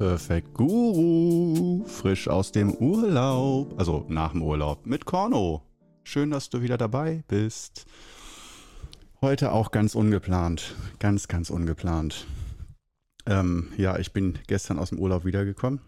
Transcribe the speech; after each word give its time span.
Perfect 0.00 0.54
Guru, 0.54 1.84
frisch 1.84 2.26
aus 2.26 2.52
dem 2.52 2.72
Urlaub, 2.72 3.78
also 3.78 4.06
nach 4.08 4.32
dem 4.32 4.42
Urlaub 4.42 4.86
mit 4.86 5.04
Korno. 5.04 5.60
Schön, 6.04 6.30
dass 6.30 6.48
du 6.48 6.62
wieder 6.62 6.78
dabei 6.78 7.22
bist. 7.28 7.84
Heute 9.20 9.52
auch 9.52 9.72
ganz 9.72 9.94
ungeplant, 9.94 10.74
ganz, 11.00 11.28
ganz 11.28 11.50
ungeplant. 11.50 12.26
Ähm, 13.26 13.74
ja, 13.76 13.98
ich 13.98 14.14
bin 14.14 14.38
gestern 14.46 14.78
aus 14.78 14.88
dem 14.88 15.00
Urlaub 15.00 15.26
wiedergekommen, 15.26 15.82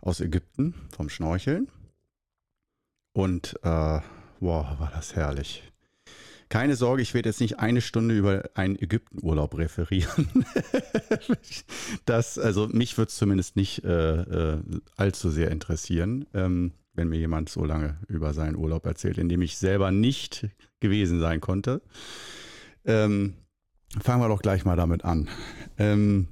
aus 0.00 0.18
Ägypten, 0.18 0.74
vom 0.90 1.08
Schnorcheln. 1.08 1.68
Und, 3.12 3.54
äh, 3.62 4.00
wow, 4.40 4.80
war 4.80 4.90
das 4.92 5.14
herrlich. 5.14 5.71
Keine 6.52 6.76
Sorge, 6.76 7.00
ich 7.00 7.14
werde 7.14 7.30
jetzt 7.30 7.40
nicht 7.40 7.60
eine 7.60 7.80
Stunde 7.80 8.14
über 8.14 8.50
einen 8.52 8.76
Ägyptenurlaub 8.76 9.56
referieren. 9.56 10.44
das, 12.04 12.38
also 12.38 12.68
mich 12.68 12.98
wird 12.98 13.08
es 13.08 13.16
zumindest 13.16 13.56
nicht 13.56 13.82
äh, 13.84 14.20
äh, 14.20 14.62
allzu 14.98 15.30
sehr 15.30 15.50
interessieren, 15.50 16.26
ähm, 16.34 16.72
wenn 16.92 17.08
mir 17.08 17.18
jemand 17.18 17.48
so 17.48 17.64
lange 17.64 18.00
über 18.06 18.34
seinen 18.34 18.56
Urlaub 18.56 18.84
erzählt, 18.84 19.16
in 19.16 19.30
dem 19.30 19.40
ich 19.40 19.56
selber 19.56 19.92
nicht 19.92 20.50
gewesen 20.78 21.20
sein 21.20 21.40
konnte. 21.40 21.80
Ähm, 22.84 23.32
fangen 24.02 24.20
wir 24.20 24.28
doch 24.28 24.42
gleich 24.42 24.66
mal 24.66 24.76
damit 24.76 25.06
an. 25.06 25.30
Ähm, 25.78 26.28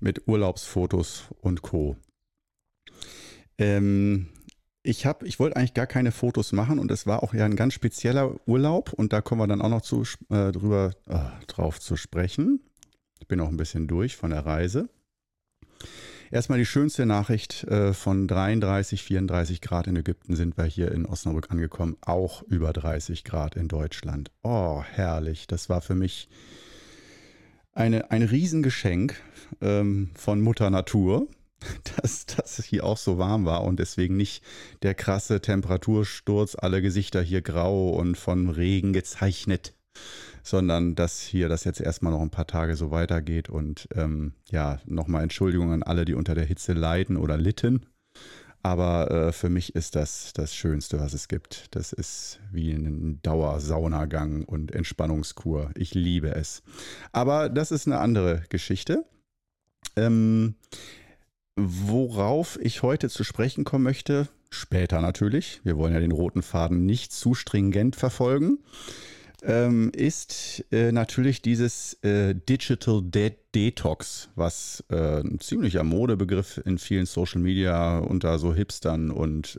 mit 0.00 0.26
Urlaubsfotos 0.26 1.26
und 1.40 1.62
Co. 1.62 1.96
Ähm, 3.58 4.26
ich 4.82 5.04
habe, 5.06 5.26
ich 5.26 5.38
wollte 5.38 5.56
eigentlich 5.56 5.74
gar 5.74 5.86
keine 5.86 6.12
Fotos 6.12 6.52
machen 6.52 6.78
und 6.78 6.90
es 6.90 7.06
war 7.06 7.22
auch 7.22 7.34
ja 7.34 7.44
ein 7.44 7.56
ganz 7.56 7.74
spezieller 7.74 8.34
Urlaub 8.46 8.92
und 8.92 9.12
da 9.12 9.20
kommen 9.20 9.40
wir 9.40 9.46
dann 9.46 9.60
auch 9.60 9.68
noch 9.68 9.82
zu, 9.82 10.02
äh, 10.30 10.52
drüber 10.52 10.92
äh, 11.06 11.18
drauf 11.46 11.80
zu 11.80 11.96
sprechen. 11.96 12.60
Ich 13.20 13.28
bin 13.28 13.40
auch 13.40 13.48
ein 13.48 13.56
bisschen 13.56 13.86
durch 13.86 14.16
von 14.16 14.30
der 14.30 14.46
Reise. 14.46 14.88
Erstmal 16.30 16.58
die 16.58 16.66
schönste 16.66 17.06
Nachricht 17.06 17.64
äh, 17.64 17.92
von 17.92 18.28
33, 18.28 19.02
34 19.02 19.60
Grad 19.60 19.88
in 19.88 19.96
Ägypten 19.96 20.36
sind 20.36 20.56
wir 20.56 20.64
hier 20.64 20.92
in 20.92 21.04
Osnabrück 21.04 21.50
angekommen, 21.50 21.96
auch 22.02 22.42
über 22.42 22.72
30 22.72 23.24
Grad 23.24 23.56
in 23.56 23.66
Deutschland. 23.66 24.30
Oh, 24.42 24.82
herrlich. 24.82 25.48
Das 25.48 25.68
war 25.68 25.80
für 25.80 25.96
mich 25.96 26.28
eine, 27.72 28.10
ein 28.12 28.22
Riesengeschenk 28.22 29.20
ähm, 29.60 30.10
von 30.14 30.40
Mutter 30.40 30.70
Natur 30.70 31.26
dass, 32.02 32.26
es 32.58 32.64
hier 32.64 32.84
auch 32.84 32.96
so 32.96 33.18
warm 33.18 33.44
war 33.44 33.64
und 33.64 33.78
deswegen 33.78 34.16
nicht 34.16 34.42
der 34.82 34.94
krasse 34.94 35.40
Temperatursturz, 35.40 36.56
alle 36.58 36.82
Gesichter 36.82 37.22
hier 37.22 37.42
grau 37.42 37.90
und 37.90 38.16
von 38.16 38.48
Regen 38.48 38.92
gezeichnet, 38.92 39.74
sondern 40.42 40.94
dass 40.94 41.20
hier 41.20 41.48
das 41.48 41.64
jetzt 41.64 41.80
erstmal 41.80 42.12
noch 42.12 42.22
ein 42.22 42.30
paar 42.30 42.46
Tage 42.46 42.76
so 42.76 42.90
weitergeht 42.90 43.48
und 43.48 43.88
ähm, 43.94 44.32
ja, 44.50 44.80
nochmal 44.86 45.22
Entschuldigung 45.22 45.72
an 45.72 45.82
alle, 45.82 46.04
die 46.04 46.14
unter 46.14 46.34
der 46.34 46.44
Hitze 46.44 46.72
leiden 46.72 47.16
oder 47.16 47.36
litten. 47.36 47.86
Aber 48.62 49.10
äh, 49.10 49.32
für 49.32 49.48
mich 49.48 49.74
ist 49.74 49.96
das 49.96 50.34
das 50.34 50.54
Schönste, 50.54 51.00
was 51.00 51.14
es 51.14 51.28
gibt. 51.28 51.74
Das 51.74 51.92
ist 51.92 52.40
wie 52.52 52.72
ein 52.72 53.18
Dauersaunagang 53.22 54.44
und 54.44 54.72
Entspannungskur. 54.72 55.70
Ich 55.74 55.94
liebe 55.94 56.34
es. 56.34 56.62
Aber 57.12 57.48
das 57.48 57.70
ist 57.70 57.86
eine 57.86 57.98
andere 57.98 58.42
Geschichte. 58.50 59.06
Ähm, 59.96 60.56
Worauf 61.62 62.58
ich 62.60 62.82
heute 62.82 63.10
zu 63.10 63.22
sprechen 63.22 63.64
kommen 63.64 63.84
möchte, 63.84 64.28
später 64.50 65.00
natürlich, 65.00 65.60
wir 65.62 65.76
wollen 65.76 65.92
ja 65.92 66.00
den 66.00 66.12
roten 66.12 66.42
Faden 66.42 66.86
nicht 66.86 67.12
zu 67.12 67.34
stringent 67.34 67.96
verfolgen, 67.96 68.58
ähm, 69.42 69.90
ist 69.94 70.64
äh, 70.70 70.92
natürlich 70.92 71.42
dieses 71.42 71.94
äh, 72.02 72.34
Digital 72.34 73.02
De 73.02 73.32
Detox, 73.54 74.30
was 74.36 74.84
äh, 74.90 75.20
ein 75.20 75.40
ziemlicher 75.40 75.82
Modebegriff 75.82 76.60
in 76.64 76.78
vielen 76.78 77.06
Social 77.06 77.40
Media 77.40 77.98
unter 77.98 78.38
so 78.38 78.54
Hipstern 78.54 79.10
und 79.10 79.58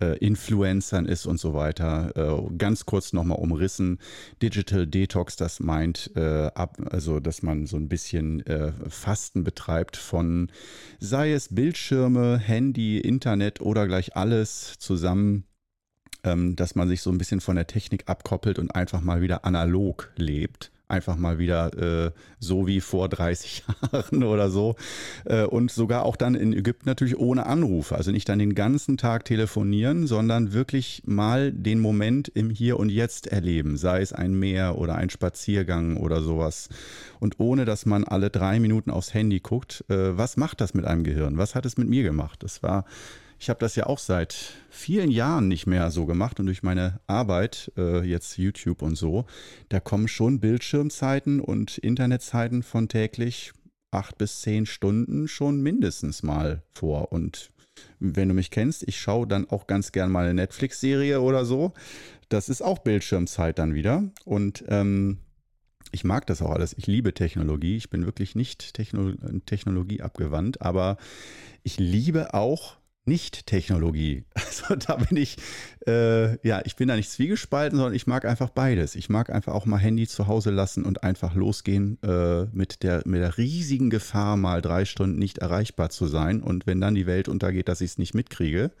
äh, 0.00 0.18
Influencern 0.18 1.06
ist 1.06 1.26
und 1.26 1.38
so 1.38 1.54
weiter. 1.54 2.12
Äh, 2.16 2.56
ganz 2.56 2.86
kurz 2.86 3.12
nochmal 3.12 3.38
umrissen. 3.38 3.98
Digital 4.42 4.86
Detox, 4.86 5.36
das 5.36 5.60
meint 5.60 6.10
äh, 6.16 6.46
ab, 6.54 6.78
also 6.90 7.20
dass 7.20 7.42
man 7.42 7.66
so 7.66 7.76
ein 7.76 7.88
bisschen 7.88 8.44
äh, 8.46 8.72
Fasten 8.88 9.44
betreibt 9.44 9.96
von 9.96 10.50
sei 11.00 11.32
es 11.32 11.54
Bildschirme, 11.54 12.38
Handy, 12.38 12.98
Internet 12.98 13.60
oder 13.60 13.86
gleich 13.86 14.16
alles 14.16 14.78
zusammen 14.78 15.44
ähm, 16.24 16.56
dass 16.56 16.74
man 16.74 16.88
sich 16.88 17.02
so 17.02 17.10
ein 17.10 17.18
bisschen 17.18 17.40
von 17.40 17.56
der 17.56 17.66
Technik 17.66 18.08
abkoppelt 18.08 18.58
und 18.58 18.74
einfach 18.74 19.00
mal 19.00 19.20
wieder 19.20 19.44
analog 19.44 20.10
lebt 20.16 20.72
einfach 20.88 21.16
mal 21.16 21.38
wieder 21.38 22.06
äh, 22.06 22.10
so 22.40 22.66
wie 22.66 22.80
vor 22.80 23.08
30 23.08 23.64
Jahren 23.92 24.24
oder 24.24 24.50
so. 24.50 24.76
Äh, 25.24 25.44
und 25.44 25.70
sogar 25.70 26.04
auch 26.04 26.16
dann 26.16 26.34
in 26.34 26.52
Ägypten 26.52 26.88
natürlich 26.88 27.18
ohne 27.18 27.46
Anrufe. 27.46 27.94
Also 27.94 28.10
nicht 28.10 28.28
dann 28.28 28.38
den 28.38 28.54
ganzen 28.54 28.96
Tag 28.96 29.24
telefonieren, 29.24 30.06
sondern 30.06 30.52
wirklich 30.52 31.02
mal 31.04 31.52
den 31.52 31.80
Moment 31.80 32.28
im 32.28 32.50
Hier 32.50 32.78
und 32.78 32.88
Jetzt 32.90 33.26
erleben. 33.26 33.76
Sei 33.76 34.00
es 34.00 34.12
ein 34.12 34.38
Meer 34.38 34.78
oder 34.78 34.94
ein 34.94 35.10
Spaziergang 35.10 35.96
oder 35.96 36.22
sowas. 36.22 36.68
Und 37.20 37.38
ohne 37.38 37.64
dass 37.64 37.86
man 37.86 38.04
alle 38.04 38.30
drei 38.30 38.58
Minuten 38.60 38.90
aufs 38.90 39.12
Handy 39.14 39.40
guckt, 39.40 39.84
äh, 39.88 40.16
was 40.16 40.36
macht 40.36 40.60
das 40.60 40.74
mit 40.74 40.84
einem 40.84 41.04
Gehirn? 41.04 41.36
Was 41.36 41.54
hat 41.54 41.66
es 41.66 41.76
mit 41.76 41.88
mir 41.88 42.02
gemacht? 42.02 42.42
Das 42.42 42.62
war 42.62 42.84
ich 43.38 43.48
habe 43.50 43.60
das 43.60 43.76
ja 43.76 43.86
auch 43.86 43.98
seit 43.98 44.34
vielen 44.70 45.10
Jahren 45.10 45.48
nicht 45.48 45.66
mehr 45.66 45.90
so 45.90 46.06
gemacht 46.06 46.40
und 46.40 46.46
durch 46.46 46.62
meine 46.62 47.00
Arbeit, 47.06 47.72
äh, 47.76 48.02
jetzt 48.04 48.36
YouTube 48.36 48.82
und 48.82 48.96
so, 48.96 49.26
da 49.68 49.80
kommen 49.80 50.08
schon 50.08 50.40
Bildschirmzeiten 50.40 51.40
und 51.40 51.78
Internetzeiten 51.78 52.62
von 52.62 52.88
täglich 52.88 53.52
acht 53.90 54.18
bis 54.18 54.40
zehn 54.40 54.66
Stunden 54.66 55.28
schon 55.28 55.62
mindestens 55.62 56.22
mal 56.22 56.62
vor. 56.72 57.12
Und 57.12 57.50
wenn 58.00 58.28
du 58.28 58.34
mich 58.34 58.50
kennst, 58.50 58.86
ich 58.86 59.00
schaue 59.00 59.26
dann 59.26 59.48
auch 59.48 59.66
ganz 59.66 59.92
gern 59.92 60.10
mal 60.10 60.24
eine 60.24 60.34
Netflix-Serie 60.34 61.20
oder 61.20 61.44
so. 61.44 61.72
Das 62.28 62.48
ist 62.48 62.62
auch 62.62 62.78
Bildschirmzeit 62.78 63.58
dann 63.58 63.74
wieder. 63.74 64.04
Und 64.24 64.64
ähm, 64.68 65.18
ich 65.92 66.04
mag 66.04 66.26
das 66.26 66.42
auch 66.42 66.50
alles. 66.50 66.74
Ich 66.76 66.86
liebe 66.86 67.14
Technologie. 67.14 67.76
Ich 67.76 67.88
bin 67.88 68.04
wirklich 68.04 68.34
nicht 68.34 68.74
Techno 68.74 69.12
Technologie 69.46 70.02
abgewandt, 70.02 70.60
aber 70.60 70.98
ich 71.62 71.78
liebe 71.78 72.34
auch 72.34 72.76
nicht-Technologie. 73.08 74.24
Also 74.48 74.74
da 74.76 74.96
bin 74.96 75.16
ich, 75.16 75.36
äh, 75.86 76.46
ja, 76.46 76.62
ich 76.64 76.74
bin 76.74 76.88
da 76.88 76.96
nicht 76.96 77.10
zwiegespalten, 77.10 77.76
sondern 77.76 77.94
ich 77.94 78.06
mag 78.06 78.24
einfach 78.24 78.50
beides. 78.50 78.96
Ich 78.96 79.08
mag 79.08 79.30
einfach 79.30 79.54
auch 79.54 79.66
mal 79.66 79.78
Handy 79.78 80.06
zu 80.08 80.26
Hause 80.26 80.50
lassen 80.50 80.84
und 80.84 81.04
einfach 81.04 81.34
losgehen 81.34 81.98
äh, 82.02 82.46
mit, 82.52 82.82
der, 82.82 83.02
mit 83.04 83.20
der 83.20 83.38
riesigen 83.38 83.88
Gefahr, 83.88 84.36
mal 84.36 84.60
drei 84.60 84.84
Stunden 84.84 85.18
nicht 85.18 85.38
erreichbar 85.38 85.90
zu 85.90 86.06
sein. 86.06 86.42
Und 86.42 86.66
wenn 86.66 86.80
dann 86.80 86.94
die 86.94 87.06
Welt 87.06 87.28
untergeht, 87.28 87.68
dass 87.68 87.80
ich 87.80 87.92
es 87.92 87.98
nicht 87.98 88.14
mitkriege. 88.14 88.72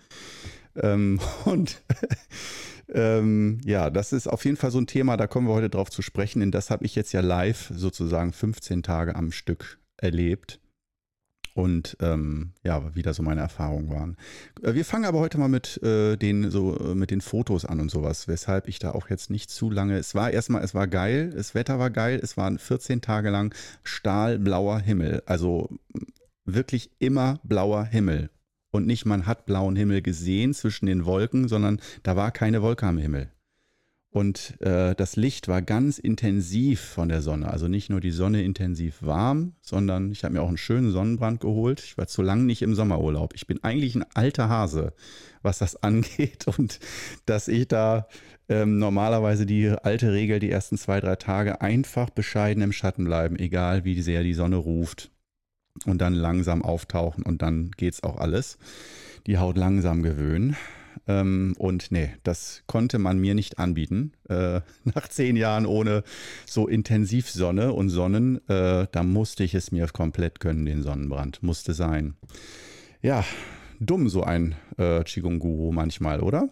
Ähm, 0.74 1.20
und 1.44 1.80
ähm, 2.92 3.60
ja, 3.64 3.90
das 3.90 4.12
ist 4.12 4.26
auf 4.26 4.44
jeden 4.44 4.56
Fall 4.56 4.70
so 4.70 4.78
ein 4.78 4.86
Thema, 4.86 5.16
da 5.16 5.26
kommen 5.26 5.46
wir 5.46 5.54
heute 5.54 5.70
drauf 5.70 5.90
zu 5.90 6.02
sprechen, 6.02 6.40
denn 6.40 6.50
das 6.50 6.70
habe 6.70 6.84
ich 6.84 6.94
jetzt 6.94 7.12
ja 7.12 7.20
live 7.20 7.70
sozusagen 7.74 8.32
15 8.32 8.82
Tage 8.82 9.14
am 9.14 9.32
Stück 9.32 9.78
erlebt 9.96 10.60
und 11.58 11.96
ähm, 12.00 12.52
ja, 12.62 12.94
wie 12.94 13.02
da 13.02 13.12
so 13.12 13.24
meine 13.24 13.40
Erfahrungen 13.40 13.90
waren. 13.90 14.16
Äh, 14.62 14.74
wir 14.74 14.84
fangen 14.84 15.06
aber 15.06 15.18
heute 15.18 15.38
mal 15.38 15.48
mit 15.48 15.82
äh, 15.82 16.16
den 16.16 16.52
so 16.52 16.78
äh, 16.78 16.94
mit 16.94 17.10
den 17.10 17.20
Fotos 17.20 17.64
an 17.64 17.80
und 17.80 17.90
sowas, 17.90 18.28
weshalb 18.28 18.68
ich 18.68 18.78
da 18.78 18.92
auch 18.92 19.10
jetzt 19.10 19.28
nicht 19.28 19.50
zu 19.50 19.68
lange. 19.68 19.98
Es 19.98 20.14
war 20.14 20.30
erstmal, 20.30 20.62
es 20.62 20.72
war 20.72 20.86
geil, 20.86 21.32
das 21.34 21.56
Wetter 21.56 21.80
war 21.80 21.90
geil, 21.90 22.20
es 22.22 22.36
waren 22.36 22.60
14 22.60 23.00
Tage 23.00 23.30
lang 23.30 23.52
stahlblauer 23.82 24.78
Himmel, 24.78 25.24
also 25.26 25.68
wirklich 26.44 26.92
immer 27.00 27.40
blauer 27.42 27.84
Himmel. 27.84 28.30
Und 28.70 28.86
nicht 28.86 29.04
man 29.04 29.26
hat 29.26 29.44
blauen 29.44 29.74
Himmel 29.74 30.00
gesehen 30.00 30.54
zwischen 30.54 30.86
den 30.86 31.06
Wolken, 31.06 31.48
sondern 31.48 31.80
da 32.04 32.14
war 32.14 32.30
keine 32.30 32.62
Wolke 32.62 32.86
am 32.86 32.98
Himmel. 32.98 33.32
Und 34.10 34.58
äh, 34.62 34.94
das 34.94 35.16
Licht 35.16 35.48
war 35.48 35.60
ganz 35.60 35.98
intensiv 35.98 36.80
von 36.80 37.10
der 37.10 37.20
Sonne. 37.20 37.50
Also 37.50 37.68
nicht 37.68 37.90
nur 37.90 38.00
die 38.00 38.10
Sonne 38.10 38.42
intensiv 38.42 39.02
warm, 39.02 39.52
sondern 39.60 40.10
ich 40.12 40.24
habe 40.24 40.32
mir 40.32 40.42
auch 40.42 40.48
einen 40.48 40.56
schönen 40.56 40.90
Sonnenbrand 40.90 41.40
geholt. 41.40 41.80
Ich 41.80 41.98
war 41.98 42.06
zu 42.06 42.22
lange 42.22 42.44
nicht 42.44 42.62
im 42.62 42.74
Sommerurlaub. 42.74 43.34
Ich 43.34 43.46
bin 43.46 43.62
eigentlich 43.62 43.94
ein 43.94 44.06
alter 44.14 44.48
Hase, 44.48 44.94
was 45.42 45.58
das 45.58 45.76
angeht. 45.82 46.46
Und 46.46 46.80
dass 47.26 47.48
ich 47.48 47.68
da 47.68 48.08
ähm, 48.48 48.78
normalerweise 48.78 49.44
die 49.44 49.68
alte 49.68 50.12
Regel, 50.12 50.38
die 50.38 50.50
ersten 50.50 50.78
zwei, 50.78 51.00
drei 51.00 51.16
Tage 51.16 51.60
einfach 51.60 52.08
bescheiden 52.08 52.62
im 52.62 52.72
Schatten 52.72 53.04
bleiben, 53.04 53.38
egal 53.38 53.84
wie 53.84 54.00
sehr 54.00 54.22
die 54.22 54.34
Sonne 54.34 54.56
ruft. 54.56 55.10
Und 55.84 56.00
dann 56.00 56.14
langsam 56.14 56.62
auftauchen 56.62 57.22
und 57.24 57.42
dann 57.42 57.70
geht's 57.76 58.02
auch 58.02 58.16
alles. 58.16 58.58
Die 59.26 59.38
Haut 59.38 59.58
langsam 59.58 60.02
gewöhnen. 60.02 60.56
Ähm, 61.06 61.54
und 61.58 61.90
nee, 61.90 62.10
das 62.22 62.62
konnte 62.66 62.98
man 62.98 63.18
mir 63.18 63.34
nicht 63.34 63.58
anbieten. 63.58 64.12
Äh, 64.28 64.60
nach 64.84 65.08
zehn 65.08 65.36
Jahren 65.36 65.66
ohne 65.66 66.02
so 66.46 66.68
intensiv 66.68 67.30
Sonne 67.30 67.72
und 67.72 67.88
Sonnen, 67.88 68.46
äh, 68.48 68.86
da 68.90 69.02
musste 69.02 69.44
ich 69.44 69.54
es 69.54 69.72
mir 69.72 69.86
komplett 69.88 70.40
können, 70.40 70.64
den 70.64 70.82
Sonnenbrand. 70.82 71.42
Musste 71.42 71.74
sein. 71.74 72.14
Ja, 73.02 73.24
dumm 73.80 74.08
so 74.08 74.22
ein 74.22 74.56
äh, 74.76 75.04
Qigong-Guru 75.04 75.72
manchmal, 75.72 76.20
oder? 76.20 76.48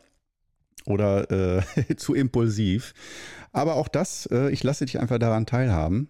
Oder 0.85 1.31
äh, 1.31 1.63
zu 1.97 2.15
impulsiv. 2.15 2.95
Aber 3.53 3.75
auch 3.75 3.89
das, 3.89 4.27
äh, 4.27 4.51
ich 4.51 4.63
lasse 4.63 4.85
dich 4.85 5.01
einfach 5.01 5.19
daran 5.19 5.47
teilhaben. 5.47 6.09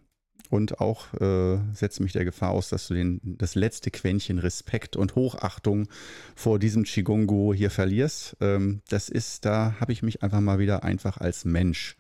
Und 0.50 0.81
auch 0.81 1.12
äh, 1.14 1.58
setze 1.75 2.02
mich 2.02 2.12
der 2.12 2.25
Gefahr 2.25 2.50
aus, 2.50 2.69
dass 2.69 2.88
du 2.88 2.94
den, 2.94 3.20
das 3.22 3.54
letzte 3.54 3.90
Quäntchen 3.90 4.38
Respekt 4.38 4.96
und 4.96 5.14
Hochachtung 5.14 5.88
vor 6.34 6.58
diesem 6.58 6.84
Chigongo 6.84 7.52
hier 7.54 7.70
verlierst. 7.70 8.37
Ähm, 8.40 8.81
das 8.88 9.08
ist, 9.08 9.44
da 9.44 9.76
habe 9.81 9.93
ich 9.93 10.02
mich 10.02 10.22
einfach 10.22 10.40
mal 10.40 10.58
wieder 10.58 10.84
einfach 10.84 11.19
als 11.19 11.44
Mensch 11.44 11.96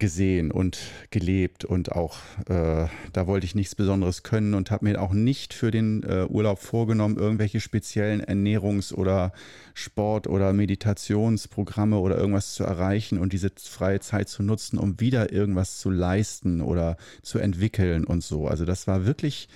gesehen 0.00 0.50
und 0.50 0.78
gelebt 1.10 1.64
und 1.64 1.92
auch 1.92 2.18
äh, 2.48 2.88
da 3.12 3.26
wollte 3.26 3.46
ich 3.46 3.54
nichts 3.54 3.76
Besonderes 3.76 4.24
können 4.24 4.54
und 4.54 4.72
habe 4.72 4.86
mir 4.86 5.00
auch 5.00 5.12
nicht 5.12 5.54
für 5.54 5.70
den 5.70 6.02
äh, 6.02 6.26
Urlaub 6.28 6.58
vorgenommen, 6.58 7.16
irgendwelche 7.16 7.60
speziellen 7.60 8.20
Ernährungs- 8.20 8.92
oder 8.92 9.32
Sport- 9.74 10.26
oder 10.26 10.52
Meditationsprogramme 10.52 11.98
oder 11.98 12.18
irgendwas 12.18 12.54
zu 12.54 12.64
erreichen 12.64 13.18
und 13.18 13.32
diese 13.32 13.52
freie 13.56 14.00
Zeit 14.00 14.28
zu 14.28 14.42
nutzen, 14.42 14.78
um 14.78 14.98
wieder 14.98 15.32
irgendwas 15.32 15.78
zu 15.78 15.90
leisten 15.90 16.60
oder 16.60 16.96
zu 17.22 17.38
entwickeln 17.38 18.04
und 18.04 18.24
so. 18.24 18.48
Also 18.48 18.64
das 18.64 18.88
war 18.88 19.06
wirklich 19.06 19.48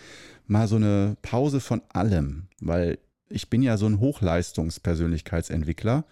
mal 0.46 0.68
so 0.68 0.76
eine 0.76 1.16
Pause 1.22 1.58
von 1.58 1.82
allem, 1.88 2.48
weil 2.60 2.98
ich 3.34 3.50
bin 3.50 3.62
ja 3.62 3.76
so 3.76 3.86
ein 3.86 4.00
Hochleistungspersönlichkeitsentwickler 4.00 6.04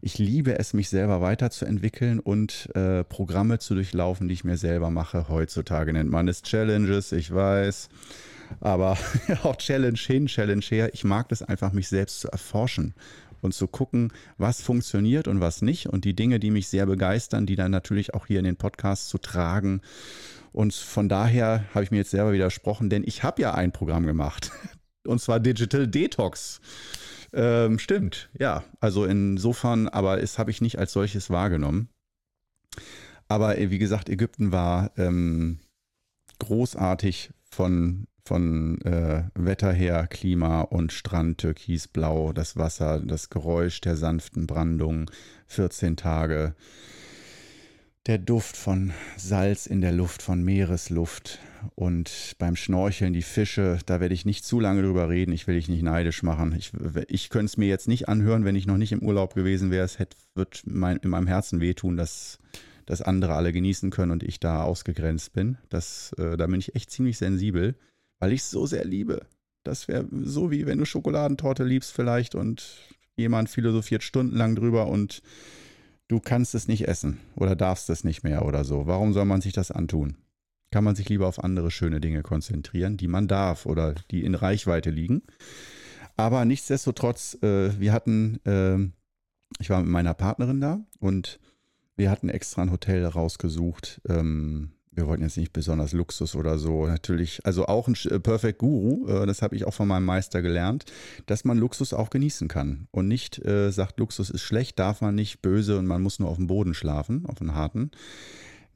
ich 0.00 0.18
liebe 0.18 0.58
es, 0.58 0.74
mich 0.74 0.88
selber 0.88 1.20
weiterzuentwickeln 1.20 2.20
und 2.20 2.70
äh, 2.74 3.04
Programme 3.04 3.58
zu 3.58 3.74
durchlaufen, 3.74 4.28
die 4.28 4.34
ich 4.34 4.44
mir 4.44 4.56
selber 4.56 4.90
mache. 4.90 5.28
Heutzutage 5.28 5.92
nennt 5.92 6.10
man 6.10 6.28
es 6.28 6.42
Challenges, 6.42 7.12
ich 7.12 7.34
weiß. 7.34 7.88
Aber 8.60 8.96
auch 9.42 9.56
Challenge 9.56 9.98
hin, 9.98 10.26
Challenge 10.26 10.64
her. 10.68 10.94
Ich 10.94 11.04
mag 11.04 11.28
das 11.28 11.42
einfach, 11.42 11.72
mich 11.72 11.88
selbst 11.88 12.20
zu 12.20 12.28
erforschen 12.28 12.94
und 13.40 13.54
zu 13.54 13.66
gucken, 13.66 14.12
was 14.36 14.62
funktioniert 14.62 15.28
und 15.28 15.40
was 15.40 15.62
nicht. 15.62 15.88
Und 15.88 16.04
die 16.04 16.14
Dinge, 16.14 16.38
die 16.38 16.50
mich 16.50 16.68
sehr 16.68 16.86
begeistern, 16.86 17.46
die 17.46 17.56
dann 17.56 17.70
natürlich 17.70 18.14
auch 18.14 18.26
hier 18.26 18.38
in 18.38 18.44
den 18.44 18.56
Podcast 18.56 19.08
zu 19.08 19.18
tragen. 19.18 19.80
Und 20.52 20.74
von 20.74 21.08
daher 21.08 21.64
habe 21.74 21.84
ich 21.84 21.90
mir 21.90 21.98
jetzt 21.98 22.10
selber 22.10 22.32
widersprochen, 22.32 22.88
denn 22.88 23.02
ich 23.04 23.22
habe 23.22 23.42
ja 23.42 23.54
ein 23.54 23.72
Programm 23.72 24.06
gemacht. 24.06 24.50
Und 25.08 25.20
zwar 25.20 25.40
Digital 25.40 25.88
Detox. 25.88 26.60
Ähm, 27.32 27.78
stimmt, 27.78 28.30
ja. 28.38 28.64
Also 28.80 29.04
insofern, 29.04 29.88
aber 29.88 30.22
es 30.22 30.38
habe 30.38 30.50
ich 30.50 30.60
nicht 30.60 30.78
als 30.78 30.92
solches 30.92 31.30
wahrgenommen. 31.30 31.88
Aber 33.28 33.58
äh, 33.58 33.70
wie 33.70 33.78
gesagt, 33.78 34.08
Ägypten 34.08 34.52
war 34.52 34.90
ähm, 34.96 35.58
großartig 36.38 37.30
von, 37.50 38.06
von 38.24 38.80
äh, 38.82 39.24
Wetter 39.34 39.72
her, 39.72 40.06
Klima 40.06 40.62
und 40.62 40.92
Strand, 40.92 41.38
türkisblau, 41.38 42.32
das 42.32 42.56
Wasser, 42.56 43.00
das 43.00 43.28
Geräusch 43.30 43.80
der 43.80 43.96
sanften 43.96 44.46
Brandung, 44.46 45.10
14 45.46 45.96
Tage. 45.96 46.54
Der 48.06 48.18
Duft 48.18 48.56
von 48.56 48.92
Salz 49.18 49.66
in 49.66 49.82
der 49.82 49.92
Luft, 49.92 50.22
von 50.22 50.42
Meeresluft, 50.42 51.40
und 51.74 52.34
beim 52.38 52.56
Schnorcheln 52.56 53.12
die 53.12 53.22
Fische, 53.22 53.78
da 53.86 54.00
werde 54.00 54.14
ich 54.14 54.24
nicht 54.24 54.44
zu 54.44 54.60
lange 54.60 54.82
drüber 54.82 55.08
reden. 55.08 55.32
Ich 55.32 55.46
will 55.46 55.54
dich 55.54 55.68
nicht 55.68 55.82
neidisch 55.82 56.22
machen. 56.22 56.54
Ich, 56.56 56.72
ich 57.08 57.30
könnte 57.30 57.46
es 57.46 57.56
mir 57.56 57.68
jetzt 57.68 57.88
nicht 57.88 58.08
anhören, 58.08 58.44
wenn 58.44 58.56
ich 58.56 58.66
noch 58.66 58.76
nicht 58.76 58.92
im 58.92 59.02
Urlaub 59.02 59.34
gewesen 59.34 59.70
wäre. 59.70 59.84
Es 59.84 59.98
hätte, 59.98 60.16
wird 60.34 60.62
mein, 60.66 60.98
in 60.98 61.10
meinem 61.10 61.26
Herzen 61.26 61.60
wehtun, 61.60 61.96
dass, 61.96 62.38
dass 62.86 63.02
andere 63.02 63.34
alle 63.34 63.52
genießen 63.52 63.90
können 63.90 64.12
und 64.12 64.22
ich 64.22 64.40
da 64.40 64.62
ausgegrenzt 64.62 65.32
bin. 65.32 65.58
Das, 65.68 66.12
äh, 66.18 66.36
da 66.36 66.46
bin 66.46 66.60
ich 66.60 66.74
echt 66.74 66.90
ziemlich 66.90 67.18
sensibel, 67.18 67.74
weil 68.18 68.32
ich 68.32 68.40
es 68.40 68.50
so 68.50 68.66
sehr 68.66 68.84
liebe. 68.84 69.26
Das 69.64 69.88
wäre 69.88 70.06
so 70.22 70.50
wie 70.50 70.66
wenn 70.66 70.78
du 70.78 70.86
Schokoladentorte 70.86 71.64
liebst 71.64 71.92
vielleicht 71.92 72.34
und 72.34 72.78
jemand 73.16 73.50
philosophiert 73.50 74.02
stundenlang 74.02 74.54
drüber 74.54 74.86
und 74.86 75.22
du 76.06 76.20
kannst 76.20 76.54
es 76.54 76.68
nicht 76.68 76.88
essen 76.88 77.20
oder 77.36 77.54
darfst 77.54 77.90
es 77.90 78.04
nicht 78.04 78.22
mehr 78.22 78.44
oder 78.44 78.64
so. 78.64 78.86
Warum 78.86 79.12
soll 79.12 79.24
man 79.24 79.40
sich 79.40 79.52
das 79.52 79.70
antun? 79.70 80.16
Kann 80.70 80.84
man 80.84 80.96
sich 80.96 81.08
lieber 81.08 81.26
auf 81.26 81.42
andere 81.42 81.70
schöne 81.70 82.00
Dinge 82.00 82.22
konzentrieren, 82.22 82.96
die 82.96 83.08
man 83.08 83.28
darf 83.28 83.66
oder 83.66 83.94
die 84.10 84.24
in 84.24 84.34
Reichweite 84.34 84.90
liegen. 84.90 85.22
Aber 86.16 86.44
nichtsdestotrotz, 86.44 87.38
äh, 87.42 87.78
wir 87.78 87.92
hatten, 87.92 88.40
äh, 88.44 88.78
ich 89.60 89.70
war 89.70 89.80
mit 89.80 89.88
meiner 89.88 90.14
Partnerin 90.14 90.60
da 90.60 90.80
und 90.98 91.38
wir 91.96 92.10
hatten 92.10 92.28
extra 92.28 92.62
ein 92.62 92.70
Hotel 92.70 93.04
rausgesucht. 93.06 94.00
Ähm, 94.08 94.72
wir 94.98 95.06
wollten 95.06 95.22
jetzt 95.22 95.36
nicht 95.36 95.52
besonders 95.52 95.92
Luxus 95.92 96.34
oder 96.34 96.58
so. 96.58 96.86
Natürlich, 96.86 97.46
also 97.46 97.66
auch 97.66 97.86
ein 97.86 97.96
äh, 98.10 98.18
Perfect 98.18 98.58
Guru, 98.58 99.06
äh, 99.08 99.26
das 99.26 99.42
habe 99.42 99.54
ich 99.54 99.64
auch 99.64 99.72
von 99.72 99.88
meinem 99.88 100.04
Meister 100.04 100.42
gelernt, 100.42 100.86
dass 101.26 101.44
man 101.44 101.56
Luxus 101.56 101.92
auch 101.92 102.10
genießen 102.10 102.48
kann 102.48 102.88
und 102.90 103.06
nicht 103.06 103.44
äh, 103.44 103.70
sagt, 103.70 104.00
Luxus 104.00 104.28
ist 104.28 104.42
schlecht, 104.42 104.78
darf 104.78 105.00
man 105.00 105.14
nicht, 105.14 105.40
böse 105.40 105.78
und 105.78 105.86
man 105.86 106.02
muss 106.02 106.18
nur 106.18 106.28
auf 106.28 106.36
dem 106.36 106.48
Boden 106.48 106.74
schlafen, 106.74 107.26
auf 107.26 107.38
dem 107.38 107.54
harten. 107.54 107.92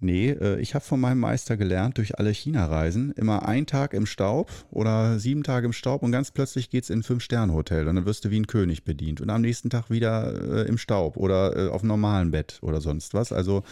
Nee, 0.03 0.31
äh, 0.31 0.61
ich 0.61 0.75
habe 0.75 0.85
von 0.85 1.01
meinem 1.01 1.21
Meister 1.21 1.57
gelernt, 1.57 1.97
durch 1.97 2.19
alle 2.19 2.31
China-Reisen, 2.31 3.13
immer 3.13 3.47
ein 3.47 3.67
Tag 3.67 3.95
im 3.95 4.05
Staub 4.05 4.51
oder 4.73 5.21
sieben 5.21 5.45
Tage 5.45 5.67
im 5.67 5.73
Staub 5.73 6.03
und 6.03 6.11
ganz 6.11 6.33
plötzlich 6.33 6.71
geht 6.71 6.83
es 6.83 6.91
in 6.91 6.99
ein 6.99 7.03
Fünf-Sterne-Hotel 7.05 7.87
und 7.87 7.95
dann 7.95 8.05
wirst 8.05 8.25
du 8.25 8.31
wie 8.31 8.41
ein 8.41 8.49
König 8.49 8.83
bedient 8.83 9.21
und 9.21 9.31
am 9.31 9.43
nächsten 9.43 9.71
Tag 9.71 9.91
wieder 9.91 10.65
äh, 10.65 10.69
im 10.69 10.77
Staub 10.77 11.17
oder 11.17 11.57
äh, 11.57 11.69
auf 11.69 11.83
einem 11.83 11.89
normalen 11.89 12.33
Bett 12.33 12.59
oder 12.63 12.81
sonst 12.81 13.15
was. 13.15 13.31
Also 13.31 13.63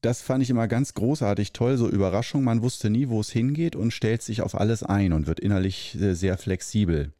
das 0.00 0.22
fand 0.22 0.42
ich 0.42 0.48
immer 0.48 0.68
ganz 0.68 0.94
großartig 0.94 1.52
toll, 1.52 1.76
so 1.76 1.86
Überraschung. 1.86 2.42
Man 2.42 2.62
wusste 2.62 2.88
nie, 2.88 3.10
wo 3.10 3.20
es 3.20 3.30
hingeht 3.30 3.76
und 3.76 3.92
stellt 3.92 4.22
sich 4.22 4.40
auf 4.40 4.58
alles 4.58 4.82
ein 4.82 5.12
und 5.12 5.26
wird 5.26 5.40
innerlich 5.40 5.98
sehr 5.98 6.38
flexibel 6.38 7.12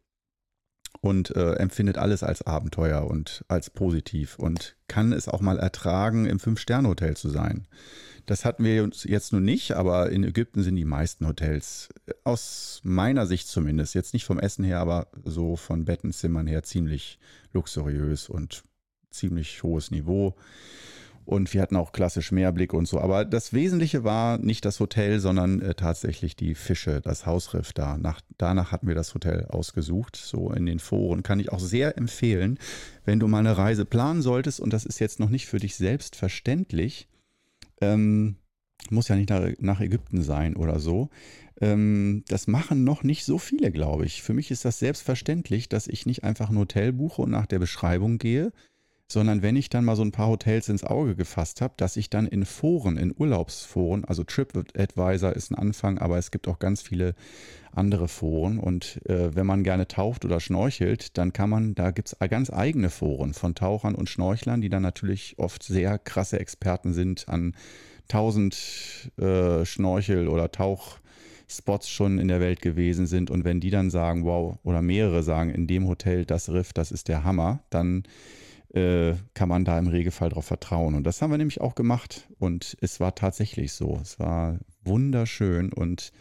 und 1.01 1.35
äh, 1.35 1.53
empfindet 1.53 1.97
alles 1.97 2.23
als 2.23 2.41
Abenteuer 2.41 3.05
und 3.07 3.43
als 3.47 3.69
positiv 3.69 4.37
und 4.39 4.75
kann 4.87 5.13
es 5.13 5.27
auch 5.27 5.41
mal 5.41 5.59
ertragen, 5.59 6.25
im 6.25 6.39
Fünf-Sterne-Hotel 6.39 7.15
zu 7.15 7.29
sein. 7.29 7.67
Das 8.25 8.43
hatten 8.43 8.65
wir 8.65 8.83
uns 8.83 9.05
jetzt 9.05 9.31
nun 9.31 9.45
nicht, 9.45 9.71
aber 9.71 10.09
in 10.09 10.23
Ägypten 10.23 10.61
sind 10.61 10.75
die 10.75 10.85
meisten 10.85 11.25
Hotels, 11.27 11.89
äh, 12.07 12.13
aus 12.23 12.81
meiner 12.83 13.25
Sicht 13.25 13.47
zumindest, 13.47 13.95
jetzt 13.95 14.13
nicht 14.13 14.25
vom 14.25 14.39
Essen 14.39 14.65
her, 14.65 14.79
aber 14.79 15.07
so 15.23 15.55
von 15.55 15.85
Bettenzimmern 15.85 16.47
her 16.47 16.63
ziemlich 16.63 17.19
luxuriös 17.53 18.29
und 18.29 18.63
ziemlich 19.11 19.63
hohes 19.63 19.91
Niveau. 19.91 20.35
Und 21.27 21.53
wir 21.53 21.61
hatten 21.61 21.75
auch 21.75 21.91
klassisch 21.91 22.31
Meerblick 22.31 22.73
und 22.73 22.87
so. 22.87 23.01
Aber 23.01 23.25
das 23.25 23.51
Wesentliche 23.51 24.05
war 24.05 24.37
nicht 24.37 24.63
das 24.63 24.79
Hotel, 24.79 25.19
sondern 25.19 25.61
äh, 25.61 25.75
tatsächlich 25.75 26.37
die 26.37 26.55
Fische, 26.55 27.01
das 27.01 27.25
Hausriff 27.25 27.73
da. 27.73 27.97
Nach, 27.97 28.21
danach 28.37 28.71
hatten 28.71 28.87
wir 28.87 28.95
das 28.95 29.13
Hotel 29.13 29.45
ausgesucht. 29.49 30.15
So 30.15 30.53
in 30.53 30.65
den 30.65 30.79
Foren 30.79 31.23
kann 31.23 31.41
ich 31.41 31.51
auch 31.51 31.59
sehr 31.59 31.97
empfehlen, 31.97 32.57
wenn 33.03 33.19
du 33.19 33.27
mal 33.27 33.39
eine 33.39 33.57
Reise 33.57 33.83
planen 33.83 34.21
solltest. 34.21 34.61
Und 34.61 34.71
das 34.71 34.85
ist 34.85 34.99
jetzt 34.99 35.19
noch 35.19 35.29
nicht 35.29 35.47
für 35.47 35.59
dich 35.59 35.75
selbstverständlich. 35.75 37.09
Ähm, 37.81 38.37
muss 38.89 39.09
ja 39.09 39.17
nicht 39.17 39.29
nach, 39.29 39.49
nach 39.59 39.81
Ägypten 39.81 40.21
sein 40.21 40.55
oder 40.55 40.79
so. 40.79 41.09
Ähm, 41.59 42.23
das 42.29 42.47
machen 42.47 42.85
noch 42.85 43.03
nicht 43.03 43.25
so 43.25 43.37
viele, 43.37 43.71
glaube 43.71 44.05
ich. 44.05 44.23
Für 44.23 44.33
mich 44.33 44.49
ist 44.49 44.63
das 44.63 44.79
selbstverständlich, 44.79 45.67
dass 45.67 45.87
ich 45.87 46.05
nicht 46.05 46.23
einfach 46.23 46.49
ein 46.49 46.57
Hotel 46.57 46.93
buche 46.93 47.23
und 47.23 47.31
nach 47.31 47.47
der 47.47 47.59
Beschreibung 47.59 48.17
gehe, 48.17 48.53
sondern 49.07 49.41
wenn 49.41 49.55
ich 49.55 49.69
dann 49.69 49.85
mal 49.85 49.95
so 49.95 50.03
ein 50.03 50.11
paar 50.11 50.27
Hotels 50.27 50.67
ins 50.67 50.83
Auge 50.83 51.15
gefasst 51.15 51.61
habe, 51.61 51.73
dass 51.77 51.95
ich 51.95 52.09
dann 52.09 52.27
in 52.27 52.45
Foren, 52.45 52.97
in 52.97 53.13
Urlaubsforen, 53.17 54.03
also 54.03 54.23
TripAdvisor 54.23 55.33
ist 55.33 55.51
ein 55.51 55.55
Anfang, 55.55 55.97
aber 55.97 56.17
es 56.17 56.31
gibt 56.31 56.47
auch 56.47 56.59
ganz 56.59 56.81
viele 56.81 57.15
andere 57.71 58.07
Foren 58.07 58.59
und 58.59 58.99
äh, 59.07 59.33
wenn 59.35 59.45
man 59.45 59.63
gerne 59.63 59.87
taucht 59.87 60.25
oder 60.25 60.39
schnorchelt, 60.39 61.17
dann 61.17 61.31
kann 61.31 61.49
man, 61.49 61.75
da 61.75 61.91
gibt 61.91 62.09
es 62.09 62.29
ganz 62.29 62.51
eigene 62.51 62.89
Foren 62.89 63.33
von 63.33 63.55
Tauchern 63.55 63.95
und 63.95 64.09
Schnorchlern, 64.09 64.61
die 64.61 64.69
dann 64.69 64.81
natürlich 64.81 65.35
oft 65.37 65.63
sehr 65.63 65.99
krasse 65.99 66.39
Experten 66.39 66.93
sind 66.93 67.29
an 67.29 67.55
tausend 68.07 69.11
äh, 69.17 69.65
Schnorchel- 69.65 70.27
oder 70.27 70.51
Tauchspots 70.51 71.89
schon 71.89 72.19
in 72.19 72.27
der 72.27 72.39
Welt 72.39 72.61
gewesen 72.61 73.05
sind. 73.05 73.29
Und 73.29 73.43
wenn 73.43 73.59
die 73.59 73.69
dann 73.69 73.89
sagen, 73.89 74.25
wow, 74.25 74.57
oder 74.63 74.81
mehrere 74.81 75.23
sagen, 75.23 75.49
in 75.51 75.67
dem 75.67 75.87
Hotel 75.87 76.25
das 76.25 76.49
Riff, 76.49 76.73
das 76.73 76.91
ist 76.91 77.07
der 77.07 77.23
Hammer, 77.23 77.59
dann 77.69 78.03
äh, 78.73 79.15
kann 79.33 79.49
man 79.49 79.65
da 79.65 79.77
im 79.79 79.87
Regelfall 79.87 80.29
darauf 80.29 80.45
vertrauen. 80.45 80.95
Und 80.95 81.03
das 81.03 81.21
haben 81.21 81.31
wir 81.31 81.37
nämlich 81.37 81.61
auch 81.61 81.75
gemacht. 81.75 82.27
Und 82.39 82.77
es 82.81 82.99
war 82.99 83.15
tatsächlich 83.15 83.73
so. 83.73 83.99
Es 84.01 84.19
war 84.19 84.59
wunderschön. 84.83 85.71
Und 85.71 86.11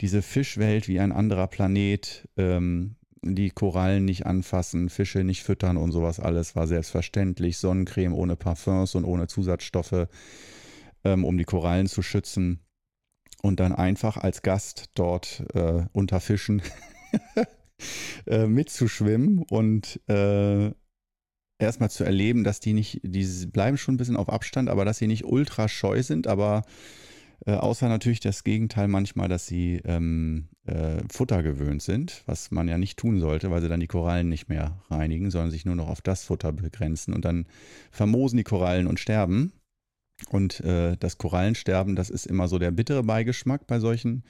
diese 0.00 0.22
Fischwelt 0.22 0.88
wie 0.88 1.00
ein 1.00 1.12
anderer 1.12 1.46
Planet, 1.46 2.28
ähm, 2.36 2.96
die 3.22 3.50
Korallen 3.50 4.04
nicht 4.04 4.24
anfassen, 4.24 4.88
Fische 4.88 5.24
nicht 5.24 5.42
füttern 5.42 5.76
und 5.76 5.92
sowas 5.92 6.20
alles 6.20 6.56
war 6.56 6.66
selbstverständlich. 6.66 7.58
Sonnencreme 7.58 8.14
ohne 8.14 8.36
Parfums 8.36 8.94
und 8.94 9.04
ohne 9.04 9.26
Zusatzstoffe, 9.26 10.06
ähm, 11.04 11.24
um 11.24 11.36
die 11.36 11.44
Korallen 11.44 11.86
zu 11.86 12.02
schützen. 12.02 12.60
Und 13.42 13.58
dann 13.58 13.74
einfach 13.74 14.16
als 14.16 14.42
Gast 14.42 14.90
dort 14.94 15.44
äh, 15.54 15.84
unter 15.92 16.20
Fischen 16.20 16.62
äh, 18.26 18.46
mitzuschwimmen 18.46 19.38
und 19.48 20.00
äh, 20.08 20.72
erstmal 21.60 21.90
zu 21.90 22.04
erleben, 22.04 22.44
dass 22.44 22.60
die 22.60 22.72
nicht, 22.72 23.00
die 23.02 23.26
bleiben 23.46 23.76
schon 23.76 23.94
ein 23.94 23.98
bisschen 23.98 24.16
auf 24.16 24.28
Abstand, 24.28 24.68
aber 24.68 24.84
dass 24.84 24.98
sie 24.98 25.06
nicht 25.06 25.24
ultra 25.24 25.68
scheu 25.68 26.02
sind, 26.02 26.26
aber 26.26 26.62
äh, 27.46 27.52
außer 27.52 27.88
natürlich 27.88 28.20
das 28.20 28.44
Gegenteil 28.44 28.88
manchmal, 28.88 29.28
dass 29.28 29.46
sie 29.46 29.80
ähm, 29.84 30.48
äh, 30.66 30.98
Futter 31.10 31.42
gewöhnt 31.42 31.82
sind, 31.82 32.22
was 32.26 32.50
man 32.50 32.68
ja 32.68 32.76
nicht 32.76 32.98
tun 32.98 33.20
sollte, 33.20 33.50
weil 33.50 33.62
sie 33.62 33.68
dann 33.68 33.80
die 33.80 33.86
Korallen 33.86 34.28
nicht 34.28 34.48
mehr 34.48 34.82
reinigen, 34.90 35.30
sondern 35.30 35.50
sich 35.50 35.64
nur 35.64 35.76
noch 35.76 35.88
auf 35.88 36.02
das 36.02 36.24
Futter 36.24 36.52
begrenzen 36.52 37.14
und 37.14 37.24
dann 37.24 37.46
vermoosen 37.90 38.36
die 38.36 38.44
Korallen 38.44 38.86
und 38.86 39.00
sterben. 39.00 39.52
Und 40.28 40.60
äh, 40.60 40.98
das 40.98 41.16
Korallensterben, 41.16 41.96
das 41.96 42.10
ist 42.10 42.26
immer 42.26 42.46
so 42.46 42.58
der 42.58 42.72
bittere 42.72 43.02
Beigeschmack 43.02 43.66
bei 43.66 43.80
solchen 43.80 44.22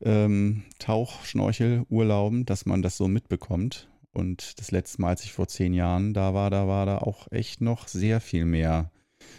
ähm, 0.00 0.62
Tauchschnorchel-Urlauben, 0.78 2.46
dass 2.46 2.64
man 2.64 2.80
das 2.80 2.96
so 2.96 3.08
mitbekommt. 3.08 3.88
Und 4.12 4.60
das 4.60 4.70
letzte 4.70 5.00
Mal, 5.00 5.10
als 5.10 5.24
ich 5.24 5.32
vor 5.32 5.48
zehn 5.48 5.72
Jahren 5.72 6.12
da 6.12 6.34
war, 6.34 6.50
da 6.50 6.68
war 6.68 6.86
da 6.86 6.98
auch 6.98 7.30
echt 7.30 7.60
noch 7.60 7.88
sehr 7.88 8.20
viel 8.20 8.44
mehr. 8.44 8.90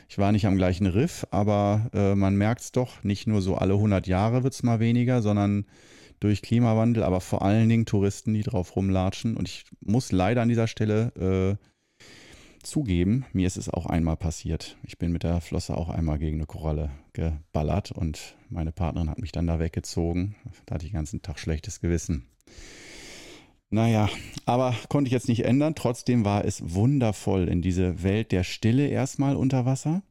Ich 0.09 0.17
war 0.17 0.31
nicht 0.31 0.45
am 0.45 0.57
gleichen 0.57 0.87
Riff, 0.87 1.27
aber 1.31 1.89
äh, 1.93 2.15
man 2.15 2.35
merkt 2.35 2.61
es 2.61 2.71
doch, 2.71 3.03
nicht 3.03 3.27
nur 3.27 3.41
so 3.41 3.55
alle 3.55 3.73
100 3.73 4.07
Jahre 4.07 4.43
wird 4.43 4.53
es 4.53 4.63
mal 4.63 4.79
weniger, 4.79 5.21
sondern 5.21 5.65
durch 6.19 6.41
Klimawandel, 6.41 7.03
aber 7.03 7.21
vor 7.21 7.41
allen 7.41 7.67
Dingen 7.67 7.85
Touristen, 7.85 8.33
die 8.33 8.43
drauf 8.43 8.75
rumlatschen. 8.75 9.35
Und 9.35 9.47
ich 9.47 9.65
muss 9.81 10.11
leider 10.11 10.41
an 10.41 10.49
dieser 10.49 10.67
Stelle 10.67 11.57
äh, 11.59 12.05
zugeben, 12.63 13.25
mir 13.33 13.45
ist 13.45 13.57
es 13.57 13.69
auch 13.69 13.85
einmal 13.85 14.15
passiert. 14.15 14.77
Ich 14.83 14.97
bin 14.97 15.11
mit 15.11 15.23
der 15.23 15.41
Flosse 15.41 15.75
auch 15.75 15.89
einmal 15.89 16.17
gegen 16.17 16.37
eine 16.37 16.45
Koralle 16.45 16.91
geballert 17.11 17.91
und 17.91 18.35
meine 18.49 18.71
Partnerin 18.71 19.09
hat 19.09 19.19
mich 19.19 19.33
dann 19.33 19.47
da 19.47 19.59
weggezogen. 19.59 20.35
Da 20.65 20.75
hatte 20.75 20.85
ich 20.85 20.91
den 20.91 20.97
ganzen 20.97 21.21
Tag 21.21 21.39
schlechtes 21.39 21.81
Gewissen. 21.81 22.25
Naja, 23.73 24.09
aber 24.45 24.75
konnte 24.87 25.07
ich 25.07 25.13
jetzt 25.13 25.27
nicht 25.27 25.45
ändern. 25.45 25.75
Trotzdem 25.75 26.25
war 26.25 26.45
es 26.45 26.73
wundervoll 26.73 27.47
in 27.47 27.61
diese 27.61 28.03
Welt 28.03 28.31
der 28.31 28.43
Stille 28.43 28.87
erstmal 28.87 29.35
unter 29.35 29.65
Wasser. 29.65 30.03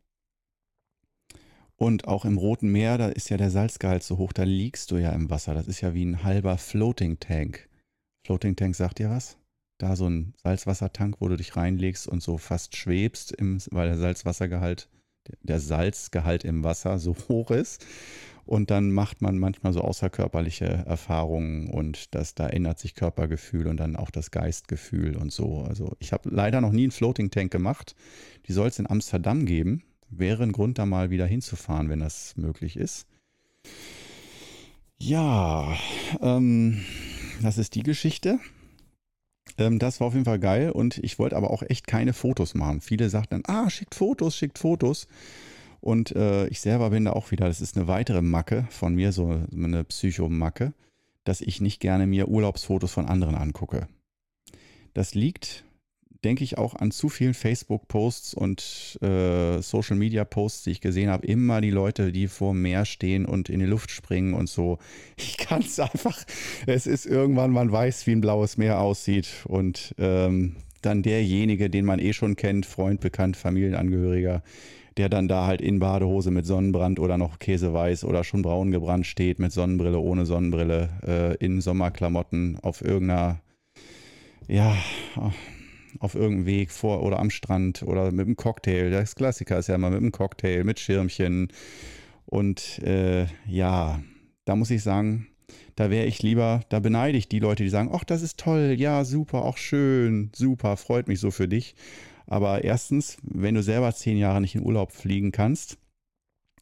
Und 1.77 2.09
auch 2.09 2.25
im 2.25 2.39
Roten 2.39 2.71
Meer, 2.71 2.99
da 2.99 3.09
ist 3.09 3.31
ja 3.31 3.37
der 3.37 3.51
Salzgehalt 3.51 4.03
so 4.03 4.19
hoch, 4.19 4.33
da 4.33 4.45
liegst 4.45 4.91
du 4.91 4.97
ja 4.97 5.11
im 5.11 5.31
Wasser. 5.31 5.55
Das 5.55 5.69
ist 5.69 5.81
ja 5.81 5.95
wie 5.95 6.05
ein 6.05 6.23
halber 6.23 6.59
Floating 6.59 7.19
Tank. 7.21 7.69
Floating 8.27 8.57
Tank 8.57 8.75
sagt 8.75 8.99
dir 8.99 9.11
was? 9.11 9.37
da 9.83 9.97
so 9.97 10.09
ein 10.09 10.35
Salzwassertank, 10.43 11.17
wo 11.21 11.29
du 11.29 11.37
dich 11.37 11.57
reinlegst 11.57 12.07
und 12.07 12.23
so 12.23 12.39
fast 12.39 12.77
schwebst, 12.77 13.33
im, 13.33 13.59
weil 13.71 13.89
der 13.89 13.99
Salzwassergehalt, 13.99 14.89
der 15.43 15.59
Salzgehalt 15.59 16.45
im 16.45 16.63
Wasser 16.63 16.99
so 16.99 17.17
hoch 17.29 17.51
ist. 17.51 17.85
Und 18.45 18.71
dann 18.71 18.91
macht 18.91 19.23
man 19.23 19.39
manchmal 19.39 19.73
so 19.73 19.81
außerkörperliche 19.81 20.67
Erfahrungen 20.67 21.69
und 21.69 22.15
das, 22.15 22.35
da 22.35 22.49
ändert 22.49 22.79
sich 22.79 22.95
Körpergefühl 22.95 23.69
und 23.69 23.77
dann 23.79 23.97
auch 23.97 24.11
das 24.11 24.31
Geistgefühl 24.31 25.17
und 25.17 25.33
so. 25.33 25.63
Also 25.63 25.97
ich 26.01 26.13
habe 26.13 26.29
leider 26.31 26.61
noch 26.61 26.73
nie 26.73 26.83
einen 26.83 26.91
Floating 26.91 27.31
Tank 27.31 27.53
gemacht. 27.53 27.95
Die 28.47 28.53
soll 28.53 28.69
es 28.69 28.79
in 28.79 28.91
Amsterdam 28.91 29.47
geben. 29.47 29.85
Wäre 30.11 30.43
ein 30.43 30.53
Grund, 30.53 30.79
da 30.79 30.87
mal 30.87 31.11
wieder 31.11 31.27
hinzufahren, 31.27 31.89
wenn 31.89 32.01
das 32.01 32.37
möglich 32.37 32.77
ist. 32.77 33.07
Ja, 34.99 35.77
ähm, 36.21 36.85
das 37.41 37.59
ist 37.59 37.75
die 37.75 37.83
Geschichte. 37.83 38.39
Ähm, 39.59 39.79
das 39.79 40.01
war 40.01 40.09
auf 40.09 40.15
jeden 40.15 40.25
Fall 40.25 40.39
geil 40.39 40.71
und 40.71 40.99
ich 40.99 41.19
wollte 41.19 41.37
aber 41.37 41.51
auch 41.51 41.63
echt 41.63 41.87
keine 41.87 42.13
Fotos 42.13 42.55
machen. 42.55 42.81
Viele 42.81 43.09
sagten 43.09 43.43
dann, 43.43 43.57
ah, 43.57 43.71
schickt 43.71 43.95
Fotos, 43.95 44.37
schickt 44.37 44.59
Fotos. 44.59 45.09
Und 45.83 46.17
äh, 46.17 46.47
ich 46.47 46.61
selber 46.61 46.91
bin 46.91 47.05
da 47.05 47.13
auch 47.13 47.31
wieder, 47.31 47.47
das 47.47 47.61
ist 47.61 47.77
eine 47.77 47.89
weitere 47.89 48.23
Macke 48.23 48.67
von 48.71 48.95
mir, 48.95 49.13
so 49.13 49.43
eine 49.53 49.85
Psychomacke, 49.85 50.73
dass 51.25 51.43
ich 51.43 51.61
nicht 51.61 51.81
gerne 51.81 52.07
mir 52.07 52.29
Urlaubsfotos 52.29 52.93
von 52.93 53.07
anderen 53.07 53.35
angucke. 53.35 53.89
Das 54.95 55.15
liegt 55.15 55.65
denke 56.25 56.45
ich 56.45 56.59
auch 56.59 56.75
an 56.75 56.91
zu 56.91 57.09
vielen 57.09 57.35
Facebook-Posts 57.35 58.35
und 58.35 58.99
äh, 59.03 59.61
Social-Media-Posts, 59.61 60.65
die 60.65 60.71
ich 60.71 60.81
gesehen 60.81 61.11
habe. 61.11 61.27
Immer 61.27 61.61
die 61.61 61.71
Leute, 61.71 62.13
die 62.13 62.29
vor 62.29 62.53
dem 62.53 62.63
Meer 62.63 62.85
stehen 62.85 63.27
und 63.27 63.49
in 63.49 63.61
die 63.61 63.67
Luft 63.67 63.91
springen 63.91 64.35
und 64.35 64.49
so. 64.49 64.79
Ich 65.17 65.37
kann 65.39 65.63
es 65.63 65.79
einfach, 65.79 66.25
es 66.67 66.87
ist 66.87 67.07
irgendwann, 67.07 67.51
man 67.51 67.71
weiß, 67.71 68.07
wie 68.07 68.13
ein 68.13 68.21
blaues 68.21 68.57
Meer 68.57 68.81
aussieht 68.81 69.29
und 69.45 69.95
ähm, 69.99 70.57
dann 70.81 71.03
derjenige, 71.03 71.69
den 71.71 71.85
man 71.85 71.99
eh 71.99 72.13
schon 72.13 72.37
kennt, 72.37 72.67
Freund, 72.67 73.01
Bekannt, 73.01 73.37
Familienangehöriger, 73.37 74.43
der 74.97 75.09
dann 75.09 75.29
da 75.29 75.47
halt 75.47 75.61
in 75.61 75.79
Badehose 75.79 76.31
mit 76.31 76.47
Sonnenbrand 76.47 76.99
oder 76.99 77.19
noch 77.19 77.39
Käseweiß 77.39 78.05
oder 78.05 78.25
schon 78.25 78.43
braun 78.43 78.71
gebrannt 78.71 79.07
steht 79.07 79.39
mit 79.39 79.53
Sonnenbrille, 79.53 79.99
ohne 79.99 80.27
Sonnenbrille, 80.27 80.89
äh, 81.07 81.45
in 81.45 81.61
Sommerklamotten 81.61 82.59
auf 82.63 82.83
irgendeiner, 82.83 83.41
ja, 84.49 84.77
auf 85.99 86.15
irgendeinem 86.15 86.47
Weg 86.47 86.71
vor 86.71 87.03
oder 87.03 87.19
am 87.19 87.31
Strand 87.31 87.83
oder 87.83 88.11
mit 88.13 88.27
einem 88.27 88.37
Cocktail. 88.37 88.91
Das 88.91 89.15
Klassiker 89.15 89.59
ist 89.59 89.69
ja 89.69 89.75
immer 89.75 89.91
mit 89.91 90.01
einem 90.01 90.13
Cocktail, 90.13 90.65
mit 90.65 90.81
Schirmchen. 90.81 91.49
Und 92.27 92.79
äh, 92.83 93.27
ja, 93.47 94.01
da 94.45 94.57
muss 94.57 94.71
ich 94.71 94.83
sagen, 94.83 95.29
da 95.77 95.91
wäre 95.91 96.07
ich 96.07 96.23
lieber, 96.23 96.63
da 96.69 96.81
beneide 96.81 97.17
ich 97.17 97.29
die 97.29 97.39
Leute, 97.39 97.63
die 97.63 97.69
sagen, 97.69 97.91
ach, 97.93 98.05
das 98.05 98.23
ist 98.23 98.39
toll, 98.39 98.75
ja, 98.79 99.05
super, 99.05 99.45
auch 99.45 99.57
schön, 99.57 100.31
super, 100.35 100.77
freut 100.77 101.09
mich 101.09 101.21
so 101.21 101.31
für 101.31 101.49
dich. 101.49 101.75
Aber 102.33 102.65
erstens, 102.65 103.19
wenn 103.23 103.57
du 103.57 103.63
selber 103.63 103.93
zehn 103.95 104.17
Jahre 104.17 104.41
nicht 104.41 104.55
in 104.55 104.65
Urlaub 104.65 104.93
fliegen 104.93 105.33
kannst, 105.33 105.77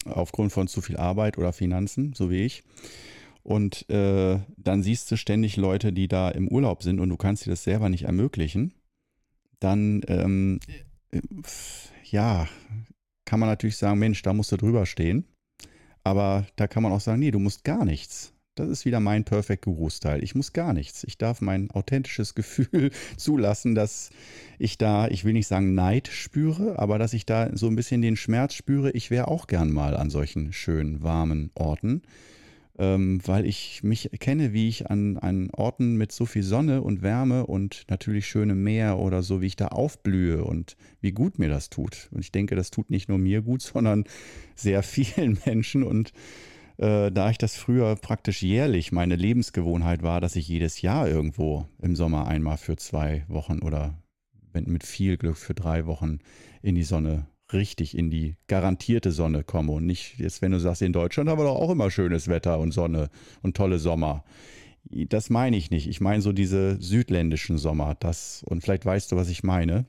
aufgrund 0.05 0.50
von 0.50 0.67
zu 0.67 0.81
viel 0.81 0.97
Arbeit 0.97 1.39
oder 1.39 1.53
Finanzen, 1.53 2.12
so 2.12 2.29
wie 2.29 2.45
ich, 2.45 2.65
und 3.45 3.89
äh, 3.89 4.41
dann 4.57 4.83
siehst 4.83 5.09
du 5.12 5.17
ständig 5.17 5.57
Leute, 5.57 5.93
die 5.93 6.09
da 6.09 6.29
im 6.29 6.49
Urlaub 6.49 6.83
sind 6.83 6.99
und 6.99 7.09
du 7.09 7.17
kannst 7.17 7.47
dir 7.47 7.50
das 7.50 7.62
selber 7.62 7.89
nicht 7.89 8.03
ermöglichen, 8.03 8.75
dann 9.61 10.03
ähm, 10.09 10.59
ja, 12.03 12.49
kann 13.25 13.39
man 13.39 13.49
natürlich 13.49 13.77
sagen, 13.77 14.00
Mensch, 14.00 14.23
da 14.23 14.33
musst 14.33 14.50
du 14.50 14.57
drüber 14.57 14.87
stehen. 14.87 15.25
Aber 16.03 16.49
da 16.57 16.67
kann 16.67 16.83
man 16.83 16.91
auch 16.91 17.00
sagen, 17.00 17.21
nee, 17.21 17.31
du 17.31 17.39
musst 17.39 17.62
gar 17.62 17.85
nichts. 17.85 18.33
Das 18.57 18.69
ist 18.69 18.85
wieder 18.85 19.00
mein 19.00 19.25
Perfect 19.25 19.64
Guru-Style. 19.64 20.21
Ich 20.23 20.35
muss 20.35 20.52
gar 20.52 20.73
nichts. 20.73 21.04
Ich 21.04 21.16
darf 21.19 21.40
mein 21.40 21.71
authentisches 21.71 22.35
Gefühl 22.35 22.90
zulassen, 23.16 23.75
dass 23.75 24.11
ich 24.59 24.76
da, 24.76 25.09
ich 25.09 25.25
will 25.25 25.33
nicht 25.33 25.47
sagen 25.47 25.75
Neid 25.75 26.09
spüre, 26.09 26.78
aber 26.78 26.99
dass 26.99 27.12
ich 27.12 27.26
da 27.26 27.57
so 27.57 27.69
ein 27.69 27.76
bisschen 27.76 28.02
den 28.02 28.16
Schmerz 28.16 28.54
spüre. 28.54 28.90
Ich 28.90 29.11
wäre 29.11 29.28
auch 29.28 29.47
gern 29.47 29.73
mal 29.73 29.97
an 29.97 30.11
solchen 30.11 30.52
schönen, 30.52 31.02
warmen 31.02 31.50
Orten 31.54 32.02
ähm, 32.80 33.21
weil 33.26 33.45
ich 33.45 33.83
mich 33.83 34.11
kenne, 34.21 34.54
wie 34.54 34.66
ich 34.69 34.90
an, 34.90 35.19
an 35.19 35.50
Orten 35.52 35.97
mit 35.97 36.12
so 36.12 36.25
viel 36.25 36.42
Sonne 36.42 36.80
und 36.80 37.02
Wärme 37.02 37.47
und 37.47 37.85
natürlich 37.90 38.26
schönem 38.26 38.64
Meer 38.64 38.99
oder 38.99 39.23
so, 39.23 39.42
wie 39.42 39.49
ich 39.49 39.57
da 39.57 39.69
aufblühe 39.69 40.42
und 40.42 40.78
wie 41.02 41.12
gut 41.12 41.38
mir 41.38 41.50
das 41.50 41.69
tut. 41.69 42.09
Und 42.11 42.21
ich 42.21 42.33
denke, 42.33 42.57
das 42.57 42.71
tut 42.71 42.90
nicht 42.90 43.11
nur 43.11 43.19
mir 43.19 43.42
gut, 43.42 43.61
sondern 43.75 44.04
sehr 44.54 44.83
vielen 44.83 45.38
Menschen. 45.45 45.83
Und 45.83 46.12
äh, 46.81 47.11
da 47.13 47.31
ich 47.31 47.37
das 47.37 47.57
früher 47.57 47.95
praktisch 47.97 48.43
jährlich 48.43 48.91
meine 48.91 49.17
Lebensgewohnheit 49.17 50.03
war, 50.03 50.21
dass 50.21 50.35
ich 50.35 50.49
jedes 50.49 50.81
Jahr 50.81 51.07
irgendwo 51.09 51.67
im 51.83 51.95
Sommer 51.95 52.27
einmal 52.27 52.57
für 52.57 52.77
zwei 52.77 53.25
Wochen 53.29 53.61
oder 53.61 53.95
wenn 54.53 54.65
mit 54.65 54.85
viel 54.85 55.19
Glück 55.19 55.37
für 55.37 55.55
drei 55.55 55.87
Wochen 55.87 56.21
in 56.63 56.75
die 56.75 56.83
Sonne 56.83 57.27
richtig 57.53 57.97
in 57.97 58.11
die 58.11 58.37
garantierte 58.47 59.13
Sonne 59.13 59.45
komme 59.45 59.73
und 59.73 59.85
nicht 59.85 60.19
jetzt, 60.19 60.41
wenn 60.41 60.53
du 60.53 60.61
sagst, 60.61 60.83
in 60.83 60.93
Deutschland 60.93 61.29
haben 61.29 61.39
wir 61.39 61.45
doch 61.45 61.57
auch 61.57 61.71
immer 61.71 61.91
schönes 61.91 62.29
Wetter 62.29 62.59
und 62.59 62.73
Sonne 62.73 63.11
und 63.43 63.57
tolle 63.57 63.79
Sommer. 63.79 64.25
Das 64.85 65.29
meine 65.31 65.57
ich 65.57 65.71
nicht. 65.71 65.87
Ich 65.87 66.01
meine 66.01 66.23
so 66.23 66.33
diese 66.33 66.81
südländischen 66.81 67.59
Sommer. 67.59 67.97
Das, 68.01 68.43
und 68.49 68.63
vielleicht 68.63 68.87
weißt 68.87 69.13
du, 69.13 69.17
was 69.17 69.29
ich 69.29 69.43
meine. 69.43 69.87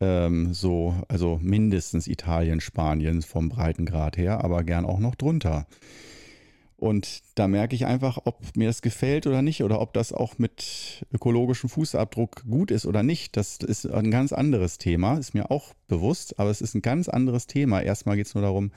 Ähm, 0.00 0.54
so, 0.54 0.94
also 1.08 1.38
mindestens 1.42 2.06
Italien, 2.06 2.60
Spanien 2.60 3.22
vom 3.22 3.48
Breitengrad 3.48 4.16
her, 4.16 4.44
aber 4.44 4.62
gern 4.64 4.84
auch 4.84 5.00
noch 5.00 5.14
drunter. 5.14 5.66
Und 6.76 7.22
da 7.34 7.48
merke 7.48 7.74
ich 7.74 7.86
einfach, 7.86 8.18
ob 8.24 8.56
mir 8.56 8.68
das 8.68 8.82
gefällt 8.82 9.26
oder 9.26 9.42
nicht 9.42 9.64
oder 9.64 9.80
ob 9.80 9.92
das 9.94 10.12
auch 10.12 10.38
mit 10.38 11.04
ökologischem 11.12 11.68
Fußabdruck 11.68 12.44
gut 12.48 12.70
ist 12.70 12.86
oder 12.86 13.02
nicht. 13.02 13.36
Das 13.36 13.56
ist 13.56 13.84
ein 13.86 14.12
ganz 14.12 14.32
anderes 14.32 14.78
Thema, 14.78 15.18
ist 15.18 15.34
mir 15.34 15.50
auch 15.50 15.74
bewusst, 15.88 16.38
aber 16.38 16.50
es 16.50 16.60
ist 16.60 16.76
ein 16.76 16.82
ganz 16.82 17.08
anderes 17.08 17.48
Thema. 17.48 17.82
Erstmal 17.82 18.14
geht 18.14 18.28
es 18.28 18.34
nur 18.36 18.42
darum, 18.42 18.70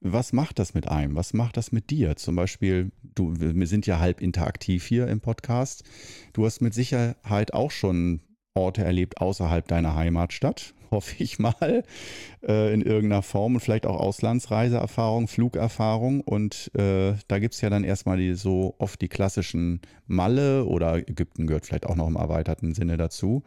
was 0.00 0.32
macht 0.32 0.58
das 0.58 0.72
mit 0.72 0.88
einem? 0.88 1.14
Was 1.14 1.34
macht 1.34 1.58
das 1.58 1.72
mit 1.72 1.90
dir? 1.90 2.16
Zum 2.16 2.36
Beispiel, 2.36 2.90
du, 3.02 3.34
wir 3.38 3.66
sind 3.66 3.86
ja 3.86 3.98
halb 3.98 4.22
interaktiv 4.22 4.86
hier 4.86 5.06
im 5.08 5.20
Podcast. 5.20 5.84
Du 6.32 6.46
hast 6.46 6.62
mit 6.62 6.72
Sicherheit 6.72 7.52
auch 7.52 7.70
schon 7.70 8.20
Orte 8.56 8.84
erlebt 8.84 9.20
außerhalb 9.20 9.66
deiner 9.68 9.94
Heimatstadt, 9.94 10.74
hoffe 10.90 11.16
ich 11.18 11.38
mal, 11.38 11.84
äh, 12.46 12.72
in 12.72 12.82
irgendeiner 12.82 13.22
Form 13.22 13.54
und 13.54 13.60
vielleicht 13.60 13.86
auch 13.86 13.98
Auslandsreiseerfahrung, 13.98 15.28
Flugerfahrung. 15.28 16.20
Und 16.20 16.70
äh, 16.74 17.14
da 17.28 17.38
gibt 17.38 17.54
es 17.54 17.60
ja 17.60 17.70
dann 17.70 17.84
erstmal 17.84 18.18
die, 18.18 18.34
so 18.34 18.74
oft 18.78 19.00
die 19.00 19.08
klassischen 19.08 19.80
Malle 20.06 20.64
oder 20.64 20.96
Ägypten 20.96 21.46
gehört 21.46 21.66
vielleicht 21.66 21.86
auch 21.86 21.96
noch 21.96 22.08
im 22.08 22.16
erweiterten 22.16 22.74
Sinne 22.74 22.96
dazu. 22.96 23.42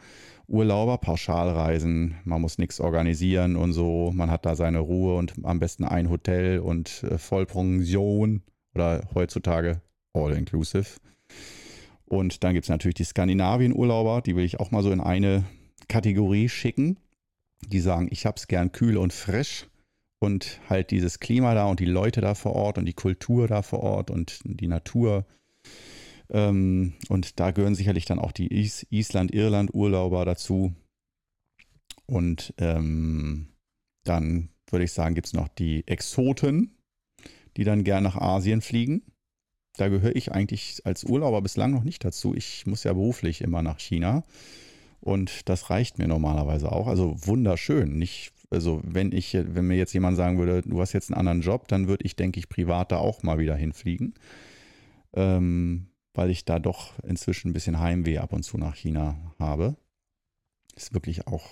Urlauber, 0.48 0.98
Pauschalreisen, 0.98 2.16
man 2.24 2.42
muss 2.42 2.58
nichts 2.58 2.80
organisieren 2.80 3.56
und 3.56 3.74
so, 3.74 4.12
man 4.14 4.32
hat 4.32 4.48
da 4.48 4.56
seine 4.56 4.80
Ruhe 4.80 5.16
und 5.16 5.34
am 5.44 5.60
besten 5.60 5.86
ein 5.86 6.10
Hotel 6.10 6.60
und 6.60 7.04
äh, 7.04 7.20
Vollpension 7.20 8.42
oder 8.74 9.04
heutzutage 9.14 9.82
All-Inclusive. 10.14 10.98
Und 12.10 12.44
dann 12.44 12.54
gibt 12.54 12.66
es 12.66 12.70
natürlich 12.70 12.96
die 12.96 13.04
Skandinavien-Urlauber, 13.04 14.22
die 14.22 14.36
will 14.36 14.44
ich 14.44 14.60
auch 14.60 14.72
mal 14.72 14.82
so 14.84 14.92
in 14.92 15.00
eine 15.00 15.46
Kategorie 15.88 16.50
schicken. 16.50 16.98
Die 17.68 17.80
sagen, 17.80 18.08
ich 18.12 18.26
habe 18.26 18.38
es 18.38 18.48
gern 18.48 18.72
kühl 18.72 18.98
und 18.98 19.14
frisch 19.14 19.68
und 20.20 20.60
halt 20.70 20.92
dieses 20.92 21.20
Klima 21.20 21.54
da 21.54 21.66
und 21.66 21.80
die 21.80 21.86
Leute 21.86 22.20
da 22.20 22.34
vor 22.34 22.54
Ort 22.54 22.78
und 22.78 22.86
die 22.86 22.94
Kultur 22.94 23.48
da 23.48 23.62
vor 23.62 23.82
Ort 23.82 24.10
und 24.10 24.40
die 24.44 24.68
Natur. 24.68 25.26
Ähm, 26.30 26.94
und 27.10 27.40
da 27.40 27.52
gehören 27.52 27.76
sicherlich 27.76 28.06
dann 28.06 28.20
auch 28.20 28.32
die 28.32 28.48
Is 28.48 28.88
Island-Irland-Urlauber 28.90 30.26
dazu. 30.26 30.74
Und 32.08 32.56
ähm, 32.58 33.50
dann 34.04 34.50
würde 34.70 34.86
ich 34.86 34.94
sagen, 34.94 35.16
gibt 35.16 35.28
es 35.28 35.34
noch 35.34 35.48
die 35.48 35.88
Exoten, 35.88 36.76
die 37.56 37.66
dann 37.66 37.84
gern 37.84 38.04
nach 38.04 38.16
Asien 38.16 38.62
fliegen. 38.62 39.04
Da 39.80 39.88
gehöre 39.88 40.14
ich 40.14 40.34
eigentlich 40.34 40.82
als 40.84 41.06
Urlauber 41.06 41.42
bislang 41.42 41.72
noch 41.72 41.86
nicht 41.86 42.04
dazu. 42.04 42.36
Ich 42.36 42.66
muss 42.66 42.84
ja 42.84 42.92
beruflich 42.92 43.40
immer 43.40 43.62
nach 43.62 43.80
China. 43.80 44.24
Und 45.00 45.48
das 45.48 45.70
reicht 45.70 46.00
mir 46.00 46.08
normalerweise 46.10 46.70
auch. 46.70 46.88
Also 46.88 47.16
wunderschön. 47.26 47.98
Nicht, 47.98 48.34
also 48.50 48.82
wenn 48.84 49.14
ich, 49.14 49.34
wenn 49.36 49.68
mir 49.68 49.78
jetzt 49.78 49.94
jemand 49.94 50.18
sagen 50.18 50.38
würde, 50.38 50.64
du 50.64 50.82
hast 50.82 50.92
jetzt 50.92 51.10
einen 51.10 51.18
anderen 51.18 51.40
Job, 51.40 51.70
dann 51.70 51.88
würde 51.88 52.04
ich, 52.04 52.18
denke 52.18 52.40
ich, 52.40 52.50
privat 52.50 52.92
da 52.92 52.98
auch 52.98 53.24
mal 53.24 53.40
wieder 53.40 53.56
hinfliegen. 53.56 54.16
Ähm, 55.14 55.88
weil 56.14 56.30
ich 56.30 56.44
da 56.44 56.60
doch 56.60 57.00
inzwischen 57.04 57.52
ein 57.52 57.54
bisschen 57.54 57.80
Heimweh 57.80 58.18
ab 58.18 58.34
und 58.34 58.44
zu 58.44 58.58
nach 58.58 58.76
China 58.76 59.34
habe. 59.40 59.78
Ist 60.76 60.94
wirklich 60.94 61.26
auch 61.28 61.48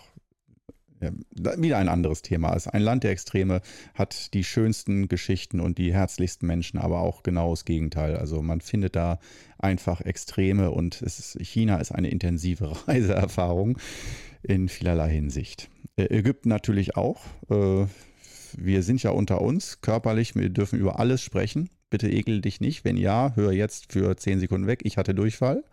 wieder 1.00 1.78
ein 1.78 1.90
anderes 1.90 2.22
Thema. 2.22 2.50
Also 2.50 2.72
ein 2.72 2.82
Land 2.82 3.04
der 3.04 3.12
Extreme 3.12 3.62
hat 3.94 4.34
die 4.34 4.44
schönsten 4.44 5.08
Geschichten 5.08 5.60
und 5.60 5.78
die 5.78 5.94
herzlichsten 5.94 6.48
Menschen, 6.48 6.80
aber 6.80 7.00
auch 7.00 7.24
genau 7.24 7.52
das 7.52 7.66
Gegenteil. 7.66 8.16
Also 8.18 8.42
man 8.42 8.62
findet 8.62 8.96
da 8.96 9.20
einfach 9.60 10.02
Extreme 10.02 10.72
und 10.72 11.02
ist, 11.02 11.38
China 11.42 11.78
ist 11.78 11.92
eine 11.92 12.10
intensive 12.10 12.72
Reiseerfahrung 12.88 13.78
in 14.44 14.70
vielerlei 14.70 15.10
Hinsicht. 15.10 15.70
Ägypten 15.98 16.50
natürlich 16.50 16.96
auch. 16.96 17.22
Äh, 17.50 17.86
wir 18.56 18.84
sind 18.84 19.04
ja 19.04 19.12
unter 19.12 19.42
uns 19.42 19.82
körperlich, 19.82 20.36
wir 20.36 20.50
dürfen 20.50 20.80
über 20.80 21.00
alles 21.00 21.22
sprechen. 21.22 21.70
Bitte 21.90 22.10
ekel 22.10 22.42
dich 22.42 22.60
nicht. 22.60 22.84
Wenn 22.86 22.98
ja, 22.98 23.32
hör 23.36 23.52
jetzt 23.52 23.94
für 23.94 24.16
10 24.16 24.40
Sekunden 24.40 24.68
weg. 24.68 24.82
Ich 24.84 24.98
hatte 24.98 25.16
Durchfall. 25.16 25.64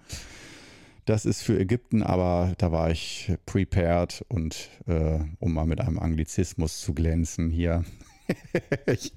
Das 1.04 1.26
ist 1.26 1.42
für 1.42 1.58
Ägypten, 1.58 2.02
aber 2.02 2.54
da 2.56 2.72
war 2.72 2.90
ich 2.90 3.32
prepared 3.44 4.24
und 4.28 4.70
äh, 4.86 5.18
um 5.38 5.52
mal 5.52 5.66
mit 5.66 5.80
einem 5.80 5.98
Anglizismus 5.98 6.80
zu 6.80 6.94
glänzen 6.94 7.50
hier. 7.50 7.84
ich, 8.86 9.12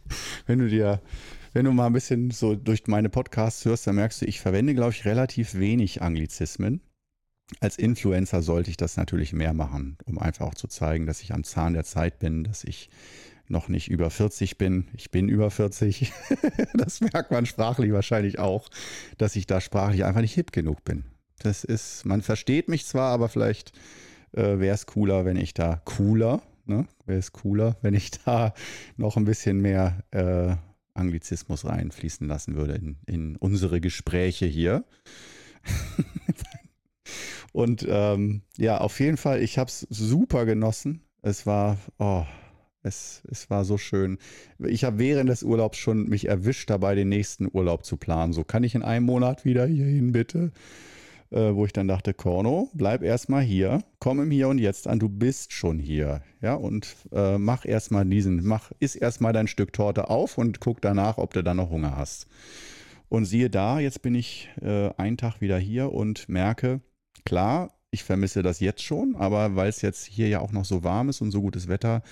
wenn 0.48 0.60
du 0.60 0.68
dir, 0.68 1.02
wenn 1.54 1.64
du 1.64 1.72
mal 1.72 1.86
ein 1.88 1.94
bisschen 1.94 2.32
so 2.32 2.56
durch 2.56 2.88
meine 2.88 3.08
Podcasts 3.08 3.64
hörst, 3.64 3.88
dann 3.88 3.96
merkst 3.96 4.22
du, 4.22 4.26
ich 4.26 4.42
verwende, 4.42 4.76
glaube 4.76 4.92
ich, 4.92 5.06
relativ 5.06 5.56
wenig 5.56 6.02
Anglizismen. 6.02 6.82
Als 7.62 7.78
Influencer 7.78 8.42
sollte 8.42 8.70
ich 8.70 8.76
das 8.76 8.98
natürlich 8.98 9.32
mehr 9.32 9.54
machen, 9.54 9.98
um 10.06 10.20
einfach 10.20 10.48
auch 10.48 10.56
zu 10.56 10.68
zeigen, 10.68 11.06
dass 11.06 11.22
ich 11.22 11.34
am 11.34 11.46
Zahn 11.46 11.72
der 11.72 11.86
Zeit 11.86 12.20
bin, 12.20 12.44
dass 12.44 12.66
ich 12.66 12.90
noch 13.48 13.70
nicht 13.70 13.90
über 13.90 14.10
40 14.10 14.58
bin. 14.58 14.90
Ich 14.98 15.10
bin 15.10 15.30
über 15.30 15.50
40. 15.50 16.12
das 16.74 17.00
merkt 17.00 17.32
man 17.32 17.46
sprachlich 17.46 17.94
wahrscheinlich 17.94 18.40
auch, 18.40 18.68
dass 19.18 19.38
ich 19.38 19.48
da 19.48 19.62
sprachlich 19.62 20.04
einfach 20.04 20.20
nicht 20.20 20.34
hip 20.34 20.52
genug 20.52 20.84
bin. 20.84 21.06
Das 21.40 21.64
ist, 21.64 22.06
man 22.06 22.22
versteht 22.22 22.68
mich 22.68 22.86
zwar, 22.86 23.12
aber 23.12 23.30
vielleicht 23.30 23.72
äh, 24.34 24.60
wäre 24.60 24.74
es 24.74 24.86
cooler, 24.86 25.26
wenn 25.26 25.38
ich 25.38 25.54
da 25.54 25.82
cooler, 25.86 26.42
ne? 26.66 26.88
Wäre 27.06 27.20
es 27.20 27.32
cooler, 27.32 27.78
wenn 27.82 27.94
ich 27.94 28.12
da 28.12 28.54
noch 28.98 29.18
ein 29.18 29.26
bisschen 29.26 29.60
mehr 29.62 30.04
äh, 30.12 30.56
Anglizismus 30.94 31.66
reinfließen 31.66 32.28
lassen 32.28 32.56
würde 32.56 32.74
in, 32.74 32.98
in 33.06 33.36
unsere 33.36 33.80
Gespräche 33.80 34.46
hier. 34.46 34.84
Und 37.54 37.86
ähm, 37.88 38.42
ja, 38.58 38.80
auf 38.80 39.00
jeden 39.00 39.18
Fall, 39.18 39.42
ich 39.42 39.58
habe 39.58 39.70
es 39.70 39.82
super 39.90 40.46
genossen. 40.46 41.02
Es 41.22 41.46
war, 41.46 41.78
oh, 41.98 42.26
es, 42.84 43.22
es 43.30 43.50
war 43.50 43.66
so 43.66 43.78
schön. 43.78 44.18
Ich 44.60 44.84
habe 44.84 45.00
während 45.00 45.30
des 45.30 45.44
Urlaubs 45.44 45.78
schon 45.78 46.10
mich 46.10 46.28
erwischt 46.28 46.70
dabei, 46.70 46.96
den 46.96 47.10
nächsten 47.10 47.48
Urlaub 47.52 47.86
zu 47.86 47.98
planen. 47.98 48.34
So 48.34 48.44
kann 48.44 48.64
ich 48.64 48.76
in 48.76 48.84
einem 48.84 49.06
Monat 49.06 49.46
wieder 49.46 49.66
hierhin, 49.66 50.12
bitte 50.12 50.52
äh, 51.32 51.54
wo 51.54 51.66
ich 51.66 51.74
dann 51.74 51.88
dachte, 51.88 52.14
Korno, 52.14 52.70
bleib 52.74 53.04
erstmal 53.04 53.44
hier, 53.44 53.84
komm 54.00 54.22
im 54.22 54.32
Hier 54.32 54.48
und 54.48 54.60
Jetzt 54.60 54.88
an, 54.88 55.00
du 55.00 55.10
bist 55.10 55.54
schon 55.54 55.80
hier. 55.80 56.22
Ja, 56.42 56.56
und 56.56 56.96
äh, 57.12 57.38
mach 57.38 57.66
erstmal 57.66 58.06
diesen, 58.06 58.46
mach, 58.46 58.72
iss 58.80 58.96
erstmal 58.96 59.34
dein 59.34 59.48
Stück 59.48 59.74
Torte 59.74 60.10
auf 60.10 60.38
und 60.38 60.60
guck 60.60 60.82
danach, 60.82 61.18
ob 61.18 61.34
du 61.34 61.44
dann 61.44 61.58
noch 61.58 61.70
Hunger 61.70 61.98
hast. 61.98 62.28
Und 63.10 63.26
siehe 63.26 63.50
da, 63.50 63.80
jetzt 63.80 64.02
bin 64.02 64.16
ich 64.16 64.50
äh, 64.62 64.90
einen 64.98 65.18
Tag 65.18 65.42
wieder 65.42 65.58
hier 65.58 65.92
und 65.94 66.28
merke, 66.30 66.82
klar, 67.26 67.74
ich 67.92 68.04
vermisse 68.04 68.44
das 68.44 68.60
jetzt 68.60 68.84
schon, 68.84 69.16
aber 69.16 69.56
weil 69.56 69.70
es 69.70 69.82
jetzt 69.82 70.06
hier 70.06 70.28
ja 70.28 70.40
auch 70.40 70.52
noch 70.52 70.66
so 70.66 70.84
warm 70.84 71.10
ist 71.10 71.22
und 71.22 71.32
so 71.32 71.42
gutes 71.42 71.68
Wetter, 71.68 72.04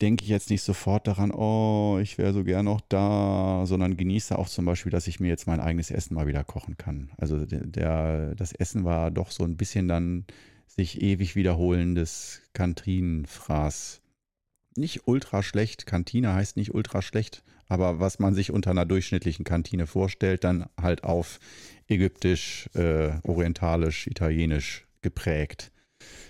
denke 0.00 0.24
ich 0.24 0.30
jetzt 0.30 0.50
nicht 0.50 0.62
sofort 0.62 1.06
daran, 1.06 1.32
oh, 1.32 1.98
ich 2.00 2.18
wäre 2.18 2.32
so 2.32 2.44
gern 2.44 2.66
noch 2.66 2.80
da, 2.80 3.64
sondern 3.66 3.96
genieße 3.96 4.38
auch 4.38 4.48
zum 4.48 4.64
Beispiel, 4.64 4.92
dass 4.92 5.08
ich 5.08 5.18
mir 5.20 5.28
jetzt 5.28 5.46
mein 5.46 5.60
eigenes 5.60 5.90
Essen 5.90 6.14
mal 6.14 6.26
wieder 6.26 6.44
kochen 6.44 6.76
kann. 6.76 7.10
Also 7.16 7.44
der, 7.46 8.34
das 8.34 8.52
Essen 8.52 8.84
war 8.84 9.10
doch 9.10 9.30
so 9.30 9.44
ein 9.44 9.56
bisschen 9.56 9.88
dann 9.88 10.24
sich 10.66 11.02
ewig 11.02 11.34
wiederholendes 11.34 12.42
Kantinenfraß. 12.52 14.00
Nicht 14.76 15.08
ultra 15.08 15.42
schlecht, 15.42 15.86
Kantine 15.86 16.34
heißt 16.34 16.56
nicht 16.56 16.72
ultra 16.72 17.02
schlecht, 17.02 17.42
aber 17.66 17.98
was 17.98 18.20
man 18.20 18.34
sich 18.34 18.52
unter 18.52 18.70
einer 18.70 18.86
durchschnittlichen 18.86 19.44
Kantine 19.44 19.88
vorstellt, 19.88 20.44
dann 20.44 20.66
halt 20.80 21.02
auf 21.02 21.40
ägyptisch, 21.88 22.70
äh, 22.74 23.18
orientalisch, 23.24 24.06
italienisch 24.06 24.86
geprägt. 25.02 25.72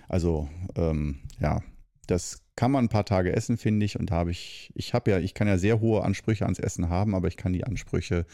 Also 0.09 0.49
ähm, 0.77 1.19
ja, 1.41 1.61
das 2.09 2.43
kann 2.57 2.73
man 2.73 2.87
ein 2.87 2.89
paar 2.89 3.05
Tage 3.05 3.33
essen, 3.33 3.57
finde 3.57 3.87
ich. 3.87 3.99
Und 3.99 4.11
habe 4.11 4.31
ich, 4.33 4.73
ich 4.75 4.95
habe 4.95 5.11
ja, 5.11 5.19
ich 5.19 5.35
kann 5.35 5.47
ja 5.47 5.59
sehr 5.59 5.81
hohe 5.81 6.03
Ansprüche 6.03 6.45
ans 6.45 6.59
Essen 6.59 6.89
haben, 6.89 7.15
aber 7.15 7.29
ich 7.29 7.37
kann 7.37 7.53
die 7.53 7.65
Ansprüche 7.65 8.27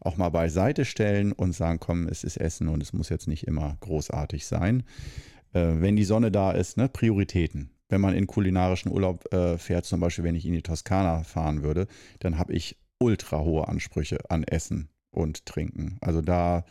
auch 0.00 0.16
mal 0.16 0.28
beiseite 0.28 0.84
stellen 0.84 1.32
und 1.32 1.52
sagen, 1.52 1.78
komm, 1.80 2.06
es 2.06 2.24
ist 2.24 2.36
Essen 2.36 2.68
und 2.68 2.82
es 2.82 2.92
muss 2.92 3.08
jetzt 3.08 3.28
nicht 3.28 3.46
immer 3.46 3.76
großartig 3.80 4.46
sein. 4.46 4.82
Äh, 5.52 5.74
wenn 5.78 5.96
die 5.96 6.04
Sonne 6.04 6.30
da 6.30 6.52
ist, 6.52 6.76
ne, 6.76 6.88
Prioritäten. 6.88 7.70
Wenn 7.88 8.00
man 8.00 8.14
in 8.14 8.26
kulinarischen 8.26 8.92
Urlaub 8.92 9.32
äh, 9.32 9.58
fährt, 9.58 9.84
zum 9.84 10.00
Beispiel, 10.00 10.24
wenn 10.24 10.36
ich 10.36 10.46
in 10.46 10.52
die 10.52 10.62
Toskana 10.62 11.22
fahren 11.24 11.62
würde, 11.62 11.86
dann 12.20 12.38
habe 12.38 12.52
ich 12.52 12.78
ultra 12.98 13.40
hohe 13.40 13.66
Ansprüche 13.66 14.18
an 14.28 14.44
Essen 14.44 14.90
und 15.10 15.46
Trinken. 15.46 15.96
Also 16.00 16.20
da 16.20 16.64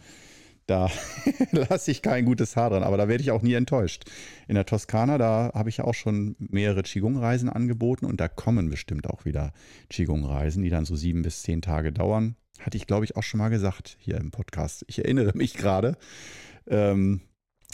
da 0.69 0.89
lasse 1.51 1.91
ich 1.91 2.01
kein 2.01 2.25
gutes 2.25 2.55
Haar 2.55 2.69
dran, 2.69 2.83
aber 2.83 2.97
da 2.97 3.07
werde 3.07 3.23
ich 3.23 3.31
auch 3.31 3.41
nie 3.41 3.53
enttäuscht. 3.53 4.05
In 4.47 4.55
der 4.55 4.65
Toskana, 4.65 5.17
da 5.17 5.51
habe 5.53 5.69
ich 5.69 5.77
ja 5.77 5.85
auch 5.85 5.93
schon 5.93 6.35
mehrere 6.39 6.83
Qigong-Reisen 6.83 7.49
angeboten 7.49 8.05
und 8.05 8.19
da 8.19 8.27
kommen 8.27 8.69
bestimmt 8.69 9.07
auch 9.09 9.25
wieder 9.25 9.51
Qigong-Reisen, 9.89 10.63
die 10.63 10.69
dann 10.69 10.85
so 10.85 10.95
sieben 10.95 11.21
bis 11.21 11.41
zehn 11.41 11.61
Tage 11.61 11.91
dauern. 11.91 12.35
Hatte 12.59 12.77
ich, 12.77 12.87
glaube 12.87 13.05
ich, 13.05 13.15
auch 13.15 13.23
schon 13.23 13.39
mal 13.39 13.49
gesagt 13.49 13.97
hier 13.99 14.17
im 14.17 14.31
Podcast. 14.31 14.83
Ich 14.87 14.99
erinnere 14.99 15.31
mich 15.35 15.53
gerade. 15.53 15.97
Ähm, 16.67 17.21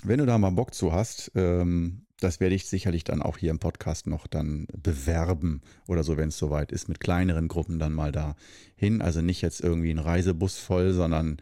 wenn 0.03 0.19
du 0.19 0.25
da 0.25 0.37
mal 0.37 0.51
Bock 0.51 0.73
zu 0.73 0.93
hast, 0.93 1.31
ähm, 1.35 2.05
das 2.19 2.39
werde 2.39 2.55
ich 2.55 2.65
sicherlich 2.65 3.03
dann 3.03 3.21
auch 3.21 3.37
hier 3.37 3.51
im 3.51 3.59
Podcast 3.59 4.07
noch 4.07 4.27
dann 4.27 4.67
bewerben 4.75 5.61
oder 5.87 6.03
so, 6.03 6.17
wenn 6.17 6.29
es 6.29 6.37
soweit 6.37 6.71
ist, 6.71 6.87
mit 6.87 6.99
kleineren 6.99 7.47
Gruppen 7.47 7.79
dann 7.79 7.93
mal 7.93 8.11
da 8.11 8.35
hin. 8.75 9.01
Also 9.01 9.21
nicht 9.21 9.41
jetzt 9.41 9.61
irgendwie 9.61 9.91
ein 9.91 9.99
Reisebus 9.99 10.57
voll, 10.57 10.93
sondern 10.93 11.37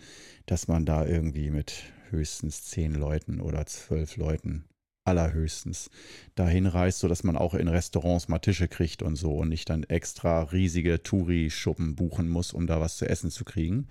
dass 0.45 0.67
man 0.67 0.85
da 0.85 1.05
irgendwie 1.05 1.51
mit 1.51 1.83
höchstens 2.09 2.63
zehn 2.63 2.93
Leuten 2.93 3.39
oder 3.39 3.65
zwölf 3.65 4.17
Leuten 4.17 4.65
allerhöchstens 5.05 5.89
dahin 6.35 6.65
reist, 6.65 6.99
sodass 6.99 7.23
man 7.23 7.35
auch 7.35 7.53
in 7.53 7.67
Restaurants 7.67 8.29
mal 8.29 8.39
Tische 8.39 8.67
kriegt 8.67 9.03
und 9.03 9.15
so 9.15 9.35
und 9.35 9.49
nicht 9.49 9.69
dann 9.69 9.83
extra 9.83 10.43
riesige 10.43 11.03
Touri-Schuppen 11.03 11.95
buchen 11.95 12.29
muss, 12.29 12.53
um 12.53 12.67
da 12.67 12.79
was 12.79 12.97
zu 12.97 13.07
essen 13.07 13.29
zu 13.29 13.43
kriegen. 13.43 13.87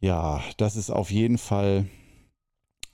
Ja, 0.00 0.42
das 0.56 0.76
ist 0.76 0.90
auf 0.90 1.10
jeden 1.10 1.38
Fall 1.38 1.86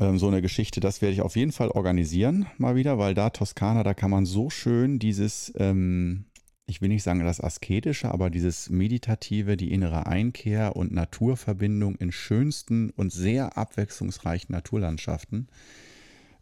ähm, 0.03 0.19
so 0.19 0.29
eine 0.29 0.43
Geschichte, 0.43 0.81
das 0.81 1.03
werde 1.03 1.15
ich 1.15 1.23
auf 1.23 1.37
jeden 1.37 1.53
Fall 1.53 1.71
organisieren 1.71 2.47
mal 2.59 2.77
wieder, 2.77 2.99
weil 2.99 3.15
da 3.15 3.31
Toskana, 3.31 3.83
da 3.83 3.95
kann 3.95 4.11
man 4.11 4.27
so 4.27 4.51
schön 4.51 4.99
dieses 4.99 5.53
ähm, 5.57 6.27
ich 6.67 6.81
will 6.81 6.89
nicht 6.89 7.03
sagen 7.03 7.21
das 7.21 7.41
Asketische, 7.41 8.11
aber 8.11 8.31
dieses 8.31 8.71
Meditative, 8.71 9.57
die 9.57 9.73
innere 9.73 10.07
Einkehr 10.07 10.77
und 10.77 10.93
Naturverbindung 10.93 11.97
in 11.97 12.13
schönsten 12.13 12.91
und 12.91 13.13
sehr 13.13 13.59
abwechslungsreichen 13.59 14.53
Naturlandschaften 14.55 15.49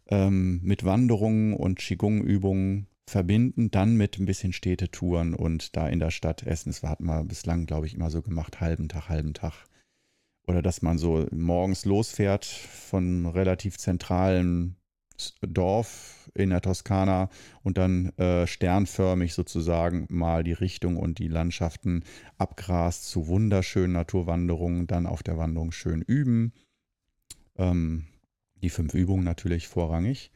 ähm, 0.07 0.61
mit 0.63 0.85
Wanderungen 0.85 1.53
und 1.53 1.79
Qigong-Übungen 1.79 2.87
verbinden, 3.07 3.71
dann 3.71 3.97
mit 3.97 4.19
ein 4.19 4.25
bisschen 4.25 4.53
Städtetouren 4.53 5.33
und 5.33 5.75
da 5.75 5.89
in 5.89 5.99
der 5.99 6.11
Stadt 6.11 6.43
essen. 6.43 6.69
Das 6.69 6.83
hatten 6.83 7.05
wir 7.05 7.23
bislang, 7.23 7.65
glaube 7.65 7.87
ich, 7.87 7.95
immer 7.95 8.09
so 8.09 8.21
gemacht, 8.21 8.61
halben 8.61 8.87
Tag, 8.89 9.09
halben 9.09 9.33
Tag. 9.33 9.65
Oder 10.47 10.61
dass 10.61 10.81
man 10.81 10.97
so 10.97 11.27
morgens 11.31 11.85
losfährt 11.85 12.45
von 12.45 13.25
relativ 13.27 13.77
zentralen 13.77 14.75
Dorf 15.41 16.31
in 16.33 16.49
der 16.49 16.61
Toskana 16.61 17.29
und 17.61 17.77
dann 17.77 18.09
äh, 18.17 18.47
sternförmig 18.47 19.33
sozusagen 19.33 20.07
mal 20.09 20.43
die 20.43 20.53
Richtung 20.53 20.97
und 20.97 21.19
die 21.19 21.27
Landschaften 21.27 22.03
abgrast 22.37 23.05
zu 23.05 23.27
wunderschönen 23.27 23.93
Naturwanderungen, 23.93 24.87
dann 24.87 25.05
auf 25.05 25.21
der 25.21 25.37
Wanderung 25.37 25.71
schön 25.71 26.01
üben. 26.01 26.53
Ähm, 27.57 28.07
die 28.55 28.69
fünf 28.69 28.93
Übungen 28.93 29.23
natürlich 29.23 29.67
vorrangig 29.67 30.31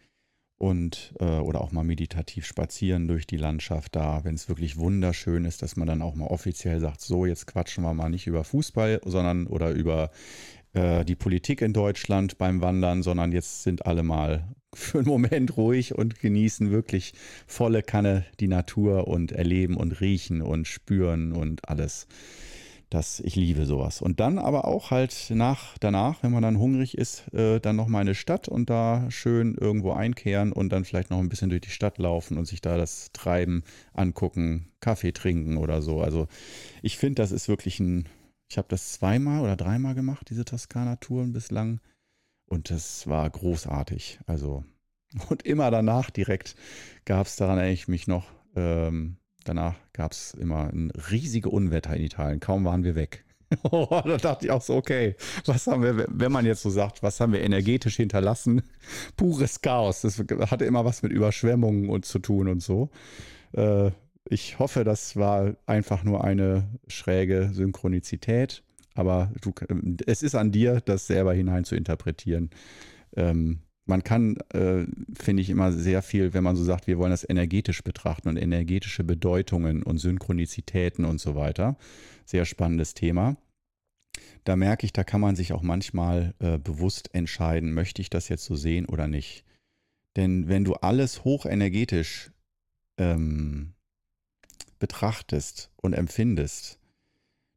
und 0.58 1.14
äh, 1.20 1.40
oder 1.40 1.62
auch 1.62 1.72
mal 1.72 1.84
meditativ 1.84 2.46
spazieren 2.46 3.08
durch 3.08 3.28
die 3.28 3.38
Landschaft 3.38 3.96
da, 3.96 4.24
wenn 4.24 4.36
es 4.36 4.48
wirklich 4.48 4.78
wunderschön 4.78 5.46
ist, 5.46 5.62
dass 5.62 5.76
man 5.76 5.88
dann 5.88 6.02
auch 6.02 6.16
mal 6.16 6.28
offiziell 6.28 6.80
sagt, 6.80 7.02
so 7.02 7.26
jetzt 7.26 7.48
quatschen 7.48 7.84
wir 7.84 7.94
mal 7.94 8.10
nicht 8.10 8.28
über 8.28 8.44
Fußball, 8.44 9.02
sondern 9.04 9.48
oder 9.48 9.72
über 9.72 10.12
äh, 10.74 11.04
die 11.04 11.16
Politik 11.16 11.62
in 11.62 11.74
Deutschland 11.74 12.38
beim 12.38 12.62
Wandern, 12.62 13.04
sondern 13.04 13.32
jetzt 13.32 13.64
sind 13.64 13.86
alle 13.86 14.04
mal 14.04 14.48
für 14.76 15.00
einen 15.00 15.08
Moment 15.08 15.58
ruhig 15.58 15.96
und 15.96 16.20
genießen 16.20 16.72
wirklich 16.72 17.14
volle 17.48 17.82
Kanne 17.82 18.26
die 18.40 18.48
Natur 18.48 19.08
und 19.08 19.32
erleben 19.32 19.76
und 19.76 20.00
riechen 20.02 20.42
und 20.42 20.68
spüren 20.68 21.34
und 21.34 21.68
alles. 21.68 22.08
Das, 22.96 23.20
ich 23.20 23.36
liebe 23.36 23.66
sowas. 23.66 24.02
Und 24.02 24.22
dann 24.22 24.40
aber 24.40 24.64
auch 24.64 24.90
halt 24.90 25.30
nach, 25.30 25.78
danach, 25.80 26.24
wenn 26.24 26.32
man 26.32 26.42
dann 26.42 26.58
hungrig 26.58 26.98
ist, 26.98 27.28
äh, 27.34 27.60
dann 27.60 27.76
nochmal 27.76 28.00
eine 28.00 28.16
Stadt 28.16 28.48
und 28.48 28.70
da 28.70 29.12
schön 29.12 29.54
irgendwo 29.56 29.92
einkehren 29.92 30.54
und 30.54 30.70
dann 30.70 30.86
vielleicht 30.86 31.10
noch 31.10 31.20
ein 31.20 31.28
bisschen 31.28 31.50
durch 31.50 31.60
die 31.60 31.72
Stadt 31.72 31.98
laufen 31.98 32.38
und 32.38 32.46
sich 32.46 32.62
da 32.62 32.78
das 32.78 33.12
Treiben 33.12 33.64
angucken, 33.92 34.72
Kaffee 34.80 35.12
trinken 35.12 35.58
oder 35.58 35.82
so. 35.82 36.00
Also 36.00 36.30
ich 36.82 36.98
finde, 36.98 37.22
das 37.22 37.34
ist 37.34 37.50
wirklich 37.50 37.82
ein, 37.82 38.08
ich 38.48 38.58
habe 38.58 38.70
das 38.70 38.94
zweimal 38.94 39.42
oder 39.42 39.58
dreimal 39.58 39.94
gemacht, 39.94 40.30
diese 40.30 40.46
Toskana-Touren 40.46 41.34
bislang. 41.34 41.82
Und 42.46 42.70
das 42.70 43.08
war 43.08 43.30
großartig. 43.30 44.20
Also, 44.26 44.64
und 45.30 45.44
immer 45.44 45.70
danach 45.70 46.12
direkt 46.12 46.56
gab 47.04 47.28
es, 47.28 47.36
daran 47.36 47.58
erinnere 47.58 47.74
ich 47.74 47.90
mich 47.90 48.08
noch, 48.08 48.32
ähm, 48.56 49.18
danach 49.46 49.76
gab 49.94 50.12
es 50.12 50.34
immer 50.34 50.70
ein 50.72 50.92
riesige 50.92 51.50
Unwetter 51.50 51.96
in 51.96 52.04
Italien. 52.04 52.40
Kaum 52.40 52.66
waren 52.66 52.84
wir 52.84 52.96
weg. 52.96 53.24
Oh, 53.72 53.88
da 54.04 54.18
dachte 54.18 54.46
ich 54.46 54.52
auch 54.52 54.62
so, 54.62 54.76
okay, 54.76 55.16
was 55.46 55.68
haben 55.68 55.84
wir, 55.84 56.08
wenn 56.10 56.32
man 56.32 56.46
jetzt 56.46 56.64
so 56.64 56.70
sagt, 56.72 57.04
was 57.04 57.20
haben 57.20 57.32
wir 57.32 57.42
energetisch 57.42 57.96
hinterlassen? 57.96 58.64
Pures 59.18 59.62
Chaos. 59.62 60.02
Das 60.02 60.18
hatte 60.18 60.66
immer 60.66 60.84
was 60.84 61.04
mit 61.04 61.12
Überschwemmungen 61.12 61.90
und 61.90 62.06
zu 62.06 62.20
tun 62.20 62.48
und 62.48 62.62
so. 62.62 62.90
Äh, 63.54 63.92
ich 64.28 64.58
hoffe, 64.58 64.84
das 64.84 65.16
war 65.16 65.56
einfach 65.68 66.04
nur 66.04 66.24
eine 66.24 66.68
schräge 66.88 67.52
Synchronizität, 67.54 68.64
aber 68.96 69.32
du, 69.42 69.54
es 70.08 70.24
ist 70.24 70.34
an 70.34 70.52
dir, 70.52 70.82
das 70.84 71.06
selber 71.06 71.34
hinein 71.34 71.64
zu 71.64 71.76
interpretieren. 71.76 72.50
Ähm, 73.16 73.60
man 73.86 74.04
kann, 74.04 74.38
äh, 74.54 74.86
finde 75.14 75.42
ich, 75.42 75.50
immer 75.50 75.72
sehr 75.72 76.02
viel, 76.02 76.34
wenn 76.34 76.44
man 76.44 76.56
so 76.56 76.64
sagt, 76.64 76.88
wir 76.88 76.98
wollen 76.98 77.12
das 77.12 77.28
energetisch 77.28 77.84
betrachten 77.84 78.30
und 78.30 78.38
energetische 78.38 79.04
Bedeutungen 79.04 79.84
und 79.84 80.00
Synchronizitäten 80.00 81.06
und 81.06 81.20
so 81.20 81.36
weiter. 81.36 81.78
Sehr 82.26 82.46
spannendes 82.46 82.96
Thema. 82.96 83.38
Da 84.44 84.56
merke 84.56 84.86
ich, 84.86 84.94
da 84.94 85.04
kann 85.04 85.22
man 85.22 85.36
sich 85.36 85.54
auch 85.54 85.62
manchmal 85.62 86.34
äh, 86.40 86.58
bewusst 86.58 87.14
entscheiden, 87.14 87.74
möchte 87.74 88.02
ich 88.02 88.10
das 88.10 88.30
jetzt 88.30 88.46
so 88.46 88.56
sehen 88.56 88.86
oder 88.86 89.08
nicht. 89.08 89.44
Denn 90.16 90.48
wenn 90.48 90.64
du 90.64 90.76
alles 90.76 91.24
hochenergetisch 91.24 92.32
ähm, 92.98 93.74
betrachtest 94.80 95.72
und 95.76 95.94
empfindest, 95.94 96.80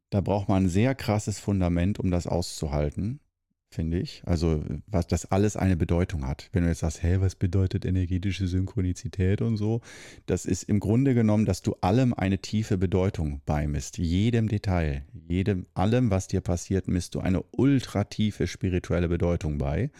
da 0.09 0.21
braucht 0.21 0.49
man 0.49 0.65
ein 0.65 0.69
sehr 0.69 0.95
krasses 0.95 1.39
Fundament, 1.39 1.99
um 1.99 2.11
das 2.11 2.27
auszuhalten, 2.27 3.19
finde 3.69 3.99
ich. 3.99 4.21
Also, 4.25 4.63
was 4.87 5.07
das 5.07 5.25
alles 5.25 5.55
eine 5.55 5.77
Bedeutung 5.77 6.25
hat. 6.25 6.49
Wenn 6.51 6.63
du 6.63 6.69
jetzt 6.69 6.79
sagst, 6.79 7.03
hey, 7.03 7.21
was 7.21 7.35
bedeutet 7.35 7.85
energetische 7.85 8.47
Synchronizität 8.47 9.41
und 9.41 9.57
so, 9.57 9.81
das 10.25 10.45
ist 10.45 10.63
im 10.63 10.79
Grunde 10.79 11.13
genommen, 11.13 11.45
dass 11.45 11.61
du 11.61 11.75
allem 11.81 12.13
eine 12.13 12.39
tiefe 12.39 12.77
Bedeutung 12.77 13.41
beimisst. 13.45 13.97
Jedem 13.97 14.47
Detail, 14.47 15.03
jedem, 15.27 15.67
allem, 15.73 16.09
was 16.09 16.27
dir 16.27 16.41
passiert, 16.41 16.87
misst 16.87 17.15
du 17.15 17.19
eine 17.19 17.43
ultra 17.51 18.05
tiefe 18.05 18.47
spirituelle 18.47 19.07
Bedeutung 19.07 19.59
bei. 19.59 19.91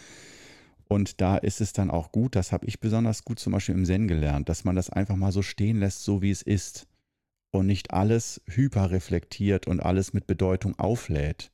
Und 0.88 1.22
da 1.22 1.38
ist 1.38 1.62
es 1.62 1.72
dann 1.72 1.92
auch 1.92 2.12
gut, 2.12 2.36
das 2.36 2.52
habe 2.52 2.66
ich 2.66 2.80
besonders 2.80 3.24
gut 3.24 3.40
zum 3.40 3.54
Beispiel 3.54 3.76
im 3.76 3.86
Zen 3.86 4.08
gelernt, 4.08 4.50
dass 4.50 4.64
man 4.64 4.76
das 4.76 4.90
einfach 4.90 5.16
mal 5.16 5.32
so 5.32 5.44
stehen 5.44 5.80
lässt, 5.80 6.04
so 6.04 6.24
wie 6.24 6.32
es 6.32 6.42
ist 6.42 6.88
und 7.52 7.68
nicht 7.68 7.94
alles 7.94 8.42
hyperreflektiert 8.48 9.68
und 9.68 9.80
alles 9.80 10.14
mit 10.14 10.26
Bedeutung 10.26 10.78
auflädt. 10.80 11.52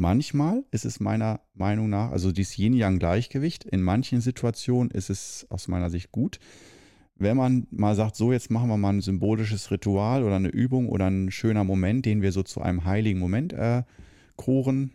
Manchmal 0.00 0.64
ist 0.70 0.86
es 0.86 0.98
meiner 0.98 1.40
Meinung 1.52 1.90
nach, 1.90 2.10
also 2.10 2.32
dieses 2.32 2.56
Yin-Yang-Gleichgewicht, 2.56 3.64
in 3.64 3.82
manchen 3.82 4.22
Situationen 4.22 4.90
ist 4.90 5.10
es 5.10 5.46
aus 5.50 5.68
meiner 5.68 5.90
Sicht 5.90 6.10
gut. 6.10 6.38
Wenn 7.16 7.36
man 7.36 7.66
mal 7.70 7.94
sagt, 7.94 8.16
so 8.16 8.32
jetzt 8.32 8.50
machen 8.50 8.70
wir 8.70 8.78
mal 8.78 8.94
ein 8.94 9.02
symbolisches 9.02 9.70
Ritual 9.70 10.22
oder 10.24 10.36
eine 10.36 10.48
Übung 10.48 10.88
oder 10.88 11.08
ein 11.10 11.30
schöner 11.30 11.64
Moment, 11.64 12.06
den 12.06 12.22
wir 12.22 12.32
so 12.32 12.42
zu 12.42 12.62
einem 12.62 12.86
heiligen 12.86 13.20
Moment 13.20 13.52
erkoren 13.52 14.94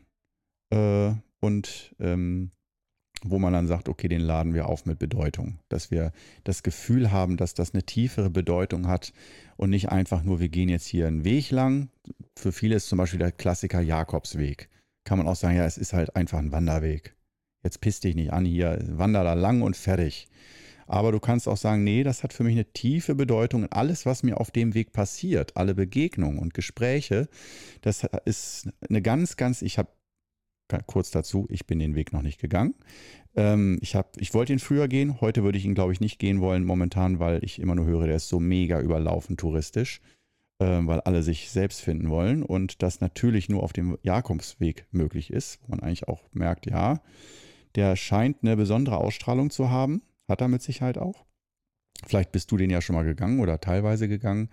äh, 0.71 1.11
und 1.39 1.95
ähm, 1.99 2.49
wo 3.23 3.37
man 3.37 3.53
dann 3.53 3.67
sagt, 3.67 3.89
okay, 3.89 4.07
den 4.07 4.21
laden 4.21 4.55
wir 4.55 4.67
auf 4.67 4.87
mit 4.87 4.97
Bedeutung. 4.97 5.59
Dass 5.69 5.91
wir 5.91 6.13
das 6.45 6.63
Gefühl 6.63 7.11
haben, 7.11 7.37
dass 7.37 7.53
das 7.53 7.75
eine 7.75 7.83
tiefere 7.83 8.31
Bedeutung 8.31 8.87
hat 8.87 9.13
und 9.55 9.69
nicht 9.69 9.89
einfach 9.89 10.23
nur, 10.23 10.39
wir 10.39 10.49
gehen 10.49 10.69
jetzt 10.69 10.87
hier 10.87 11.05
einen 11.05 11.25
Weg 11.25 11.51
lang. 11.51 11.89
Für 12.35 12.51
viele 12.51 12.75
ist 12.75 12.89
zum 12.89 12.97
Beispiel 12.97 13.19
der 13.19 13.31
Klassiker 13.31 13.81
Jakobsweg. 13.81 14.67
Kann 15.05 15.17
man 15.17 15.27
auch 15.27 15.35
sagen, 15.35 15.55
ja, 15.55 15.65
es 15.65 15.77
ist 15.77 15.93
halt 15.93 16.15
einfach 16.15 16.39
ein 16.39 16.51
Wanderweg. 16.51 17.15
Jetzt 17.63 17.79
piss 17.79 18.01
dich 18.01 18.15
nicht 18.15 18.33
an 18.33 18.45
hier, 18.45 18.77
wander 18.89 19.23
da 19.23 19.33
lang 19.33 19.61
und 19.61 19.77
fertig. 19.77 20.27
Aber 20.87 21.11
du 21.11 21.19
kannst 21.19 21.47
auch 21.47 21.57
sagen, 21.57 21.83
nee, 21.83 22.03
das 22.03 22.23
hat 22.23 22.33
für 22.33 22.43
mich 22.43 22.53
eine 22.53 22.65
tiefe 22.65 23.15
Bedeutung. 23.15 23.65
Alles, 23.71 24.05
was 24.05 24.21
mir 24.21 24.39
auf 24.39 24.51
dem 24.51 24.73
Weg 24.75 24.93
passiert, 24.93 25.57
alle 25.57 25.73
Begegnungen 25.73 26.37
und 26.37 26.53
Gespräche, 26.53 27.27
das 27.81 28.05
ist 28.25 28.69
eine 28.87 29.01
ganz, 29.01 29.35
ganz, 29.35 29.61
ich 29.61 29.79
habe 29.79 29.89
kurz 30.85 31.11
dazu, 31.11 31.47
ich 31.49 31.65
bin 31.65 31.79
den 31.79 31.95
Weg 31.95 32.13
noch 32.13 32.21
nicht 32.21 32.39
gegangen. 32.39 32.75
Ähm, 33.35 33.79
ich, 33.81 33.95
hab, 33.95 34.19
ich 34.19 34.33
wollte 34.33 34.53
ihn 34.53 34.59
früher 34.59 34.87
gehen, 34.87 35.21
heute 35.21 35.43
würde 35.43 35.57
ich 35.57 35.65
ihn, 35.65 35.75
glaube 35.75 35.93
ich, 35.93 35.99
nicht 35.99 36.19
gehen 36.19 36.41
wollen, 36.41 36.63
momentan, 36.63 37.19
weil 37.19 37.43
ich 37.43 37.59
immer 37.59 37.75
nur 37.75 37.85
höre, 37.85 38.07
der 38.07 38.15
ist 38.15 38.29
so 38.29 38.39
mega 38.39 38.79
überlaufen 38.79 39.37
touristisch, 39.37 40.01
weil 40.59 41.01
alle 41.01 41.23
sich 41.23 41.49
selbst 41.49 41.81
finden 41.81 42.09
wollen 42.09 42.43
und 42.43 42.81
das 42.81 43.01
natürlich 43.01 43.49
nur 43.49 43.63
auf 43.63 43.73
dem 43.73 43.97
Jakobsweg 44.03 44.87
möglich 44.91 45.31
ist, 45.31 45.59
wo 45.61 45.71
man 45.71 45.81
eigentlich 45.81 46.07
auch 46.07 46.23
merkt, 46.31 46.65
ja, 46.65 47.01
der 47.75 47.95
scheint 47.95 48.37
eine 48.41 48.55
besondere 48.55 48.97
Ausstrahlung 48.97 49.49
zu 49.49 49.69
haben, 49.69 50.01
hat 50.27 50.41
er 50.41 50.47
mit 50.47 50.61
Sicherheit 50.61 50.97
auch. 50.97 51.25
Vielleicht 52.05 52.31
bist 52.31 52.51
du 52.51 52.57
den 52.57 52.69
ja 52.69 52.81
schon 52.81 52.95
mal 52.95 53.05
gegangen 53.05 53.39
oder 53.39 53.59
teilweise 53.59 54.07
gegangen. 54.07 54.49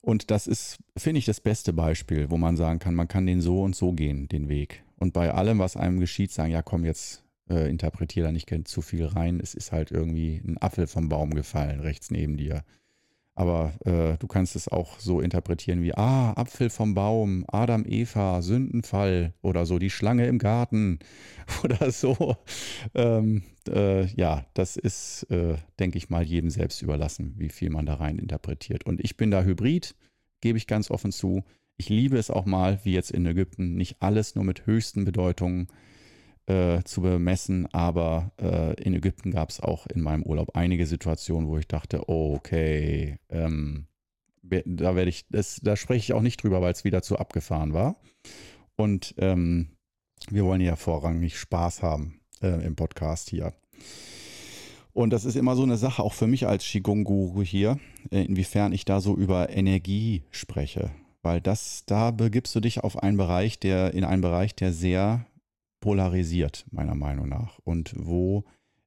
Und 0.00 0.30
das 0.30 0.46
ist, 0.46 0.78
finde 0.96 1.18
ich, 1.18 1.24
das 1.24 1.40
beste 1.40 1.72
Beispiel, 1.72 2.30
wo 2.30 2.36
man 2.36 2.56
sagen 2.56 2.78
kann, 2.78 2.94
man 2.94 3.08
kann 3.08 3.26
den 3.26 3.40
so 3.40 3.62
und 3.62 3.74
so 3.74 3.92
gehen, 3.92 4.28
den 4.28 4.48
Weg. 4.48 4.84
Und 4.96 5.14
bei 5.14 5.32
allem, 5.32 5.58
was 5.58 5.76
einem 5.76 6.00
geschieht, 6.00 6.30
sagen, 6.30 6.52
ja 6.52 6.62
komm, 6.62 6.84
jetzt 6.84 7.24
äh, 7.48 7.70
interpretiere 7.70 8.26
da 8.26 8.32
nicht 8.32 8.50
zu 8.68 8.82
viel 8.82 9.06
rein. 9.06 9.40
Es 9.40 9.54
ist 9.54 9.72
halt 9.72 9.90
irgendwie 9.90 10.42
ein 10.44 10.58
Apfel 10.60 10.86
vom 10.86 11.08
Baum 11.08 11.34
gefallen, 11.34 11.80
rechts 11.80 12.10
neben 12.10 12.36
dir. 12.36 12.64
Aber 13.34 13.72
äh, 13.84 14.16
du 14.18 14.26
kannst 14.28 14.54
es 14.54 14.68
auch 14.68 15.00
so 15.00 15.20
interpretieren 15.20 15.82
wie, 15.82 15.94
ah, 15.94 16.32
Apfel 16.34 16.70
vom 16.70 16.94
Baum, 16.94 17.44
Adam, 17.48 17.84
Eva, 17.86 18.42
Sündenfall 18.42 19.34
oder 19.42 19.66
so, 19.66 19.78
die 19.78 19.90
Schlange 19.90 20.26
im 20.26 20.38
Garten 20.38 21.00
oder 21.64 21.90
so. 21.90 22.36
Ähm, 22.94 23.42
äh, 23.68 24.06
ja, 24.14 24.46
das 24.54 24.76
ist, 24.76 25.24
äh, 25.30 25.56
denke 25.80 25.98
ich 25.98 26.10
mal, 26.10 26.22
jedem 26.22 26.50
selbst 26.50 26.80
überlassen, 26.82 27.34
wie 27.36 27.48
viel 27.48 27.70
man 27.70 27.86
da 27.86 27.94
rein 27.94 28.18
interpretiert. 28.18 28.86
Und 28.86 29.00
ich 29.02 29.16
bin 29.16 29.32
da 29.32 29.42
Hybrid, 29.42 29.96
gebe 30.40 30.58
ich 30.58 30.68
ganz 30.68 30.90
offen 30.90 31.10
zu. 31.10 31.42
Ich 31.76 31.88
liebe 31.88 32.16
es 32.18 32.30
auch 32.30 32.46
mal, 32.46 32.78
wie 32.84 32.92
jetzt 32.92 33.10
in 33.10 33.26
Ägypten, 33.26 33.74
nicht 33.74 33.96
alles 34.00 34.36
nur 34.36 34.44
mit 34.44 34.66
höchsten 34.66 35.04
Bedeutungen 35.04 35.66
äh, 35.66 35.93
zu 36.46 37.00
bemessen, 37.00 37.66
aber 37.72 38.32
äh, 38.38 38.74
in 38.82 38.94
Ägypten 38.94 39.30
gab 39.30 39.50
es 39.50 39.60
auch 39.60 39.86
in 39.86 40.02
meinem 40.02 40.22
Urlaub 40.22 40.54
einige 40.54 40.86
Situationen, 40.86 41.48
wo 41.48 41.56
ich 41.58 41.66
dachte, 41.66 42.08
okay, 42.08 43.18
ähm, 43.30 43.86
da 44.42 44.94
werde 44.94 45.08
ich, 45.08 45.26
das, 45.30 45.60
da 45.62 45.76
spreche 45.76 46.00
ich 46.00 46.12
auch 46.12 46.20
nicht 46.20 46.42
drüber, 46.42 46.60
weil 46.60 46.72
es 46.72 46.84
wieder 46.84 47.02
zu 47.02 47.18
abgefahren 47.18 47.72
war. 47.72 47.96
Und 48.76 49.14
ähm, 49.18 49.70
wir 50.28 50.44
wollen 50.44 50.60
ja 50.60 50.76
vorrangig 50.76 51.38
Spaß 51.38 51.82
haben 51.82 52.20
äh, 52.42 52.64
im 52.64 52.76
Podcast 52.76 53.30
hier. 53.30 53.54
Und 54.92 55.10
das 55.10 55.24
ist 55.24 55.36
immer 55.36 55.56
so 55.56 55.62
eine 55.62 55.78
Sache, 55.78 56.02
auch 56.02 56.12
für 56.12 56.26
mich 56.26 56.46
als 56.46 56.64
Qigong-Guru 56.64 57.42
hier, 57.42 57.78
äh, 58.10 58.22
inwiefern 58.22 58.72
ich 58.72 58.84
da 58.84 59.00
so 59.00 59.16
über 59.16 59.48
Energie 59.50 60.24
spreche 60.30 60.90
weil 61.24 61.40
das, 61.40 61.84
da 61.86 62.10
begibst 62.10 62.54
du 62.54 62.60
dich 62.60 62.84
auf 62.84 63.02
einen 63.02 63.16
Bereich, 63.16 63.58
der, 63.58 63.94
in 63.94 64.04
einen 64.04 64.20
Bereich, 64.20 64.54
der 64.54 64.72
sehr 64.72 65.26
polarisiert, 65.84 66.64
meiner 66.70 66.94
Meinung 66.94 67.28
nach. 67.28 67.58
Und 67.62 67.92
wo, 67.94 68.44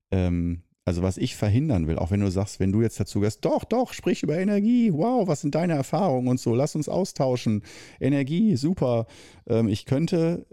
ähm, 0.10 0.64
also 0.84 1.04
was 1.04 1.20
ich 1.20 1.36
verhindern 1.36 1.86
will, 1.86 2.00
auch 2.00 2.10
wenn 2.10 2.22
du 2.22 2.32
sagst, 2.32 2.60
wenn 2.60 2.72
du 2.72 2.82
jetzt 2.82 3.00
dazu 3.00 3.20
gehst, 3.20 3.46
doch, 3.46 3.66
doch, 3.66 3.94
sprich 3.94 4.24
über 4.24 4.36
Energie, 4.40 4.92
wow, 4.92 5.28
was 5.28 5.42
sind 5.42 5.54
deine 5.54 5.74
Erfahrungen 5.74 6.28
und 6.28 6.40
so, 6.40 6.56
lass 6.56 6.76
uns 6.76 6.90
austauschen. 6.90 7.62
Energie, 8.00 8.56
super. 8.56 9.06
Ähm, 9.46 9.68
ich 9.68 9.86
könnte 9.86 10.48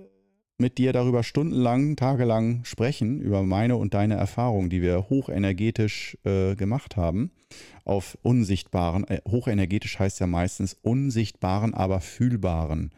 mit 0.58 0.76
dir 0.76 0.92
darüber 0.92 1.22
stundenlang, 1.22 1.96
tagelang 1.96 2.62
sprechen, 2.64 3.22
über 3.22 3.42
meine 3.42 3.76
und 3.76 3.94
deine 3.94 4.16
Erfahrungen, 4.16 4.68
die 4.68 4.82
wir 4.82 5.08
hochenergetisch 5.08 6.18
äh, 6.24 6.56
gemacht 6.56 6.98
haben, 6.98 7.30
auf 7.86 8.18
unsichtbaren, 8.20 9.08
äh, 9.08 9.22
hochenergetisch 9.26 9.98
heißt 9.98 10.20
ja 10.20 10.26
meistens 10.26 10.74
unsichtbaren, 10.74 11.72
aber 11.72 12.02
fühlbaren 12.02 12.92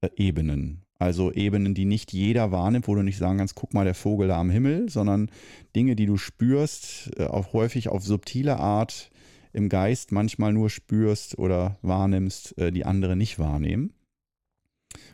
äh, 0.00 0.08
Ebenen. 0.16 0.82
Also 1.00 1.32
Ebenen, 1.32 1.72
die 1.72 1.86
nicht 1.86 2.12
jeder 2.12 2.52
wahrnimmt, 2.52 2.86
wo 2.86 2.94
du 2.94 3.02
nicht 3.02 3.16
sagen 3.16 3.38
kannst, 3.38 3.54
guck 3.54 3.72
mal, 3.72 3.86
der 3.86 3.94
Vogel 3.94 4.28
da 4.28 4.38
am 4.38 4.50
Himmel, 4.50 4.90
sondern 4.90 5.30
Dinge, 5.74 5.96
die 5.96 6.04
du 6.04 6.18
spürst, 6.18 7.10
äh, 7.18 7.24
auch 7.24 7.54
häufig 7.54 7.88
auf 7.88 8.04
subtile 8.04 8.58
Art 8.58 9.10
im 9.54 9.70
Geist 9.70 10.12
manchmal 10.12 10.52
nur 10.52 10.68
spürst 10.68 11.38
oder 11.38 11.78
wahrnimmst, 11.80 12.56
äh, 12.58 12.70
die 12.70 12.84
andere 12.84 13.16
nicht 13.16 13.38
wahrnehmen. 13.38 13.94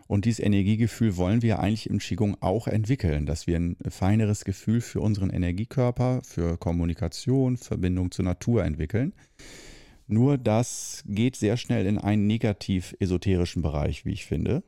Und 0.09 0.25
dieses 0.25 0.41
Energiegefühl 0.41 1.17
wollen 1.17 1.43
wir 1.43 1.61
eigentlich 1.61 1.89
im 1.89 1.99
Qigong 1.99 2.37
auch 2.41 2.67
entwickeln, 2.67 3.25
dass 3.25 3.47
wir 3.47 3.57
ein 3.57 3.77
feineres 3.89 4.45
Gefühl 4.45 4.81
für 4.81 5.01
unseren 5.01 5.31
Energiekörper, 5.31 6.21
für 6.25 6.59
Kommunikation, 6.59 7.57
Verbindung 7.57 8.11
zur 8.11 8.25
Natur 8.25 8.65
entwickeln. 8.65 9.15
Nur 10.09 10.37
das 10.37 11.05
geht 11.07 11.37
sehr 11.37 11.57
schnell 11.57 11.87
in 11.87 11.99
einen 11.99 12.27
negativ-esoterischen 12.27 13.63
Bereich, 13.63 14.05
wie 14.05 14.13
ich 14.13 14.27
finde. 14.27 14.65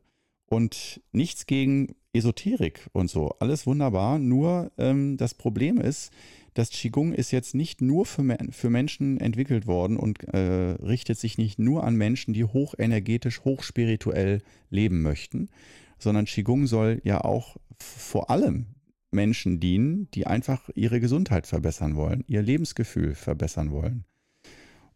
Und 0.48 1.02
nichts 1.12 1.46
gegen 1.46 1.94
Esoterik 2.12 2.88
und 2.92 3.11
so, 3.11 3.37
alles 3.38 3.66
wunderbar. 3.66 4.18
Nur 4.18 4.72
ähm, 4.78 5.16
das 5.18 5.34
Problem 5.34 5.78
ist, 5.78 6.11
das 6.54 6.70
Qigong 6.70 7.12
ist 7.12 7.30
jetzt 7.30 7.54
nicht 7.54 7.82
nur 7.82 8.06
für, 8.06 8.37
für 8.50 8.70
Menschen 8.70 9.20
entwickelt 9.20 9.66
worden 9.66 9.96
und 9.96 10.24
äh, 10.24 10.38
richtet 10.82 11.18
sich 11.18 11.38
nicht 11.38 11.58
nur 11.58 11.84
an 11.84 11.94
Menschen, 11.94 12.34
die 12.34 12.44
hochenergetisch, 12.44 13.44
hochspirituell 13.44 14.42
leben 14.70 15.02
möchten, 15.02 15.50
sondern 15.98 16.24
Qigong 16.24 16.66
soll 16.66 17.00
ja 17.04 17.20
auch 17.20 17.58
vor 17.78 18.30
allem 18.30 18.66
Menschen 19.11 19.61
dienen, 19.61 20.11
die 20.12 20.26
einfach 20.26 20.68
ihre 20.74 21.00
Gesundheit 21.00 21.46
verbessern 21.46 21.94
wollen, 21.94 22.24
ihr 22.26 22.42
Lebensgefühl 22.42 23.14
verbessern 23.14 23.70
wollen. 23.70 24.04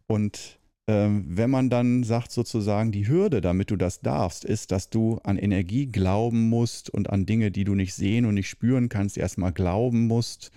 Und 0.07 0.59
wenn 0.85 1.49
man 1.49 1.69
dann 1.69 2.03
sagt 2.03 2.33
sozusagen, 2.33 2.91
die 2.91 3.07
Hürde, 3.07 3.39
damit 3.39 3.71
du 3.71 3.77
das 3.77 4.01
darfst, 4.01 4.43
ist, 4.43 4.71
dass 4.71 4.89
du 4.89 5.17
an 5.23 5.37
Energie 5.37 5.85
glauben 5.85 6.49
musst 6.49 6.89
und 6.89 7.09
an 7.09 7.25
Dinge, 7.25 7.51
die 7.51 7.63
du 7.63 7.73
nicht 7.73 7.93
sehen 7.93 8.25
und 8.25 8.33
nicht 8.33 8.49
spüren 8.49 8.89
kannst, 8.89 9.17
erstmal 9.17 9.53
glauben 9.53 10.07
musst 10.07 10.51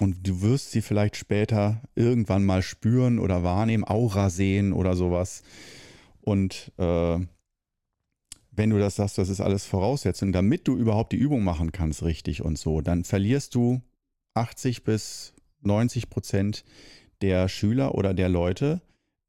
und 0.00 0.26
du 0.26 0.42
wirst 0.42 0.70
sie 0.70 0.82
vielleicht 0.82 1.16
später 1.16 1.82
irgendwann 1.94 2.44
mal 2.44 2.62
spüren 2.62 3.18
oder 3.18 3.42
wahrnehmen, 3.42 3.84
Aura 3.84 4.30
sehen 4.30 4.72
oder 4.72 4.94
sowas. 4.96 5.42
Und 6.20 6.72
äh, 6.78 7.18
wenn 8.50 8.70
du 8.70 8.78
das 8.78 8.96
sagst, 8.96 9.18
das 9.18 9.28
ist 9.28 9.40
alles 9.40 9.64
Voraussetzung, 9.64 10.32
damit 10.32 10.68
du 10.68 10.76
überhaupt 10.76 11.12
die 11.12 11.16
Übung 11.16 11.42
machen 11.42 11.72
kannst, 11.72 12.02
richtig 12.02 12.42
und 12.42 12.58
so, 12.58 12.80
dann 12.80 13.04
verlierst 13.04 13.54
du 13.54 13.80
80 14.34 14.84
bis 14.84 15.34
90 15.62 16.10
Prozent 16.10 16.64
der 17.20 17.48
Schüler 17.48 17.94
oder 17.94 18.14
der 18.14 18.28
Leute 18.28 18.80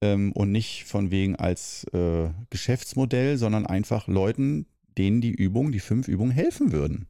ähm, 0.02 0.32
und 0.34 0.52
nicht 0.52 0.86
von 0.86 1.12
wegen 1.12 1.36
als 1.36 1.86
äh, 1.94 2.30
Geschäftsmodell, 2.50 3.38
sondern 3.38 3.66
einfach 3.66 4.08
Leuten, 4.08 4.66
denen 4.98 5.22
die 5.22 5.32
Übung, 5.32 5.72
die 5.72 5.80
fünf 5.80 6.08
Übungen 6.08 6.32
helfen 6.32 6.72
würden. 6.72 7.08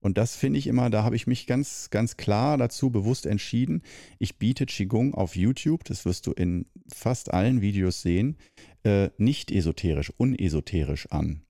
Und 0.00 0.16
das 0.16 0.36
finde 0.36 0.58
ich 0.58 0.68
immer, 0.68 0.90
da 0.90 1.02
habe 1.02 1.16
ich 1.16 1.26
mich 1.26 1.46
ganz, 1.46 1.90
ganz 1.90 2.16
klar 2.16 2.56
dazu 2.56 2.90
bewusst 2.90 3.26
entschieden. 3.26 3.82
Ich 4.18 4.38
biete 4.38 4.64
Qigong 4.64 5.12
auf 5.14 5.34
YouTube, 5.34 5.84
das 5.84 6.04
wirst 6.04 6.26
du 6.26 6.32
in 6.32 6.66
fast 6.86 7.32
allen 7.32 7.60
Videos 7.60 8.02
sehen, 8.02 8.36
äh, 8.84 9.10
nicht 9.18 9.50
esoterisch, 9.50 10.12
unesoterisch 10.16 11.06
an. 11.10 11.42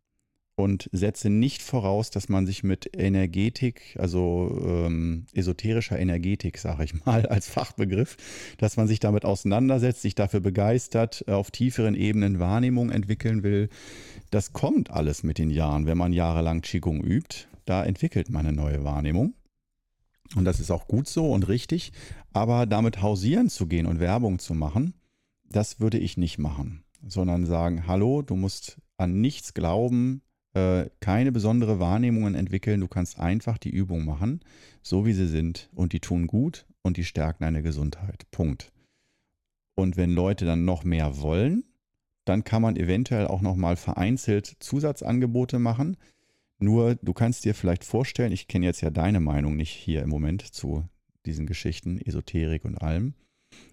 Und 0.59 0.91
setze 0.91 1.31
nicht 1.31 1.63
voraus, 1.63 2.11
dass 2.11 2.29
man 2.29 2.45
sich 2.45 2.65
mit 2.65 2.91
Energetik, 2.97 3.97
also 3.97 4.61
ähm, 4.67 5.27
esoterischer 5.33 5.99
Energetik, 5.99 6.59
sage 6.59 6.83
ich 6.83 7.05
mal, 7.05 7.27
als 7.31 7.49
Fachbegriff, 7.49 8.17
dass 8.59 8.77
man 8.77 8.89
sich 8.89 8.99
damit 8.99 9.25
auseinandersetzt, 9.25 10.03
sich 10.03 10.17
dafür 10.17 10.41
begeistert, 10.41 11.29
auf 11.29 11.53
tieferen 11.53 11.95
Ebenen 11.95 12.41
Wahrnehmung 12.41 12.91
entwickeln 12.91 13.45
will. 13.45 13.69
Das 14.31 14.53
kommt 14.53 14.91
alles 14.91 15.23
mit 15.23 15.39
den 15.39 15.51
Jahren, 15.51 15.87
wenn 15.87 15.97
man 15.97 16.13
jahrelang 16.13 16.61
Qigong 16.61 17.03
übt 17.03 17.47
da 17.69 17.85
entwickelt 17.85 18.31
man 18.31 18.47
eine 18.47 18.57
neue 18.57 18.83
Wahrnehmung. 18.83 19.35
Und 20.35 20.47
das 20.47 20.59
ist 20.59 20.71
auch 20.71 20.89
gut 20.89 21.07
so 21.07 21.31
und 21.31 21.49
richtig. 21.49 21.93
Aber 22.33 22.65
damit 22.65 23.03
hausieren 23.03 23.51
zu 23.51 23.67
gehen 23.67 23.87
und 23.87 24.01
Werbung 24.01 24.39
zu 24.39 24.55
machen, 24.55 24.95
das 25.45 25.79
würde 25.79 25.99
ich 25.99 26.17
nicht 26.17 26.39
machen. 26.39 26.85
Sondern 27.07 27.45
sagen, 27.45 27.87
hallo, 27.87 28.23
du 28.23 28.37
musst 28.37 28.79
an 28.97 29.21
nichts 29.21 29.53
glauben, 29.53 30.23
äh, 30.59 30.91
keine 31.01 31.33
besondere 31.33 31.79
Wahrnehmungen 31.79 32.35
entwickeln. 32.35 32.81
Du 32.81 32.89
kannst 32.89 33.19
einfach 33.19 33.59
die 33.59 33.71
Übung 33.71 34.05
machen, 34.05 34.41
so 34.83 35.07
wie 35.07 35.13
sie 35.13 35.29
sind. 35.29 35.71
Und 35.75 35.93
die 35.93 36.01
tun 36.01 36.27
gut 36.27 36.67
und 36.83 36.97
die 36.97 37.05
stärken 37.05 37.45
deine 37.45 37.63
Gesundheit. 37.63 38.31
Punkt. 38.31 38.73
Und 39.75 39.97
wenn 39.97 40.11
Leute 40.11 40.45
dann 40.45 40.65
noch 40.65 40.85
mehr 40.85 41.21
wollen, 41.21 41.65
dann 42.25 42.45
kann 42.45 42.63
man 42.63 42.77
eventuell 42.77 43.27
auch 43.27 43.41
noch 43.41 43.57
mal 43.57 43.77
vereinzelt 43.77 44.57
Zusatzangebote 44.61 45.59
machen 45.59 45.97
nur, 46.61 46.97
du 46.97 47.13
kannst 47.13 47.45
dir 47.45 47.55
vielleicht 47.55 47.85
vorstellen, 47.85 48.33
ich 48.33 48.49
kenne 48.49 48.67
jetzt 48.67 48.81
ja 48.81 48.91
deine 48.91 49.21
Meinung 49.21 49.57
nicht 49.57 49.71
hier 49.71 50.03
im 50.03 50.09
Moment 50.09 50.43
zu 50.43 50.85
diesen 51.25 51.47
Geschichten, 51.47 52.01
Esoterik 52.01 52.65
und 52.65 52.77
allem, 52.79 53.15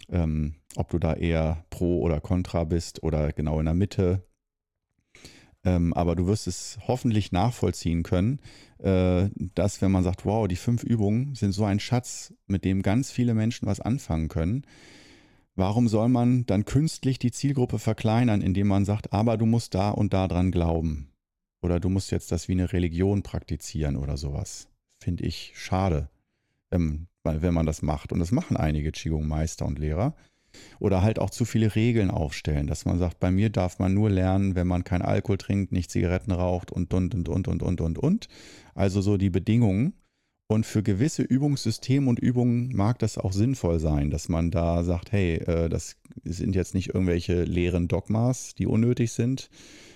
ähm, 0.10 0.56
ob 0.76 0.90
du 0.90 1.00
da 1.00 1.14
eher 1.14 1.66
pro 1.70 2.02
oder 2.02 2.22
contra 2.22 2.64
bist 2.64 3.02
oder 3.02 3.32
genau 3.32 3.60
in 3.60 3.66
der 3.66 3.74
Mitte. 3.74 4.24
Ähm, 5.66 5.94
aber 5.94 6.16
du 6.16 6.28
wirst 6.28 6.48
es 6.48 6.78
hoffentlich 6.88 7.32
nachvollziehen 7.32 8.04
können, 8.04 8.40
äh, 8.78 9.30
dass 9.36 9.82
wenn 9.82 9.92
man 9.92 10.04
sagt, 10.04 10.26
wow, 10.26 10.48
die 10.48 10.56
fünf 10.56 10.84
Übungen 10.84 11.36
sind 11.36 11.52
so 11.52 11.66
ein 11.66 11.80
Schatz, 11.80 12.34
mit 12.48 12.64
dem 12.64 12.82
ganz 12.82 13.12
viele 13.12 13.34
Menschen 13.34 13.68
was 13.68 13.82
anfangen 13.82 14.30
können, 14.30 14.64
warum 15.56 15.88
soll 15.88 16.08
man 16.08 16.46
dann 16.46 16.66
künstlich 16.66 17.20
die 17.20 17.32
Zielgruppe 17.32 17.80
verkleinern, 17.80 18.42
indem 18.42 18.68
man 18.68 18.86
sagt, 18.86 19.12
aber 19.12 19.38
du 19.38 19.46
musst 19.46 19.74
da 19.74 19.90
und 19.90 20.14
da 20.14 20.28
dran 20.28 20.52
glauben? 20.52 21.10
oder 21.66 21.80
du 21.80 21.90
musst 21.90 22.12
jetzt 22.12 22.32
das 22.32 22.48
wie 22.48 22.54
eine 22.54 22.72
Religion 22.72 23.24
praktizieren 23.24 23.98
oder 23.98 24.16
sowas. 24.16 24.70
Finde 25.04 25.26
ich 25.26 25.52
schade, 25.56 26.10
ähm, 26.72 27.08
wenn 27.24 27.54
man 27.54 27.66
das 27.66 27.82
macht. 27.82 28.14
Und 28.14 28.20
das 28.20 28.32
machen 28.32 28.56
einige 28.56 28.92
Qigong-Meister 28.92 29.66
und 29.66 29.80
Lehrer. 29.80 30.16
Oder 30.80 31.02
halt 31.02 31.20
auch 31.20 31.30
zu 31.30 31.46
viele 31.46 31.76
Regeln 31.76 32.12
aufstellen, 32.12 32.68
dass 32.68 32.86
man 32.86 33.00
sagt, 33.00 33.20
bei 33.20 33.32
mir 33.32 33.50
darf 33.50 33.80
man 33.80 33.94
nur 33.94 34.10
lernen, 34.10 34.56
wenn 34.56 34.68
man 34.68 34.84
kein 34.84 35.02
Alkohol 35.02 35.38
trinkt, 35.38 35.72
nicht 35.72 35.92
Zigaretten 35.92 36.32
raucht 36.32 36.72
und 36.72 36.94
und 36.94 37.16
und 37.16 37.30
und 37.30 37.48
und 37.48 37.64
und 37.64 37.82
und 37.82 37.98
und. 37.98 38.28
Also 38.74 39.02
so 39.02 39.18
die 39.18 39.30
Bedingungen. 39.30 39.94
Und 40.48 40.68
für 40.68 40.84
gewisse 40.84 41.24
Übungssysteme 41.24 42.08
und 42.08 42.20
Übungen 42.20 42.70
mag 42.76 43.00
das 43.00 43.18
auch 43.18 43.34
sinnvoll 43.34 43.80
sein, 43.80 44.12
dass 44.12 44.30
man 44.30 44.52
da 44.52 44.84
sagt, 44.84 45.12
hey, 45.12 45.38
äh, 45.38 45.70
das 45.70 45.96
sind 46.24 46.56
jetzt 46.56 46.76
nicht 46.76 46.94
irgendwelche 46.94 47.46
leeren 47.46 47.88
Dogmas, 47.88 48.54
die 48.54 48.68
unnötig 48.68 49.12
sind, 49.12 49.50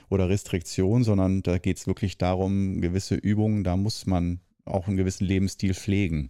oder 0.10 0.28
Restriktion, 0.28 1.04
sondern 1.04 1.44
da 1.44 1.60
geht 1.60 1.78
es 1.78 1.88
wirklich 1.88 2.18
darum, 2.18 2.82
gewisse 2.82 3.16
Übungen, 3.16 3.64
da 3.64 3.78
muss 3.78 4.08
man 4.08 4.40
auch 4.66 4.88
einen 4.88 4.98
gewissen 4.98 5.26
Lebensstil 5.26 5.74
pflegen, 5.74 6.30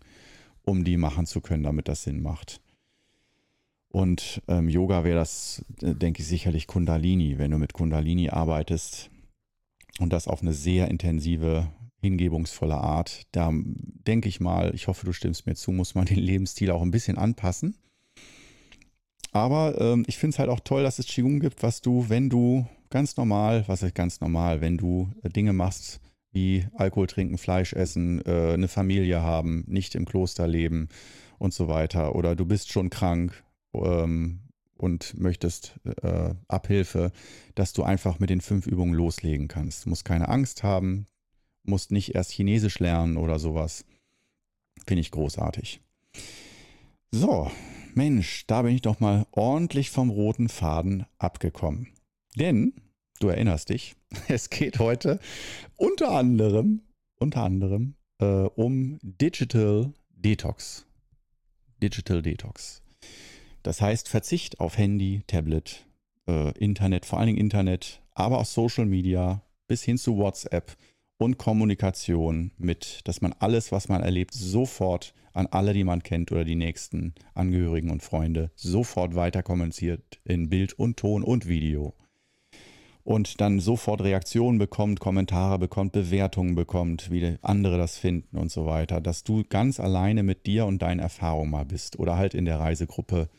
um 0.63 0.83
die 0.83 0.97
machen 0.97 1.25
zu 1.25 1.41
können, 1.41 1.63
damit 1.63 1.87
das 1.87 2.03
Sinn 2.03 2.21
macht. 2.21 2.61
Und 3.91 4.41
ähm, 4.47 4.69
Yoga 4.69 5.03
wäre 5.03 5.17
das, 5.17 5.65
äh, 5.81 5.95
denke 5.95 6.21
ich, 6.21 6.27
sicherlich 6.27 6.67
Kundalini, 6.67 7.37
wenn 7.39 7.51
du 7.51 7.57
mit 7.57 7.73
Kundalini 7.73 8.29
arbeitest 8.29 9.09
und 9.99 10.13
das 10.13 10.27
auf 10.27 10.41
eine 10.41 10.53
sehr 10.53 10.89
intensive, 10.89 11.67
hingebungsvolle 12.01 12.75
Art. 12.77 13.23
Da 13.31 13.51
denke 13.51 14.29
ich 14.29 14.39
mal, 14.39 14.73
ich 14.75 14.87
hoffe, 14.87 15.05
du 15.05 15.13
stimmst 15.13 15.47
mir 15.47 15.55
zu, 15.55 15.71
muss 15.71 15.95
man 15.95 16.05
den 16.05 16.19
Lebensstil 16.19 16.71
auch 16.71 16.83
ein 16.83 16.91
bisschen 16.91 17.17
anpassen. 17.17 17.75
Aber 19.31 19.79
ähm, 19.79 20.05
ich 20.07 20.17
finde 20.17 20.35
es 20.35 20.39
halt 20.39 20.49
auch 20.49 20.59
toll, 20.59 20.83
dass 20.83 20.99
es 20.99 21.07
Qigong 21.07 21.39
gibt, 21.39 21.61
was 21.61 21.81
du, 21.81 22.09
wenn 22.09 22.29
du 22.29 22.67
ganz 22.89 23.17
normal, 23.17 23.63
was 23.67 23.83
ist 23.83 23.93
ganz 23.95 24.21
normal, 24.21 24.61
wenn 24.61 24.77
du 24.77 25.11
äh, 25.23 25.29
Dinge 25.29 25.53
machst 25.53 25.99
wie 26.31 26.67
Alkohol 26.75 27.07
trinken, 27.07 27.39
Fleisch 27.39 27.73
essen, 27.73 28.23
äh, 28.25 28.53
eine 28.53 28.67
Familie 28.67 29.21
haben, 29.21 29.63
nicht 29.67 29.95
im 29.95 30.05
Kloster 30.05 30.47
leben 30.47 30.89
und 31.39 31.53
so 31.53 31.67
weiter. 31.67 32.15
Oder 32.15 32.35
du 32.35 32.45
bist 32.45 32.71
schon 32.71 32.91
krank 32.91 33.43
ähm, 33.73 34.41
und 34.75 35.19
möchtest 35.19 35.79
äh, 36.01 36.33
Abhilfe, 36.47 37.11
dass 37.55 37.73
du 37.73 37.83
einfach 37.83 38.19
mit 38.19 38.29
den 38.29 38.41
fünf 38.41 38.65
Übungen 38.65 38.93
loslegen 38.93 39.47
kannst. 39.47 39.85
Du 39.85 39.89
musst 39.89 40.05
keine 40.05 40.29
Angst 40.29 40.63
haben, 40.63 41.07
musst 41.63 41.91
nicht 41.91 42.15
erst 42.15 42.31
Chinesisch 42.31 42.79
lernen 42.79 43.17
oder 43.17 43.39
sowas. 43.39 43.85
Finde 44.87 45.01
ich 45.01 45.11
großartig. 45.11 45.81
So, 47.11 47.51
Mensch, 47.93 48.45
da 48.47 48.61
bin 48.61 48.75
ich 48.75 48.81
doch 48.81 48.99
mal 48.99 49.25
ordentlich 49.31 49.89
vom 49.89 50.09
roten 50.09 50.47
Faden 50.47 51.05
abgekommen. 51.17 51.89
Denn, 52.37 52.73
du 53.19 53.27
erinnerst 53.27 53.69
dich, 53.69 53.95
es 54.27 54.49
geht 54.49 54.79
heute 54.79 55.19
unter 55.75 56.11
anderem, 56.11 56.81
unter 57.19 57.43
anderem 57.43 57.95
äh, 58.19 58.25
um 58.25 58.99
Digital 59.01 59.93
Detox. 60.11 60.85
Digital 61.81 62.21
Detox. 62.21 62.81
Das 63.63 63.81
heißt 63.81 64.07
Verzicht 64.07 64.59
auf 64.59 64.77
Handy, 64.77 65.23
Tablet, 65.27 65.85
äh, 66.27 66.57
Internet, 66.57 67.05
vor 67.05 67.19
allen 67.19 67.27
Dingen 67.27 67.39
Internet, 67.39 68.01
aber 68.13 68.39
auch 68.39 68.45
Social 68.45 68.85
Media 68.85 69.41
bis 69.67 69.83
hin 69.83 69.97
zu 69.97 70.17
WhatsApp 70.17 70.77
und 71.17 71.37
Kommunikation 71.37 72.51
mit, 72.57 73.01
dass 73.03 73.21
man 73.21 73.33
alles, 73.39 73.71
was 73.71 73.89
man 73.89 74.01
erlebt, 74.01 74.33
sofort 74.33 75.13
an 75.33 75.47
alle, 75.47 75.73
die 75.73 75.83
man 75.83 76.01
kennt 76.01 76.31
oder 76.31 76.45
die 76.45 76.55
nächsten 76.55 77.13
Angehörigen 77.33 77.91
und 77.91 78.01
Freunde, 78.01 78.51
sofort 78.55 79.15
weiter 79.15 79.43
kommuniziert 79.43 80.19
in 80.23 80.49
Bild 80.49 80.73
und 80.73 80.97
Ton 80.97 81.23
und 81.23 81.47
Video. 81.47 81.93
Und 83.03 83.41
dann 83.41 83.59
sofort 83.59 84.01
Reaktionen 84.01 84.59
bekommt, 84.59 84.99
Kommentare 84.99 85.57
bekommt, 85.57 85.93
Bewertungen 85.93 86.55
bekommt, 86.55 87.09
wie 87.11 87.37
andere 87.41 87.77
das 87.77 87.97
finden 87.97 88.37
und 88.37 88.51
so 88.51 88.65
weiter, 88.65 89.01
dass 89.01 89.23
du 89.23 89.43
ganz 89.49 89.79
alleine 89.79 90.23
mit 90.23 90.45
dir 90.45 90.65
und 90.65 90.81
deinen 90.81 90.99
Erfahrungen 90.99 91.51
mal 91.51 91.65
bist 91.65 91.97
oder 91.97 92.17
halt 92.17 92.33
in 92.33 92.45
der 92.45 92.59
Reisegruppe, 92.59 93.29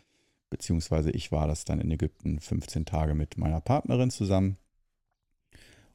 beziehungsweise 0.50 1.10
ich 1.10 1.32
war 1.32 1.46
das 1.46 1.64
dann 1.64 1.80
in 1.80 1.90
Ägypten 1.90 2.40
15 2.40 2.84
Tage 2.84 3.14
mit 3.14 3.38
meiner 3.38 3.60
Partnerin 3.60 4.10
zusammen. 4.10 4.56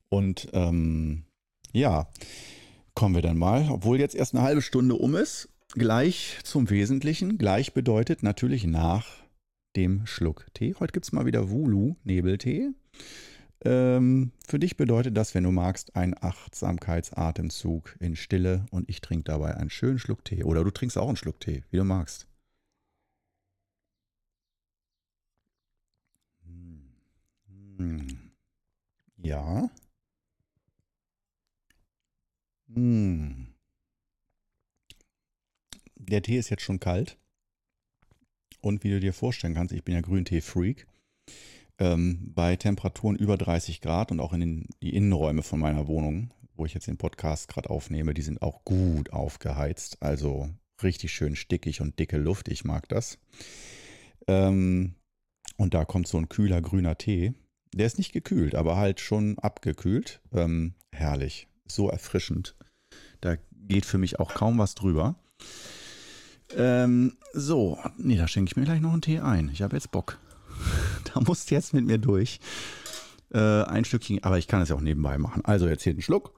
Und 0.09 0.47
ähm, 0.53 1.23
ja, 1.71 2.07
kommen 2.93 3.15
wir 3.15 3.21
dann 3.21 3.37
mal, 3.37 3.69
obwohl 3.69 3.99
jetzt 3.99 4.15
erst 4.15 4.33
eine 4.33 4.43
halbe 4.43 4.61
Stunde 4.61 4.95
um 4.95 5.15
ist, 5.15 5.49
gleich 5.73 6.39
zum 6.43 6.69
Wesentlichen. 6.69 7.37
Gleich 7.37 7.73
bedeutet 7.73 8.23
natürlich 8.23 8.65
nach 8.65 9.07
dem 9.75 10.05
Schluck 10.05 10.47
Tee. 10.53 10.73
Heute 10.79 10.93
gibt 10.93 11.05
es 11.05 11.11
mal 11.11 11.25
wieder 11.25 11.49
Wulu 11.49 11.95
Nebeltee. 12.05 12.69
Ähm, 13.63 14.31
für 14.47 14.59
dich 14.59 14.77
bedeutet 14.77 15.17
das, 15.17 15.33
wenn 15.33 15.43
du 15.43 15.51
magst, 15.51 15.95
ein 15.95 16.15
Achtsamkeitsatemzug 16.17 17.95
in 17.99 18.15
Stille 18.15 18.65
und 18.71 18.89
ich 18.89 19.01
trinke 19.01 19.25
dabei 19.25 19.57
einen 19.57 19.69
schönen 19.69 19.99
Schluck 19.99 20.23
Tee. 20.23 20.43
Oder 20.43 20.63
du 20.63 20.71
trinkst 20.71 20.97
auch 20.97 21.07
einen 21.07 21.17
Schluck 21.17 21.39
Tee, 21.39 21.63
wie 21.71 21.77
du 21.77 21.83
magst. 21.83 22.27
Hm. 27.77 28.31
Ja. 29.17 29.69
Hm. 32.73 33.47
Der 35.95 36.21
Tee 36.21 36.37
ist 36.37 36.49
jetzt 36.49 36.63
schon 36.63 36.79
kalt. 36.79 37.17
Und 38.61 38.83
wie 38.83 38.89
du 38.89 38.99
dir 38.99 39.13
vorstellen 39.13 39.53
kannst, 39.53 39.73
ich 39.73 39.83
bin 39.83 39.93
ja 39.93 40.01
Grüntee-Freak. 40.01 40.87
Ähm, 41.77 42.31
bei 42.33 42.55
Temperaturen 42.55 43.15
über 43.15 43.37
30 43.37 43.81
Grad 43.81 44.11
und 44.11 44.19
auch 44.19 44.33
in 44.33 44.39
den, 44.39 44.67
die 44.81 44.95
Innenräume 44.95 45.43
von 45.43 45.59
meiner 45.59 45.87
Wohnung, 45.87 46.31
wo 46.55 46.65
ich 46.65 46.73
jetzt 46.73 46.87
den 46.87 46.97
Podcast 46.97 47.47
gerade 47.49 47.69
aufnehme, 47.69 48.13
die 48.13 48.21
sind 48.21 48.41
auch 48.41 48.63
gut 48.63 49.11
aufgeheizt. 49.11 50.01
Also 50.01 50.49
richtig 50.81 51.11
schön 51.11 51.35
stickig 51.35 51.81
und 51.81 51.99
dicke 51.99 52.17
Luft. 52.17 52.47
Ich 52.47 52.63
mag 52.63 52.87
das. 52.89 53.19
Ähm, 54.27 54.95
und 55.57 55.73
da 55.73 55.85
kommt 55.85 56.07
so 56.07 56.17
ein 56.17 56.29
kühler 56.29 56.61
grüner 56.61 56.97
Tee. 56.97 57.33
Der 57.75 57.87
ist 57.87 57.97
nicht 57.97 58.13
gekühlt, 58.13 58.55
aber 58.55 58.77
halt 58.77 59.01
schon 59.01 59.37
abgekühlt. 59.37 60.21
Ähm, 60.31 60.75
herrlich. 60.93 61.49
So 61.67 61.89
erfrischend. 61.89 62.55
Da 63.19 63.35
geht 63.51 63.85
für 63.85 63.97
mich 63.97 64.17
auch 64.17 64.33
kaum 64.33 64.57
was 64.57 64.75
drüber. 64.75 65.15
Ähm, 66.55 67.17
so, 67.33 67.77
nee, 67.97 68.15
da 68.15 68.29
schenke 68.29 68.49
ich 68.49 68.55
mir 68.55 68.63
gleich 68.63 68.79
noch 68.79 68.93
einen 68.93 69.01
Tee 69.01 69.19
ein. 69.19 69.49
Ich 69.51 69.61
habe 69.61 69.75
jetzt 69.75 69.91
Bock. 69.91 70.19
da 71.13 71.19
musst 71.19 71.51
du 71.51 71.55
jetzt 71.55 71.73
mit 71.73 71.85
mir 71.85 71.97
durch. 71.97 72.39
Äh, 73.33 73.63
ein 73.63 73.83
Stückchen, 73.83 74.23
aber 74.23 74.37
ich 74.37 74.47
kann 74.47 74.61
es 74.61 74.69
ja 74.69 74.75
auch 74.77 74.81
nebenbei 74.81 75.17
machen. 75.17 75.43
Also 75.43 75.67
jetzt 75.67 75.83
hier 75.83 75.91
einen 75.91 76.01
Schluck. 76.01 76.33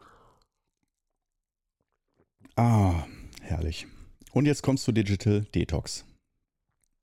Ah, 2.56 3.06
herrlich. 3.42 3.86
Und 4.32 4.48
jetzt 4.48 4.64
kommst 4.64 4.88
du 4.88 4.92
Digital 4.92 5.42
Detox. 5.54 6.04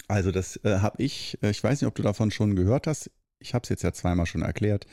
Also 0.09 0.33
das 0.33 0.57
äh, 0.65 0.81
habe 0.81 1.01
ich, 1.01 1.39
äh, 1.41 1.51
ich 1.51 1.63
weiß 1.63 1.81
nicht, 1.81 1.87
ob 1.87 1.95
du 1.95 2.03
davon 2.03 2.33
schon 2.33 2.57
gehört 2.57 2.89
hast. 2.89 3.13
Ich 3.45 3.55
habe 3.55 3.63
es 3.63 3.69
jetzt 3.69 3.83
ja 3.83 3.93
zweimal 3.93 4.27
schon 4.27 4.43
erklärt. 4.43 4.87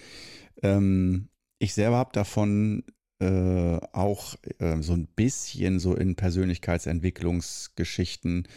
Ähm, 0.62 1.30
ich 1.58 1.74
selber 1.74 1.98
habe 1.98 2.12
davon 2.14 2.84
äh, 3.20 3.80
auch 3.94 4.36
äh, 4.60 4.80
so 4.82 4.94
ein 4.94 5.08
bisschen 5.08 5.80
so 5.80 5.96
in 5.96 6.16
Persönlichkeitsentwicklungsgeschichten, 6.16 8.48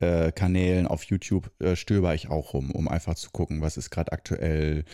äh, 0.00 0.32
Kanälen 0.32 0.88
auf 0.88 1.04
YouTube 1.04 1.52
äh, 1.60 1.76
stöber 1.76 2.14
ich 2.14 2.30
auch 2.30 2.54
rum, 2.54 2.70
um 2.72 2.88
einfach 2.88 3.14
zu 3.14 3.30
gucken, 3.30 3.60
was 3.60 3.76
ist 3.76 3.90
gerade 3.90 4.10
aktuell 4.12 4.84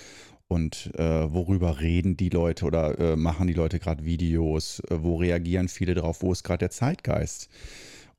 und 0.46 0.90
äh, 0.96 1.33
worüber 1.33 1.81
reden 1.81 2.16
die 2.16 2.29
Leute 2.29 2.66
oder 2.66 2.99
äh, 2.99 3.16
machen 3.16 3.46
die 3.46 3.55
Leute 3.55 3.79
gerade 3.79 4.05
Videos, 4.05 4.83
wo 4.90 5.16
reagieren 5.16 5.68
viele 5.68 5.94
drauf, 5.94 6.23
wo 6.23 6.33
ist 6.33 6.42
gerade 6.42 6.59
der 6.59 6.70
Zeitgeist 6.70 7.49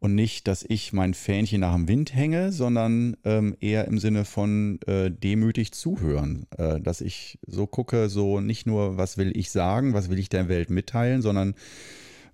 und 0.01 0.15
nicht, 0.15 0.47
dass 0.47 0.65
ich 0.67 0.93
mein 0.93 1.13
Fähnchen 1.13 1.61
nach 1.61 1.75
dem 1.75 1.87
Wind 1.87 2.15
hänge, 2.15 2.51
sondern 2.51 3.15
ähm, 3.23 3.55
eher 3.61 3.85
im 3.85 3.99
Sinne 3.99 4.25
von 4.25 4.79
äh, 4.87 5.11
demütig 5.11 5.73
zuhören. 5.73 6.47
Äh, 6.57 6.81
dass 6.81 7.01
ich 7.01 7.37
so 7.45 7.67
gucke, 7.67 8.09
so 8.09 8.41
nicht 8.41 8.65
nur, 8.65 8.97
was 8.97 9.17
will 9.17 9.31
ich 9.37 9.51
sagen, 9.51 9.93
was 9.93 10.09
will 10.09 10.17
ich 10.17 10.27
der 10.27 10.49
Welt 10.49 10.71
mitteilen, 10.71 11.21
sondern 11.21 11.53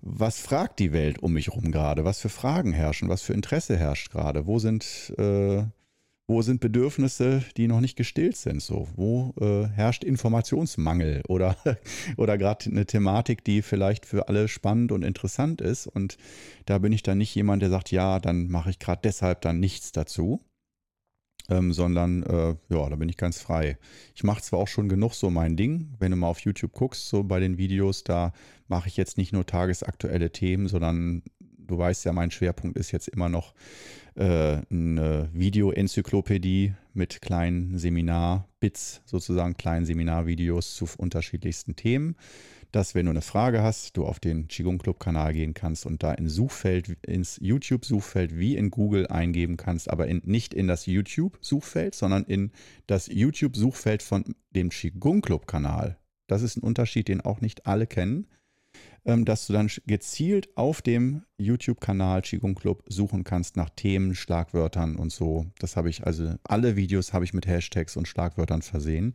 was 0.00 0.40
fragt 0.40 0.78
die 0.78 0.92
Welt 0.94 1.18
um 1.18 1.34
mich 1.34 1.48
herum 1.48 1.70
gerade? 1.70 2.06
Was 2.06 2.20
für 2.20 2.30
Fragen 2.30 2.72
herrschen? 2.72 3.10
Was 3.10 3.20
für 3.20 3.34
Interesse 3.34 3.76
herrscht 3.76 4.12
gerade? 4.12 4.46
Wo 4.46 4.58
sind 4.58 5.12
äh, 5.18 5.64
wo 6.28 6.42
sind 6.42 6.60
Bedürfnisse, 6.60 7.42
die 7.56 7.66
noch 7.66 7.80
nicht 7.80 7.96
gestillt 7.96 8.36
sind? 8.36 8.60
So, 8.62 8.86
wo 8.94 9.34
äh, 9.40 9.66
herrscht 9.66 10.04
Informationsmangel 10.04 11.22
oder, 11.26 11.56
oder 12.18 12.36
gerade 12.36 12.70
eine 12.70 12.84
Thematik, 12.84 13.42
die 13.44 13.62
vielleicht 13.62 14.04
für 14.04 14.28
alle 14.28 14.46
spannend 14.46 14.92
und 14.92 15.02
interessant 15.02 15.62
ist? 15.62 15.86
Und 15.86 16.18
da 16.66 16.78
bin 16.78 16.92
ich 16.92 17.02
dann 17.02 17.18
nicht 17.18 17.34
jemand, 17.34 17.62
der 17.62 17.70
sagt, 17.70 17.90
ja, 17.90 18.20
dann 18.20 18.48
mache 18.48 18.68
ich 18.68 18.78
gerade 18.78 19.00
deshalb 19.02 19.40
dann 19.40 19.58
nichts 19.58 19.90
dazu, 19.90 20.44
ähm, 21.48 21.72
sondern 21.72 22.22
äh, 22.24 22.56
ja, 22.68 22.90
da 22.90 22.96
bin 22.96 23.08
ich 23.08 23.16
ganz 23.16 23.40
frei. 23.40 23.78
Ich 24.14 24.22
mache 24.22 24.42
zwar 24.42 24.58
auch 24.58 24.68
schon 24.68 24.90
genug 24.90 25.14
so 25.14 25.30
mein 25.30 25.56
Ding, 25.56 25.94
wenn 25.98 26.10
du 26.10 26.18
mal 26.18 26.28
auf 26.28 26.40
YouTube 26.40 26.74
guckst, 26.74 27.08
so 27.08 27.24
bei 27.24 27.40
den 27.40 27.56
Videos, 27.56 28.04
da 28.04 28.32
mache 28.66 28.88
ich 28.88 28.98
jetzt 28.98 29.16
nicht 29.16 29.32
nur 29.32 29.46
tagesaktuelle 29.46 30.30
Themen, 30.30 30.68
sondern 30.68 31.22
du 31.40 31.78
weißt 31.78 32.04
ja, 32.04 32.12
mein 32.12 32.30
Schwerpunkt 32.30 32.76
ist 32.76 32.92
jetzt 32.92 33.08
immer 33.08 33.30
noch 33.30 33.54
eine 34.22 35.28
Video-Enzyklopädie 35.32 36.74
mit 36.92 37.22
kleinen 37.22 37.78
Seminar-Bits, 37.78 39.02
sozusagen 39.04 39.56
kleinen 39.56 39.86
Seminarvideos 39.86 40.74
zu 40.74 40.86
unterschiedlichsten 40.96 41.76
Themen. 41.76 42.16
Dass, 42.70 42.94
wenn 42.94 43.06
du 43.06 43.10
eine 43.10 43.22
Frage 43.22 43.62
hast, 43.62 43.96
du 43.96 44.04
auf 44.04 44.20
den 44.20 44.46
Qigong 44.46 44.76
Club 44.76 45.00
Kanal 45.00 45.32
gehen 45.32 45.54
kannst 45.54 45.86
und 45.86 46.02
da 46.02 46.12
ins 46.12 46.34
Suchfeld, 46.34 46.98
ins 47.06 47.38
YouTube-Suchfeld 47.40 48.36
wie 48.36 48.56
in 48.56 48.70
Google 48.70 49.06
eingeben 49.06 49.56
kannst, 49.56 49.88
aber 49.88 50.06
in, 50.06 50.20
nicht 50.24 50.52
in 50.52 50.68
das 50.68 50.84
YouTube-Suchfeld, 50.84 51.94
sondern 51.94 52.24
in 52.24 52.50
das 52.86 53.06
YouTube-Suchfeld 53.06 54.02
von 54.02 54.34
dem 54.50 54.68
Qigong 54.68 55.22
Club 55.22 55.46
Kanal. 55.46 55.96
Das 56.26 56.42
ist 56.42 56.58
ein 56.58 56.62
Unterschied, 56.62 57.08
den 57.08 57.22
auch 57.22 57.40
nicht 57.40 57.66
alle 57.66 57.86
kennen. 57.86 58.26
Ähm, 59.08 59.24
dass 59.24 59.46
du 59.46 59.54
dann 59.54 59.70
gezielt 59.86 60.54
auf 60.54 60.82
dem 60.82 61.22
YouTube-Kanal 61.38 62.20
Qigong 62.20 62.54
Club 62.54 62.84
suchen 62.88 63.24
kannst 63.24 63.56
nach 63.56 63.70
Themen, 63.70 64.14
Schlagwörtern 64.14 64.96
und 64.96 65.10
so. 65.10 65.46
Das 65.60 65.76
habe 65.76 65.88
ich 65.88 66.06
also, 66.06 66.34
alle 66.44 66.76
Videos 66.76 67.14
habe 67.14 67.24
ich 67.24 67.32
mit 67.32 67.46
Hashtags 67.46 67.96
und 67.96 68.06
Schlagwörtern 68.06 68.60
versehen, 68.60 69.14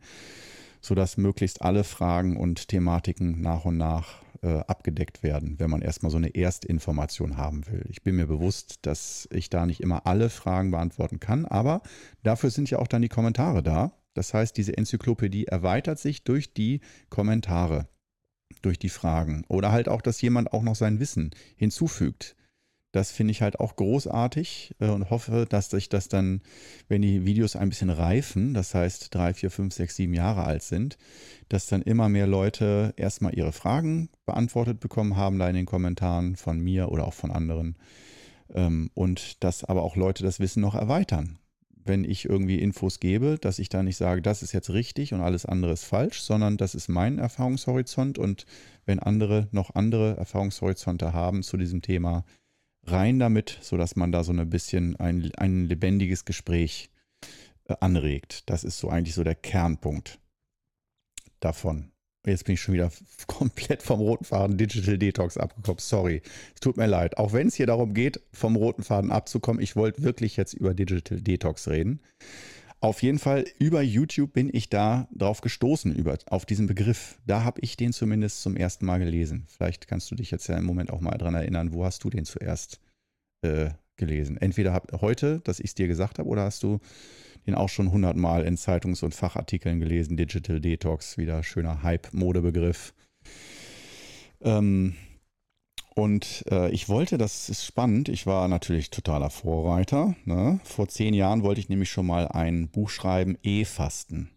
sodass 0.80 1.16
möglichst 1.16 1.62
alle 1.62 1.84
Fragen 1.84 2.36
und 2.36 2.66
Thematiken 2.66 3.40
nach 3.40 3.66
und 3.66 3.76
nach 3.76 4.22
äh, 4.42 4.64
abgedeckt 4.66 5.22
werden, 5.22 5.60
wenn 5.60 5.70
man 5.70 5.80
erstmal 5.80 6.10
so 6.10 6.16
eine 6.16 6.34
Erstinformation 6.34 7.36
haben 7.36 7.64
will. 7.68 7.84
Ich 7.88 8.02
bin 8.02 8.16
mir 8.16 8.26
bewusst, 8.26 8.80
dass 8.82 9.28
ich 9.30 9.48
da 9.48 9.64
nicht 9.64 9.80
immer 9.80 10.08
alle 10.08 10.28
Fragen 10.28 10.72
beantworten 10.72 11.20
kann, 11.20 11.44
aber 11.44 11.82
dafür 12.24 12.50
sind 12.50 12.68
ja 12.68 12.80
auch 12.80 12.88
dann 12.88 13.02
die 13.02 13.08
Kommentare 13.08 13.62
da. 13.62 13.92
Das 14.14 14.34
heißt, 14.34 14.56
diese 14.56 14.76
Enzyklopädie 14.76 15.46
erweitert 15.46 16.00
sich 16.00 16.24
durch 16.24 16.52
die 16.52 16.80
Kommentare 17.10 17.86
durch 18.62 18.78
die 18.78 18.88
Fragen. 18.88 19.44
Oder 19.48 19.72
halt 19.72 19.88
auch, 19.88 20.02
dass 20.02 20.20
jemand 20.20 20.52
auch 20.52 20.62
noch 20.62 20.76
sein 20.76 21.00
Wissen 21.00 21.30
hinzufügt. 21.56 22.36
Das 22.92 23.10
finde 23.10 23.32
ich 23.32 23.42
halt 23.42 23.58
auch 23.58 23.74
großartig 23.74 24.76
äh, 24.78 24.86
und 24.86 25.10
hoffe, 25.10 25.46
dass 25.48 25.68
sich 25.68 25.88
das 25.88 26.08
dann, 26.08 26.42
wenn 26.86 27.02
die 27.02 27.24
Videos 27.24 27.56
ein 27.56 27.68
bisschen 27.68 27.90
reifen, 27.90 28.54
das 28.54 28.72
heißt 28.72 29.12
drei, 29.12 29.34
vier, 29.34 29.50
fünf, 29.50 29.74
sechs, 29.74 29.96
sieben 29.96 30.14
Jahre 30.14 30.44
alt 30.44 30.62
sind, 30.62 30.96
dass 31.48 31.66
dann 31.66 31.82
immer 31.82 32.08
mehr 32.08 32.28
Leute 32.28 32.94
erstmal 32.96 33.34
ihre 33.34 33.50
Fragen 33.50 34.10
beantwortet 34.26 34.78
bekommen 34.78 35.16
haben, 35.16 35.40
da 35.40 35.48
in 35.48 35.56
den 35.56 35.66
Kommentaren 35.66 36.36
von 36.36 36.60
mir 36.60 36.88
oder 36.92 37.08
auch 37.08 37.14
von 37.14 37.32
anderen. 37.32 37.76
Ähm, 38.54 38.90
und 38.94 39.42
dass 39.42 39.64
aber 39.64 39.82
auch 39.82 39.96
Leute 39.96 40.22
das 40.22 40.38
Wissen 40.38 40.60
noch 40.60 40.76
erweitern 40.76 41.40
wenn 41.84 42.04
ich 42.04 42.24
irgendwie 42.24 42.58
Infos 42.58 43.00
gebe, 43.00 43.38
dass 43.38 43.58
ich 43.58 43.68
da 43.68 43.82
nicht 43.82 43.96
sage, 43.96 44.22
das 44.22 44.42
ist 44.42 44.52
jetzt 44.52 44.70
richtig 44.70 45.12
und 45.12 45.20
alles 45.20 45.46
andere 45.46 45.72
ist 45.72 45.84
falsch, 45.84 46.20
sondern 46.20 46.56
das 46.56 46.74
ist 46.74 46.88
mein 46.88 47.18
Erfahrungshorizont 47.18 48.18
und 48.18 48.46
wenn 48.86 48.98
andere 48.98 49.48
noch 49.52 49.74
andere 49.74 50.16
Erfahrungshorizonte 50.16 51.12
haben 51.12 51.42
zu 51.42 51.56
diesem 51.56 51.82
Thema, 51.82 52.24
rein 52.86 53.18
damit, 53.18 53.58
sodass 53.62 53.96
man 53.96 54.12
da 54.12 54.24
so 54.24 54.32
ein 54.32 54.50
bisschen 54.50 54.96
ein, 54.96 55.30
ein 55.36 55.66
lebendiges 55.66 56.24
Gespräch 56.24 56.90
äh, 57.66 57.74
anregt. 57.80 58.48
Das 58.50 58.64
ist 58.64 58.78
so 58.78 58.88
eigentlich 58.88 59.14
so 59.14 59.24
der 59.24 59.34
Kernpunkt 59.34 60.18
davon. 61.40 61.93
Jetzt 62.26 62.44
bin 62.44 62.54
ich 62.54 62.60
schon 62.60 62.74
wieder 62.74 62.90
komplett 63.26 63.82
vom 63.82 64.00
roten 64.00 64.24
Faden 64.24 64.56
Digital 64.56 64.98
Detox 64.98 65.36
abgekommen. 65.36 65.78
Sorry. 65.78 66.22
Es 66.54 66.60
tut 66.60 66.76
mir 66.76 66.86
leid. 66.86 67.18
Auch 67.18 67.32
wenn 67.32 67.48
es 67.48 67.54
hier 67.54 67.66
darum 67.66 67.94
geht, 67.94 68.20
vom 68.32 68.56
roten 68.56 68.82
Faden 68.82 69.10
abzukommen, 69.10 69.62
ich 69.62 69.76
wollte 69.76 70.02
wirklich 70.02 70.36
jetzt 70.36 70.54
über 70.54 70.74
Digital 70.74 71.20
Detox 71.20 71.68
reden. 71.68 72.00
Auf 72.80 73.02
jeden 73.02 73.18
Fall 73.18 73.46
über 73.58 73.80
YouTube 73.80 74.34
bin 74.34 74.50
ich 74.52 74.68
da 74.68 75.08
drauf 75.10 75.40
gestoßen, 75.40 75.94
über, 75.94 76.18
auf 76.26 76.44
diesen 76.44 76.66
Begriff. 76.66 77.18
Da 77.26 77.42
habe 77.42 77.60
ich 77.62 77.78
den 77.78 77.94
zumindest 77.94 78.42
zum 78.42 78.56
ersten 78.56 78.84
Mal 78.84 78.98
gelesen. 78.98 79.46
Vielleicht 79.48 79.88
kannst 79.88 80.10
du 80.10 80.14
dich 80.14 80.30
jetzt 80.30 80.48
ja 80.48 80.58
im 80.58 80.64
Moment 80.64 80.92
auch 80.92 81.00
mal 81.00 81.16
dran 81.16 81.34
erinnern, 81.34 81.72
wo 81.72 81.84
hast 81.84 82.04
du 82.04 82.10
den 82.10 82.26
zuerst 82.26 82.80
äh, 83.40 83.70
gelesen? 83.96 84.36
Entweder 84.36 84.74
hab, 84.74 85.00
heute, 85.00 85.40
dass 85.40 85.60
ich 85.60 85.66
es 85.66 85.74
dir 85.74 85.88
gesagt 85.88 86.18
habe, 86.18 86.28
oder 86.28 86.42
hast 86.42 86.62
du 86.62 86.78
den 87.46 87.54
auch 87.54 87.68
schon 87.68 87.90
hundertmal 87.90 88.44
in 88.44 88.56
Zeitungs- 88.56 89.02
und 89.02 89.14
Fachartikeln 89.14 89.80
gelesen. 89.80 90.16
Digital 90.16 90.60
Detox, 90.60 91.18
wieder 91.18 91.42
schöner 91.42 91.82
Hype-Modebegriff. 91.82 92.94
Ähm, 94.40 94.94
und 95.94 96.44
äh, 96.50 96.70
ich 96.70 96.88
wollte, 96.88 97.18
das 97.18 97.48
ist 97.48 97.64
spannend, 97.64 98.08
ich 98.08 98.26
war 98.26 98.48
natürlich 98.48 98.90
totaler 98.90 99.30
Vorreiter. 99.30 100.16
Ne? 100.24 100.60
Vor 100.64 100.88
zehn 100.88 101.14
Jahren 101.14 101.42
wollte 101.42 101.60
ich 101.60 101.68
nämlich 101.68 101.90
schon 101.90 102.06
mal 102.06 102.26
ein 102.28 102.68
Buch 102.68 102.90
schreiben, 102.90 103.38
E-Fasten. 103.42 104.30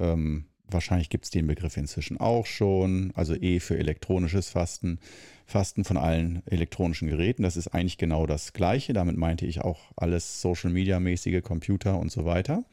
Ähm, 0.00 0.46
wahrscheinlich 0.68 1.10
gibt 1.10 1.24
es 1.24 1.30
den 1.30 1.46
Begriff 1.46 1.76
inzwischen 1.76 2.18
auch 2.18 2.46
schon. 2.46 3.12
Also 3.14 3.34
E 3.34 3.60
für 3.60 3.78
elektronisches 3.78 4.50
Fasten. 4.50 4.98
Fasten 5.46 5.84
von 5.84 5.96
allen 5.96 6.42
elektronischen 6.46 7.08
Geräten. 7.08 7.42
Das 7.42 7.56
ist 7.56 7.68
eigentlich 7.68 7.98
genau 7.98 8.26
das 8.26 8.52
Gleiche. 8.52 8.92
Damit 8.92 9.16
meinte 9.16 9.46
ich 9.46 9.60
auch 9.60 9.92
alles 9.96 10.40
Social 10.40 10.70
Media 10.70 10.98
mäßige, 10.98 11.42
Computer 11.42 11.98
und 11.98 12.10
so 12.10 12.24
weiter. 12.24 12.64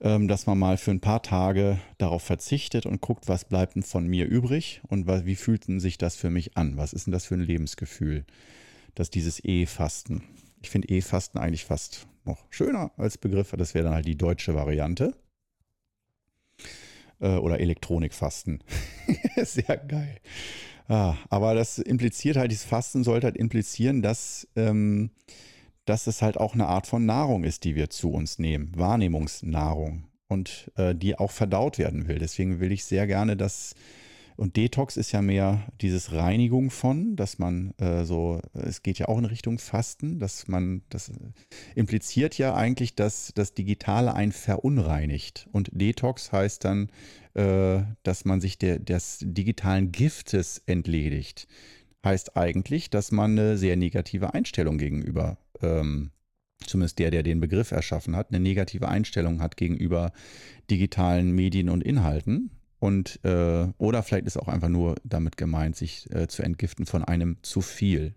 Ähm, 0.00 0.28
dass 0.28 0.46
man 0.46 0.58
mal 0.58 0.76
für 0.76 0.90
ein 0.90 1.00
paar 1.00 1.22
Tage 1.22 1.78
darauf 1.98 2.22
verzichtet 2.22 2.86
und 2.86 3.00
guckt, 3.00 3.28
was 3.28 3.44
bleibt 3.44 3.76
denn 3.76 3.82
von 3.82 4.06
mir 4.06 4.26
übrig 4.26 4.80
und 4.88 5.06
wie 5.06 5.36
fühlt 5.36 5.68
denn 5.68 5.78
sich 5.78 5.98
das 5.98 6.16
für 6.16 6.30
mich 6.30 6.56
an? 6.56 6.76
Was 6.76 6.92
ist 6.92 7.06
denn 7.06 7.12
das 7.12 7.26
für 7.26 7.34
ein 7.34 7.40
Lebensgefühl? 7.40 8.24
Dass 8.94 9.10
dieses 9.10 9.44
E-Fasten. 9.44 10.22
Ich 10.62 10.70
finde 10.70 10.88
E-Fasten 10.88 11.38
eigentlich 11.38 11.64
fast 11.64 12.06
noch 12.24 12.44
schöner 12.50 12.90
als 12.96 13.18
Begriff. 13.18 13.54
Das 13.56 13.74
wäre 13.74 13.84
dann 13.84 13.94
halt 13.94 14.06
die 14.06 14.16
deutsche 14.16 14.54
Variante. 14.54 15.14
Äh, 17.24 17.38
oder 17.38 17.58
Elektronikfasten. 17.58 18.62
Sehr 19.42 19.78
geil. 19.78 20.18
Ah, 20.88 21.14
aber 21.30 21.54
das 21.54 21.78
impliziert 21.78 22.36
halt, 22.36 22.50
dieses 22.50 22.66
Fasten 22.66 23.02
sollte 23.02 23.26
halt 23.26 23.36
implizieren, 23.38 24.02
dass, 24.02 24.46
ähm, 24.56 25.10
dass 25.86 26.06
es 26.06 26.20
halt 26.20 26.36
auch 26.36 26.52
eine 26.52 26.66
Art 26.66 26.86
von 26.86 27.06
Nahrung 27.06 27.44
ist, 27.44 27.64
die 27.64 27.76
wir 27.76 27.88
zu 27.88 28.12
uns 28.12 28.38
nehmen. 28.38 28.72
Wahrnehmungsnahrung. 28.76 30.04
Und 30.28 30.70
äh, 30.76 30.94
die 30.94 31.18
auch 31.18 31.30
verdaut 31.30 31.78
werden 31.78 32.08
will. 32.08 32.18
Deswegen 32.18 32.60
will 32.60 32.72
ich 32.72 32.84
sehr 32.84 33.06
gerne, 33.06 33.36
dass 33.36 33.74
und 34.36 34.56
Detox 34.56 34.96
ist 34.96 35.12
ja 35.12 35.22
mehr 35.22 35.68
dieses 35.80 36.12
Reinigung 36.12 36.70
von, 36.70 37.14
dass 37.14 37.38
man 37.38 37.72
äh, 37.78 38.04
so, 38.04 38.40
es 38.52 38.82
geht 38.82 38.98
ja 38.98 39.06
auch 39.06 39.18
in 39.18 39.26
Richtung 39.26 39.58
Fasten, 39.58 40.18
dass 40.18 40.48
man, 40.48 40.82
das 40.88 41.12
impliziert 41.76 42.36
ja 42.36 42.54
eigentlich, 42.54 42.96
dass 42.96 43.32
das 43.34 43.54
Digitale 43.54 44.14
einen 44.14 44.32
verunreinigt. 44.32 45.48
Und 45.52 45.70
Detox 45.72 46.32
heißt 46.32 46.64
dann, 46.64 46.90
äh, 47.34 47.82
dass 48.02 48.24
man 48.24 48.40
sich 48.40 48.58
der, 48.58 48.80
des 48.80 49.18
digitalen 49.22 49.92
Giftes 49.92 50.62
entledigt. 50.66 51.46
Heißt 52.04 52.36
eigentlich, 52.36 52.90
dass 52.90 53.12
man 53.12 53.38
eine 53.38 53.56
sehr 53.56 53.76
negative 53.76 54.34
Einstellung 54.34 54.78
gegenüber, 54.78 55.38
ähm, 55.62 56.10
zumindest 56.66 56.98
der, 56.98 57.12
der 57.12 57.22
den 57.22 57.40
Begriff 57.40 57.70
erschaffen 57.70 58.16
hat, 58.16 58.30
eine 58.30 58.40
negative 58.40 58.88
Einstellung 58.88 59.40
hat 59.40 59.56
gegenüber 59.56 60.12
digitalen 60.70 61.32
Medien 61.32 61.70
und 61.70 61.84
Inhalten 61.84 62.50
und 62.84 63.18
äh, 63.24 63.66
oder 63.78 64.02
vielleicht 64.02 64.26
ist 64.26 64.36
auch 64.36 64.46
einfach 64.46 64.68
nur 64.68 64.96
damit 65.04 65.38
gemeint, 65.38 65.74
sich 65.74 66.06
äh, 66.14 66.28
zu 66.28 66.42
entgiften 66.42 66.84
von 66.84 67.02
einem 67.02 67.38
zu 67.40 67.62
viel. 67.62 68.14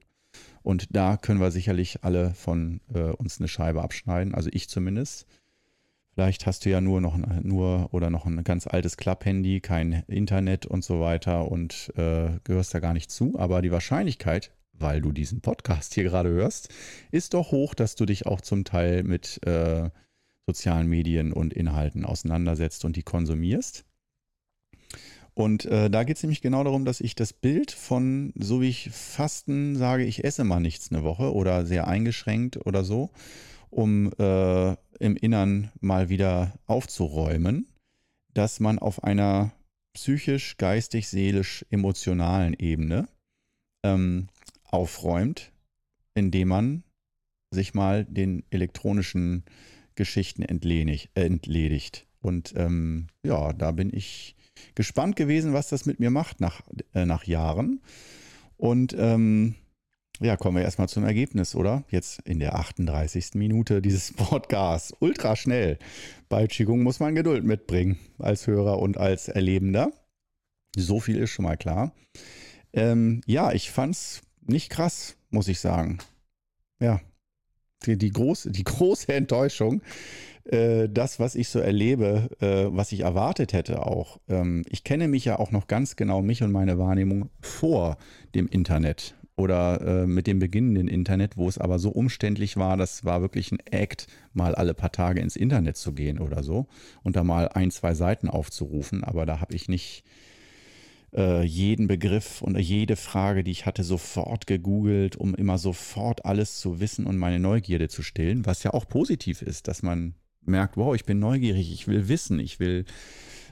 Und 0.61 0.93
da 0.93 1.15
können 1.15 1.39
wir 1.39 1.51
sicherlich 1.51 2.03
alle 2.03 2.33
von 2.33 2.81
äh, 2.93 2.99
uns 2.99 3.39
eine 3.39 3.47
Scheibe 3.47 3.81
abschneiden, 3.81 4.35
also 4.35 4.49
ich 4.51 4.67
zumindest. 4.67 5.25
Vielleicht 6.13 6.45
hast 6.45 6.65
du 6.65 6.69
ja 6.69 6.81
nur 6.81 6.99
noch 6.99 7.15
nur 7.43 7.93
oder 7.93 8.09
noch 8.09 8.25
ein 8.25 8.43
ganz 8.43 8.67
altes 8.67 8.97
Klapphandy, 8.97 9.61
kein 9.61 10.03
Internet 10.09 10.65
und 10.65 10.83
so 10.83 10.99
weiter 10.99 11.49
und 11.49 11.93
äh, 11.95 12.31
gehörst 12.43 12.73
da 12.73 12.81
gar 12.81 12.93
nicht 12.93 13.09
zu. 13.09 13.39
Aber 13.39 13.61
die 13.61 13.71
Wahrscheinlichkeit, 13.71 14.51
weil 14.73 14.99
du 14.99 15.13
diesen 15.13 15.39
Podcast 15.39 15.93
hier 15.93 16.03
gerade 16.03 16.27
hörst, 16.27 16.73
ist 17.09 17.35
doch 17.35 17.51
hoch, 17.51 17.73
dass 17.73 17.95
du 17.95 18.05
dich 18.05 18.25
auch 18.25 18.41
zum 18.41 18.65
Teil 18.65 19.03
mit 19.03 19.39
äh, 19.47 19.89
sozialen 20.45 20.89
Medien 20.89 21.31
und 21.31 21.53
Inhalten 21.53 22.03
auseinandersetzt 22.03 22.83
und 22.83 22.97
die 22.97 23.03
konsumierst. 23.03 23.86
Und 25.37 25.65
äh, 25.65 25.91
da 25.91 26.03
geht 26.03 26.17
es 26.17 26.23
nämlich 26.23 26.41
genau 26.41 26.63
darum, 26.63 26.83
dass 26.83 26.99
ich 26.99 27.13
das 27.13 27.31
Bild 27.31 27.69
von, 27.69 28.33
so 28.39 28.59
wie 28.59 28.69
ich 28.69 28.89
Fasten 28.89 29.75
sage, 29.75 30.03
ich 30.03 30.23
esse 30.23 30.43
mal 30.43 30.59
nichts 30.59 30.91
eine 30.91 31.03
Woche 31.03 31.31
oder 31.31 31.63
sehr 31.63 31.87
eingeschränkt 31.87 32.65
oder 32.65 32.83
so, 32.83 33.11
um 33.69 34.11
äh, 34.17 34.71
im 34.97 35.15
Innern 35.15 35.69
mal 35.79 36.09
wieder 36.09 36.57
aufzuräumen, 36.65 37.67
dass 38.33 38.59
man 38.59 38.79
auf 38.79 39.03
einer 39.03 39.51
psychisch, 39.93 40.57
geistig, 40.57 41.07
seelisch, 41.07 41.63
emotionalen 41.69 42.55
Ebene 42.57 43.07
ähm, 43.83 44.29
aufräumt, 44.63 45.51
indem 46.15 46.47
man 46.47 46.83
sich 47.51 47.75
mal 47.75 48.05
den 48.05 48.43
elektronischen 48.49 49.43
Geschichten 49.93 50.41
entledigt. 50.41 52.07
Und 52.21 52.55
ähm, 52.57 53.05
ja, 53.23 53.53
da 53.53 53.71
bin 53.71 53.95
ich 53.95 54.35
gespannt 54.75 55.15
gewesen, 55.15 55.53
was 55.53 55.69
das 55.69 55.85
mit 55.85 55.99
mir 55.99 56.09
macht 56.09 56.39
nach, 56.41 56.61
äh, 56.93 57.05
nach 57.05 57.25
Jahren. 57.25 57.81
Und 58.57 58.95
ähm, 58.97 59.55
ja, 60.19 60.35
kommen 60.35 60.57
wir 60.57 60.63
erstmal 60.63 60.89
zum 60.89 61.03
Ergebnis, 61.03 61.55
oder? 61.55 61.83
Jetzt 61.89 62.21
in 62.25 62.39
der 62.39 62.55
38. 62.55 63.35
Minute 63.35 63.81
dieses 63.81 64.13
Podcasts. 64.15 64.93
Ultra 64.99 65.35
schnell. 65.35 65.77
Bei 66.27 66.47
Qigong 66.47 66.81
muss 66.81 66.99
man 66.99 67.13
Geduld 67.13 67.43
mitbringen, 67.43 67.99
als 68.17 68.47
Hörer 68.47 68.79
und 68.79 68.97
als 68.97 69.27
Erlebender. 69.27 69.91
So 70.75 70.99
viel 70.99 71.17
ist 71.17 71.29
schon 71.29 71.45
mal 71.45 71.57
klar. 71.57 71.93
Ähm, 72.73 73.21
ja, 73.25 73.51
ich 73.51 73.71
fand's 73.71 74.21
nicht 74.41 74.69
krass, 74.69 75.17
muss 75.29 75.47
ich 75.47 75.59
sagen. 75.59 75.99
Ja, 76.79 77.01
die, 77.85 77.97
die, 77.97 78.11
groß, 78.11 78.49
die 78.51 78.63
große 78.63 79.13
Enttäuschung 79.13 79.81
äh, 80.45 80.87
das, 80.89 81.19
was 81.19 81.35
ich 81.35 81.49
so 81.49 81.59
erlebe, 81.59 82.29
äh, 82.39 82.65
was 82.69 82.91
ich 82.91 83.01
erwartet 83.01 83.53
hätte 83.53 83.85
auch. 83.85 84.19
Ähm, 84.27 84.63
ich 84.69 84.83
kenne 84.83 85.07
mich 85.07 85.25
ja 85.25 85.39
auch 85.39 85.51
noch 85.51 85.67
ganz 85.67 85.95
genau, 85.95 86.21
mich 86.21 86.43
und 86.43 86.51
meine 86.51 86.77
Wahrnehmung 86.77 87.29
vor 87.41 87.97
dem 88.33 88.47
Internet 88.47 89.15
oder 89.35 89.81
äh, 89.81 90.07
mit 90.07 90.25
dem 90.25 90.39
beginnenden 90.39 90.87
Internet, 90.87 91.37
wo 91.37 91.47
es 91.47 91.57
aber 91.57 91.77
so 91.77 91.89
umständlich 91.89 92.57
war, 92.57 92.75
das 92.75 93.05
war 93.05 93.21
wirklich 93.21 93.51
ein 93.51 93.59
Act, 93.69 94.07
mal 94.33 94.55
alle 94.55 94.73
paar 94.73 94.91
Tage 94.91 95.21
ins 95.21 95.35
Internet 95.35 95.77
zu 95.77 95.93
gehen 95.93 96.19
oder 96.19 96.43
so 96.43 96.67
und 97.03 97.15
da 97.15 97.23
mal 97.23 97.47
ein, 97.49 97.69
zwei 97.69 97.93
Seiten 97.93 98.29
aufzurufen. 98.29 99.03
Aber 99.03 99.25
da 99.25 99.39
habe 99.39 99.53
ich 99.53 99.69
nicht 99.69 100.03
äh, 101.17 101.43
jeden 101.43 101.87
Begriff 101.87 102.41
und 102.41 102.57
jede 102.57 102.95
Frage, 102.95 103.43
die 103.43 103.51
ich 103.51 103.65
hatte, 103.65 103.83
sofort 103.83 104.45
gegoogelt, 104.45 105.15
um 105.15 105.33
immer 105.33 105.57
sofort 105.57 106.25
alles 106.25 106.59
zu 106.59 106.79
wissen 106.79 107.07
und 107.07 107.17
meine 107.17 107.39
Neugierde 107.39 107.89
zu 107.89 108.03
stillen, 108.03 108.45
was 108.45 108.63
ja 108.63 108.73
auch 108.73 108.87
positiv 108.87 109.41
ist, 109.41 109.67
dass 109.67 109.81
man 109.81 110.13
merkt, 110.45 110.77
wow, 110.77 110.95
ich 110.95 111.05
bin 111.05 111.19
neugierig, 111.19 111.73
ich 111.73 111.87
will 111.87 112.07
wissen, 112.07 112.39
ich 112.39 112.59
will 112.59 112.85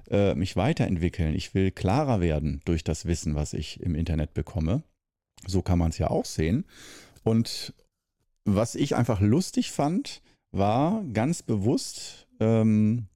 äh, 0.10 0.36
mich 0.36 0.56
weiterentwickeln, 0.56 1.36
ich 1.36 1.54
will 1.56 1.72
klarer 1.72 2.22
werden 2.22 2.62
durch 2.66 2.84
das 2.84 3.06
Wissen, 3.06 3.36
was 3.36 3.54
ich 3.54 3.82
im 3.82 3.96
Internet 3.96 4.34
bekomme. 4.34 4.84
So 5.48 5.62
kann 5.62 5.80
man 5.80 5.90
es 5.90 5.98
ja 5.98 6.10
auch 6.10 6.26
sehen. 6.26 6.66
Und 7.24 7.74
was 8.46 8.76
ich 8.76 8.96
einfach 8.96 9.20
lustig 9.20 9.72
fand, 9.72 10.22
war 10.52 11.04
ganz 11.12 11.42
bewusst, 11.42 12.28
ähm, 12.40 13.08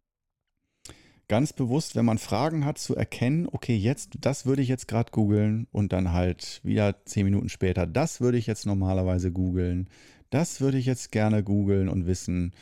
ganz 1.30 1.53
bewusst, 1.53 1.95
wenn 1.95 2.05
man 2.05 2.17
Fragen 2.17 2.65
hat, 2.65 2.77
zu 2.77 2.95
erkennen, 2.95 3.47
okay, 3.49 3.75
jetzt, 3.75 4.17
das 4.19 4.45
würde 4.45 4.61
ich 4.61 4.67
jetzt 4.67 4.88
gerade 4.88 5.11
googeln 5.11 5.67
und 5.71 5.93
dann 5.93 6.11
halt 6.11 6.59
wieder 6.63 7.05
zehn 7.05 7.23
Minuten 7.23 7.47
später, 7.47 7.88
das 7.88 8.19
würde 8.19 8.38
ich 8.38 8.47
jetzt 8.47 8.65
normalerweise 8.65 9.32
googeln, 9.32 9.88
das 10.32 10.59
würde 10.59 10.77
ich 10.77 10.86
jetzt 10.86 11.11
gerne 11.11 11.43
googeln 11.43 11.88
und 11.88 12.05
wissen. 12.05 12.53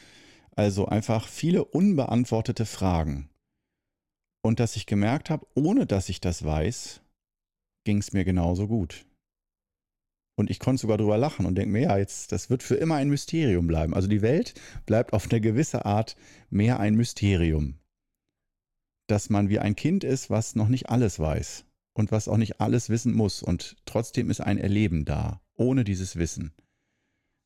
Also 0.55 0.85
einfach 0.85 1.27
viele 1.27 1.65
unbeantwortete 1.65 2.65
Fragen. 2.65 3.29
Und 4.43 4.59
dass 4.59 4.75
ich 4.75 4.85
gemerkt 4.85 5.29
habe, 5.29 5.45
ohne 5.55 5.85
dass 5.85 6.09
ich 6.09 6.21
das 6.21 6.43
weiß, 6.43 7.01
ging 7.85 7.97
es 7.97 8.13
mir 8.13 8.25
genauso 8.25 8.67
gut. 8.67 9.05
Und 10.35 10.49
ich 10.49 10.59
konnte 10.59 10.81
sogar 10.81 10.97
drüber 10.97 11.17
lachen 11.17 11.45
und 11.45 11.55
denke 11.55 11.71
mir, 11.71 11.81
ja, 11.83 11.97
jetzt, 11.97 12.31
das 12.31 12.49
wird 12.49 12.63
für 12.63 12.75
immer 12.75 12.95
ein 12.95 13.09
Mysterium 13.09 13.67
bleiben. 13.67 13.93
Also 13.93 14.07
die 14.07 14.21
Welt 14.21 14.53
bleibt 14.85 15.13
auf 15.13 15.29
eine 15.29 15.41
gewisse 15.41 15.85
Art 15.85 16.15
mehr 16.49 16.79
ein 16.79 16.95
Mysterium. 16.95 17.75
Dass 19.07 19.29
man 19.29 19.49
wie 19.49 19.59
ein 19.59 19.75
Kind 19.75 20.03
ist, 20.03 20.29
was 20.29 20.55
noch 20.55 20.67
nicht 20.67 20.89
alles 20.89 21.19
weiß 21.19 21.65
und 21.93 22.11
was 22.11 22.27
auch 22.27 22.37
nicht 22.37 22.61
alles 22.61 22.89
wissen 22.89 23.13
muss. 23.13 23.41
Und 23.41 23.77
trotzdem 23.85 24.29
ist 24.29 24.41
ein 24.41 24.57
Erleben 24.57 25.05
da, 25.05 25.41
ohne 25.55 25.83
dieses 25.83 26.17
Wissen. 26.17 26.53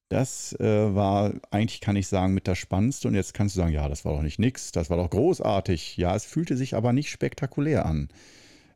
Das 0.09 0.53
äh, 0.59 0.93
war 0.93 1.33
eigentlich, 1.51 1.79
kann 1.79 1.95
ich 1.95 2.07
sagen, 2.07 2.33
mit 2.33 2.47
das 2.47 2.57
Spannendste. 2.57 3.07
Und 3.07 3.15
jetzt 3.15 3.33
kannst 3.33 3.55
du 3.55 3.61
sagen, 3.61 3.71
ja, 3.71 3.87
das 3.87 4.03
war 4.03 4.13
doch 4.13 4.23
nicht 4.23 4.39
nix, 4.39 4.73
das 4.73 4.89
war 4.89 4.97
doch 4.97 5.09
großartig. 5.09 5.95
Ja, 5.95 6.15
es 6.15 6.25
fühlte 6.25 6.57
sich 6.57 6.75
aber 6.75 6.91
nicht 6.91 7.09
spektakulär 7.09 7.85
an, 7.85 8.09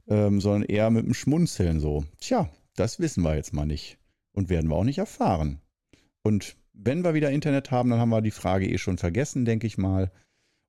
ähm, 0.07 0.39
sondern 0.39 0.63
eher 0.63 0.89
mit 0.91 1.05
dem 1.05 1.13
Schmunzeln 1.13 1.81
so. 1.81 2.05
Tja, 2.21 2.49
das 2.75 2.99
wissen 2.99 3.23
wir 3.23 3.35
jetzt 3.35 3.53
mal 3.53 3.65
nicht 3.65 3.97
und 4.31 4.49
werden 4.49 4.69
wir 4.69 4.77
auch 4.77 4.85
nicht 4.85 4.99
erfahren. 4.99 5.59
Und 6.23 6.55
wenn 6.71 7.03
wir 7.03 7.13
wieder 7.13 7.31
Internet 7.31 7.69
haben, 7.69 7.89
dann 7.89 7.99
haben 7.99 8.09
wir 8.09 8.21
die 8.21 8.31
Frage 8.31 8.69
eh 8.69 8.77
schon 8.77 8.97
vergessen, 8.97 9.43
denke 9.43 9.67
ich 9.67 9.77
mal. 9.77 10.11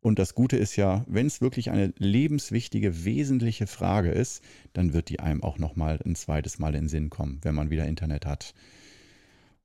Und 0.01 0.18
das 0.18 0.34
Gute 0.34 0.57
ist 0.57 0.76
ja, 0.76 1.05
wenn 1.09 1.26
es 1.26 1.40
wirklich 1.40 1.70
eine 1.70 1.92
lebenswichtige, 1.99 3.05
wesentliche 3.05 3.66
Frage 3.66 4.11
ist, 4.11 4.42
dann 4.72 4.92
wird 4.92 5.09
die 5.09 5.20
einem 5.20 5.42
auch 5.42 5.59
noch 5.59 5.74
mal 5.74 6.01
ein 6.05 6.14
zweites 6.14 6.59
Mal 6.59 6.74
in 6.74 6.84
den 6.84 6.88
Sinn 6.88 7.11
kommen, 7.11 7.40
wenn 7.42 7.55
man 7.55 7.70
wieder 7.70 7.86
Internet 7.86 8.24
hat. 8.26 8.55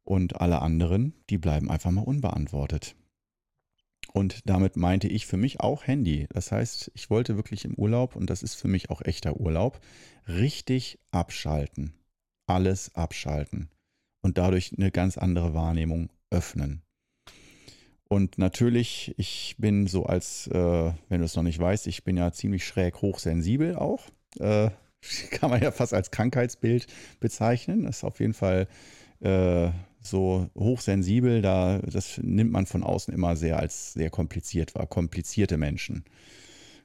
Und 0.03 0.41
alle 0.41 0.61
anderen, 0.61 1.13
die 1.29 1.37
bleiben 1.37 1.69
einfach 1.69 1.91
mal 1.91 2.01
unbeantwortet. 2.01 2.95
Und 4.13 4.49
damit 4.49 4.75
meinte 4.75 5.07
ich 5.07 5.25
für 5.25 5.37
mich 5.37 5.59
auch 5.59 5.85
Handy. 5.85 6.27
Das 6.31 6.51
heißt, 6.51 6.91
ich 6.95 7.09
wollte 7.09 7.35
wirklich 7.35 7.63
im 7.65 7.75
Urlaub, 7.75 8.15
und 8.15 8.29
das 8.29 8.43
ist 8.43 8.55
für 8.55 8.67
mich 8.67 8.89
auch 8.89 9.01
echter 9.01 9.39
Urlaub, 9.39 9.79
richtig 10.27 10.99
abschalten. 11.11 11.93
Alles 12.47 12.93
abschalten. 12.95 13.69
Und 14.21 14.37
dadurch 14.37 14.73
eine 14.77 14.91
ganz 14.91 15.17
andere 15.17 15.53
Wahrnehmung 15.53 16.09
öffnen. 16.29 16.81
Und 18.11 18.37
natürlich, 18.37 19.15
ich 19.15 19.55
bin 19.57 19.87
so 19.87 20.05
als, 20.05 20.45
äh, 20.47 20.91
wenn 21.07 21.19
du 21.19 21.23
es 21.23 21.37
noch 21.37 21.43
nicht 21.43 21.59
weißt, 21.59 21.87
ich 21.87 22.03
bin 22.03 22.17
ja 22.17 22.33
ziemlich 22.33 22.65
schräg 22.67 23.01
hochsensibel 23.01 23.77
auch. 23.77 24.03
Äh, 24.37 24.69
kann 25.31 25.49
man 25.49 25.61
ja 25.61 25.71
fast 25.71 25.93
als 25.93 26.11
Krankheitsbild 26.11 26.87
bezeichnen. 27.21 27.83
Das 27.83 27.99
ist 27.99 28.03
auf 28.03 28.19
jeden 28.19 28.33
Fall 28.33 28.67
äh, 29.21 29.69
so 30.01 30.49
hochsensibel, 30.57 31.41
da, 31.41 31.79
das 31.79 32.19
nimmt 32.21 32.51
man 32.51 32.65
von 32.65 32.83
außen 32.83 33.13
immer 33.13 33.37
sehr 33.37 33.57
als 33.57 33.93
sehr 33.93 34.09
kompliziert 34.09 34.75
wahr. 34.75 34.87
Komplizierte 34.87 35.55
Menschen. 35.55 36.03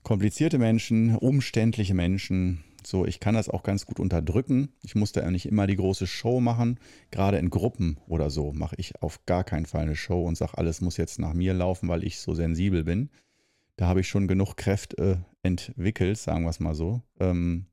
Komplizierte 0.04 0.58
Menschen, 0.58 1.16
umständliche 1.16 1.94
Menschen, 1.94 2.62
so, 2.86 3.04
ich 3.04 3.20
kann 3.20 3.34
das 3.34 3.48
auch 3.48 3.62
ganz 3.62 3.86
gut 3.86 4.00
unterdrücken. 4.00 4.68
Ich 4.82 4.94
muss 4.94 5.12
da 5.12 5.22
ja 5.22 5.30
nicht 5.30 5.46
immer 5.46 5.66
die 5.66 5.76
große 5.76 6.06
Show 6.06 6.40
machen. 6.40 6.78
Gerade 7.10 7.38
in 7.38 7.50
Gruppen 7.50 7.98
oder 8.06 8.30
so 8.30 8.52
mache 8.52 8.76
ich 8.78 9.00
auf 9.02 9.24
gar 9.26 9.44
keinen 9.44 9.66
Fall 9.66 9.82
eine 9.82 9.96
Show 9.96 10.22
und 10.22 10.36
sage, 10.36 10.56
alles 10.56 10.80
muss 10.80 10.96
jetzt 10.96 11.18
nach 11.18 11.34
mir 11.34 11.54
laufen, 11.54 11.88
weil 11.88 12.04
ich 12.04 12.18
so 12.18 12.34
sensibel 12.34 12.84
bin. 12.84 13.10
Da 13.76 13.86
habe 13.86 14.00
ich 14.00 14.08
schon 14.08 14.28
genug 14.28 14.56
Kräfte 14.56 14.96
äh, 14.96 15.46
entwickelt, 15.46 16.18
sagen 16.18 16.44
wir 16.44 16.50
es 16.50 16.60
mal 16.60 16.74
so. 16.74 17.02
Ähm, 17.20 17.66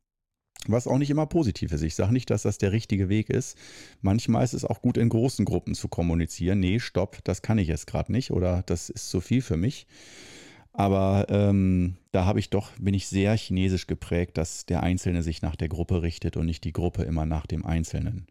was 0.68 0.88
auch 0.88 0.98
nicht 0.98 1.10
immer 1.10 1.26
positiv 1.26 1.72
ist. 1.74 1.82
Ich 1.82 1.96
sage 1.96 2.14
nicht, 2.14 2.30
dass 2.30 2.44
das 2.44 2.58
der 2.58 2.72
richtige 2.72 3.10
Weg 3.10 3.30
ist. 3.30 3.58
Manchmal 4.02 4.44
ist 4.44 4.54
es 4.54 4.66
auch 4.66 4.82
gut, 4.82 4.98
in 4.98 5.10
großen 5.10 5.46
Gruppen 5.46 5.76
zu 5.76 5.88
kommunizieren. 5.88 6.60
Nee, 6.60 6.80
stopp, 6.80 7.20
das 7.24 7.42
kann 7.42 7.58
ich 7.58 7.68
jetzt 7.68 7.88
gerade 7.88 8.12
nicht 8.12 8.32
oder 8.32 8.64
das 8.66 8.90
ist 8.90 9.10
zu 9.10 9.22
viel 9.22 9.42
für 9.42 9.58
mich. 9.58 9.88
Aber 10.74 11.28
ähm, 11.30 11.98
da 12.12 12.26
habe 12.26 12.40
ich 12.40 12.50
doch, 12.50 12.72
bin 12.80 12.96
ich 12.96 13.08
sehr 13.08 13.38
chinesisch 13.38 13.86
geprägt, 13.86 14.38
dass 14.38 14.66
der 14.66 14.82
Einzelne 14.82 15.22
sich 15.22 15.44
nach 15.44 15.56
der 15.56 15.70
Gruppe 15.70 16.02
richtet 16.02 16.36
und 16.36 16.48
nicht 16.48 16.64
die 16.64 16.74
Gruppe 16.74 17.04
immer 17.04 17.26
nach 17.26 17.46
dem 17.46 17.64
Einzelnen. 17.64 18.28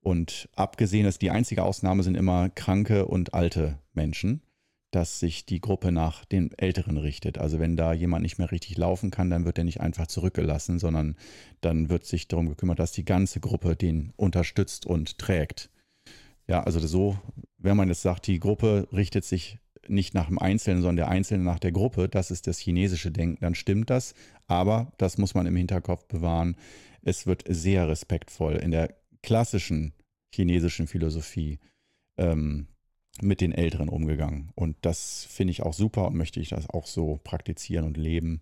Und 0.00 0.48
abgesehen, 0.56 1.04
dass 1.04 1.18
die 1.18 1.30
einzige 1.30 1.62
Ausnahme 1.62 2.02
sind 2.02 2.16
immer 2.16 2.48
kranke 2.50 3.06
und 3.06 3.34
alte 3.34 3.78
Menschen, 3.92 4.42
dass 4.90 5.20
sich 5.20 5.44
die 5.44 5.60
Gruppe 5.60 5.92
nach 5.92 6.24
den 6.24 6.50
Älteren 6.56 6.96
richtet. 6.96 7.38
Also 7.38 7.58
wenn 7.60 7.76
da 7.76 7.92
jemand 7.92 8.22
nicht 8.22 8.38
mehr 8.38 8.50
richtig 8.50 8.76
laufen 8.76 9.10
kann, 9.10 9.30
dann 9.30 9.44
wird 9.44 9.58
er 9.58 9.64
nicht 9.64 9.80
einfach 9.80 10.06
zurückgelassen, 10.06 10.78
sondern 10.78 11.16
dann 11.60 11.90
wird 11.90 12.06
sich 12.06 12.26
darum 12.26 12.48
gekümmert, 12.48 12.78
dass 12.78 12.92
die 12.92 13.04
ganze 13.04 13.38
Gruppe 13.38 13.76
den 13.76 14.12
unterstützt 14.16 14.86
und 14.86 15.18
trägt. 15.18 15.70
Ja, 16.46 16.62
also 16.62 16.80
so, 16.80 17.18
wenn 17.58 17.76
man 17.76 17.88
jetzt 17.88 18.02
sagt, 18.02 18.26
die 18.26 18.40
Gruppe 18.40 18.88
richtet 18.92 19.24
sich 19.24 19.58
nicht 19.90 20.14
nach 20.14 20.26
dem 20.26 20.38
Einzelnen, 20.38 20.82
sondern 20.82 20.96
der 20.96 21.08
Einzelne 21.08 21.44
nach 21.44 21.58
der 21.58 21.72
Gruppe, 21.72 22.08
das 22.08 22.30
ist 22.30 22.46
das 22.46 22.58
chinesische 22.58 23.10
Denken, 23.10 23.40
dann 23.40 23.54
stimmt 23.54 23.90
das. 23.90 24.14
Aber 24.46 24.92
das 24.98 25.18
muss 25.18 25.34
man 25.34 25.46
im 25.46 25.56
Hinterkopf 25.56 26.06
bewahren. 26.06 26.56
Es 27.02 27.26
wird 27.26 27.44
sehr 27.48 27.88
respektvoll 27.88 28.54
in 28.56 28.70
der 28.70 28.94
klassischen 29.22 29.92
chinesischen 30.34 30.86
Philosophie 30.86 31.58
ähm, 32.16 32.66
mit 33.20 33.40
den 33.40 33.52
Älteren 33.52 33.88
umgegangen. 33.88 34.50
Und 34.54 34.76
das 34.82 35.26
finde 35.30 35.50
ich 35.50 35.62
auch 35.62 35.74
super 35.74 36.06
und 36.06 36.16
möchte 36.16 36.40
ich 36.40 36.50
das 36.50 36.68
auch 36.70 36.86
so 36.86 37.20
praktizieren 37.24 37.84
und 37.84 37.96
leben. 37.96 38.40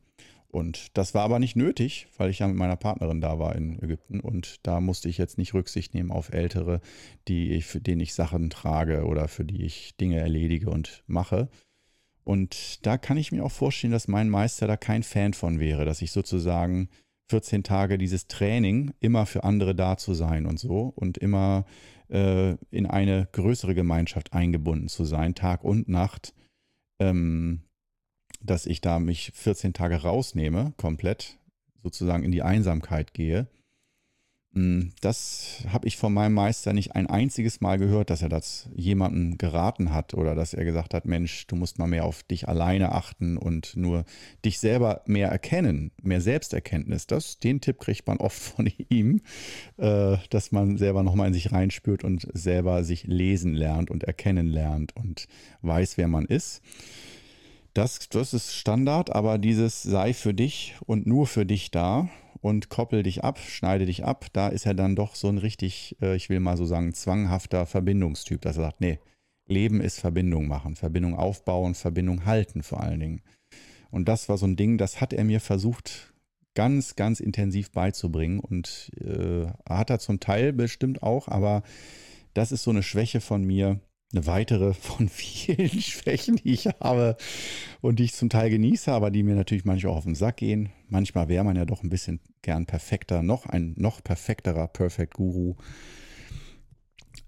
Und 0.57 0.97
das 0.97 1.13
war 1.13 1.23
aber 1.23 1.39
nicht 1.39 1.55
nötig, 1.55 2.07
weil 2.17 2.31
ich 2.31 2.39
ja 2.39 2.49
mit 2.49 2.57
meiner 2.57 2.77
Partnerin 2.77 3.21
da 3.21 3.39
war 3.39 3.55
in 3.57 3.79
Ägypten 3.83 4.21
und 4.21 4.67
da 4.67 4.81
musste 4.81 5.07
ich 5.07 5.19
jetzt 5.19 5.37
nicht 5.37 5.53
Rücksicht 5.53 5.93
nehmen 5.93 6.11
auf 6.11 6.33
Ältere, 6.33 6.81
die 7.29 7.51
ich, 7.51 7.67
für 7.67 7.83
denen 7.83 8.01
ich 8.01 8.15
Sachen 8.15 8.49
trage 8.49 9.05
oder 9.05 9.29
für 9.29 9.45
die 9.45 9.67
ich 9.67 9.99
Dinge 9.99 10.19
erledige 10.19 10.71
und 10.71 11.05
mache. 11.07 11.51
Und 12.25 12.87
da 12.87 12.97
kann 12.97 13.19
ich 13.19 13.33
mir 13.33 13.45
auch 13.45 13.53
vorstellen, 13.53 13.93
dass 13.93 14.09
mein 14.09 14.31
Meister 14.31 14.67
da 14.67 14.79
kein 14.79 15.03
Fan 15.03 15.35
von 15.35 15.61
wäre, 15.61 15.85
dass 15.85 16.01
ich 16.01 16.11
sozusagen 16.11 16.89
14 17.29 17.63
Tage 17.63 17.99
dieses 17.99 18.27
Training 18.27 18.95
immer 18.99 19.27
für 19.27 19.45
andere 19.45 19.75
da 19.75 19.99
zu 19.99 20.15
sein 20.15 20.47
und 20.47 20.59
so 20.59 20.91
und 20.97 21.19
immer 21.19 21.67
äh, 22.09 22.53
in 22.71 22.87
eine 22.87 23.29
größere 23.31 23.75
Gemeinschaft 23.75 24.33
eingebunden 24.33 24.89
zu 24.89 25.05
sein, 25.05 25.35
Tag 25.35 25.65
und 25.65 25.87
Nacht. 25.87 26.33
Ähm, 26.99 27.61
dass 28.47 28.67
ich 28.67 28.81
da 28.81 28.99
mich 28.99 29.33
14 29.35 29.73
Tage 29.73 30.03
rausnehme, 30.03 30.73
komplett, 30.77 31.39
sozusagen 31.83 32.25
in 32.25 32.33
die 32.33 32.43
Einsamkeit 32.43 33.15
gehe. 33.15 33.49
Mm, 34.57 34.89
das 35.03 35.65
habe 35.69 35.87
ich 35.87 35.99
von 35.99 36.15
meinem 36.15 36.33
Meister 36.33 36.73
nicht 36.73 36.97
ein 36.97 37.07
einziges 37.07 37.61
Mal 37.61 37.77
gehört, 37.77 38.09
dass 38.09 38.23
er 38.23 38.31
das 38.31 38.71
jemandem 38.75 39.37
geraten 39.37 39.93
hat 39.93 40.15
oder 40.15 40.35
dass 40.35 40.55
er 40.55 40.65
gesagt 40.65 40.95
hat, 40.95 41.05
Mensch, 41.05 41.47
du 41.47 41.57
musst 41.57 41.79
mal 41.79 41.87
mehr 41.87 42.07
auf 42.07 42.23
dich 42.23 42.49
alleine 42.49 42.93
achten 42.93 43.37
und 43.37 43.77
nur 43.77 44.07
dich 44.47 44.59
selber 44.59 45.03
mehr 45.05 45.29
erkennen, 45.29 45.91
mehr 46.03 46.23
Selbsterkenntnis. 46.23 47.07
Das, 47.07 47.39
den 47.39 47.61
Tipp 47.61 47.79
kriegt 47.79 48.07
man 48.07 48.17
oft 48.17 48.39
von 48.57 48.71
ihm, 48.89 49.21
äh, 49.77 50.17
dass 50.31 50.53
man 50.53 50.79
selber 50.79 51.03
nochmal 51.03 51.29
in 51.29 51.35
sich 51.35 51.53
reinspürt 51.53 52.03
und 52.03 52.27
selber 52.33 52.83
sich 52.83 53.05
lesen 53.05 53.53
lernt 53.53 53.91
und 53.91 54.05
erkennen 54.05 54.47
lernt 54.47 54.97
und 54.97 55.29
weiß, 55.61 55.99
wer 55.99 56.09
man 56.09 56.25
ist. 56.25 56.63
Das, 57.77 58.09
das 58.09 58.33
ist 58.33 58.55
Standard, 58.55 59.15
aber 59.15 59.37
dieses 59.37 59.83
sei 59.83 60.15
für 60.15 60.33
dich 60.33 60.77
und 60.87 61.07
nur 61.07 61.27
für 61.27 61.45
dich 61.45 61.71
da 61.71 62.09
und 62.41 62.71
koppel 62.71 63.03
dich 63.03 63.23
ab, 63.23 63.39
schneide 63.39 63.85
dich 63.85 64.03
ab, 64.03 64.29
da 64.33 64.49
ist 64.49 64.65
er 64.65 64.73
dann 64.73 64.97
doch 64.97 65.15
so 65.15 65.29
ein 65.29 65.37
richtig, 65.37 65.95
äh, 66.01 66.17
ich 66.17 66.31
will 66.31 66.41
mal 66.41 66.57
so 66.57 66.65
sagen, 66.65 66.95
zwanghafter 66.95 67.67
Verbindungstyp, 67.67 68.41
dass 68.41 68.57
er 68.57 68.63
sagt, 68.63 68.81
nee, 68.81 68.99
Leben 69.47 69.83
ist 69.83 70.01
Verbindung 70.01 70.49
machen, 70.49 70.75
Verbindung 70.75 71.17
aufbauen, 71.17 71.75
Verbindung 71.75 72.25
halten 72.25 72.63
vor 72.63 72.81
allen 72.81 72.99
Dingen. 72.99 73.21
Und 73.91 74.09
das 74.09 74.31
war 74.31 74.39
so 74.39 74.47
ein 74.47 74.57
Ding, 74.57 74.79
das 74.79 75.03
hat 75.03 75.13
er 75.13 75.25
mir 75.25 75.41
versucht 75.41 76.15
ganz, 76.55 76.97
ganz 76.97 77.21
intensiv 77.21 77.73
beizubringen 77.73 78.41
und 78.41 78.91
äh, 79.03 79.49
hat 79.69 79.91
er 79.91 79.99
zum 79.99 80.19
Teil 80.19 80.55
bestimmt 80.55 81.03
auch, 81.03 81.29
aber 81.29 81.63
das 82.33 82.53
ist 82.53 82.63
so 82.63 82.71
eine 82.71 82.83
Schwäche 82.83 83.21
von 83.21 83.45
mir, 83.45 83.81
eine 84.13 84.27
weitere 84.27 84.75
von 84.75 85.09
vielen 85.11 85.81
Schwächen, 85.81 86.37
die 86.37 86.53
ich 86.53 86.67
habe 86.67 87.17
und 87.81 87.99
die 87.99 88.05
ich 88.05 88.15
zum 88.15 88.29
Teil 88.29 88.51
genieße, 88.51 88.93
aber 88.93 89.11
die 89.11 89.23
mir 89.23 89.35
natürlich 89.35 89.65
manchmal 89.65 89.93
auch 89.93 89.99
auf 89.99 90.05
den 90.05 90.15
Sack 90.15 90.39
gehen. 90.39 90.71
Manchmal 90.89 91.29
wäre 91.29 91.45
man 91.45 91.57
ja 91.57 91.65
doch 91.65 91.83
ein 91.83 91.91
bisschen 91.91 92.21
gern 92.43 92.67
perfekter, 92.67 93.23
noch 93.23 93.47
ein 93.47 93.75
noch 93.77 94.03
perfekterer 94.03 94.69
Perfect 94.69 95.15
Guru, 95.15 95.57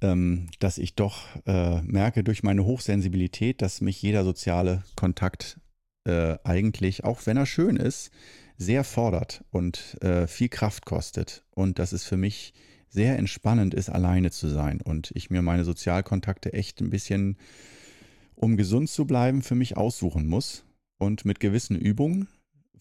ähm, 0.01 0.49
dass 0.61 0.79
ich 0.79 0.95
doch 0.95 1.25
äh, 1.47 1.83
merke 1.83 2.23
durch 2.23 2.43
meine 2.43 2.65
Hochsensibilität, 2.65 3.63
dass 3.63 3.81
mich 3.81 4.01
jeder 4.01 4.25
soziale 4.25 4.85
Kontakt 4.95 5.61
äh, 6.05 6.39
eigentlich, 6.45 7.05
auch 7.05 7.27
wenn 7.27 7.37
er 7.37 7.47
schön 7.47 7.77
ist, 7.77 8.11
sehr 8.57 8.83
fordert 8.83 9.45
und 9.51 10.03
äh, 10.03 10.27
viel 10.27 10.49
Kraft 10.49 10.85
kostet. 10.85 11.45
Und 11.55 11.79
das 11.79 11.93
ist 11.93 12.05
für 12.05 12.17
mich 12.17 12.55
sehr 12.89 13.19
entspannend 13.19 13.75
ist, 13.75 13.91
alleine 13.91 14.31
zu 14.31 14.49
sein 14.49 14.81
und 14.81 15.11
ich 15.15 15.31
mir 15.31 15.43
meine 15.43 15.65
Sozialkontakte 15.65 16.53
echt 16.53 16.81
ein 16.81 16.91
bisschen, 16.91 17.37
um 18.35 18.57
gesund 18.57 18.89
zu 18.89 19.07
bleiben, 19.07 19.43
für 19.43 19.55
mich 19.55 19.77
aussuchen 19.77 20.27
muss. 20.27 20.65
Und 20.99 21.25
mit 21.25 21.39
gewissen 21.39 21.77
Übungen, 21.77 22.29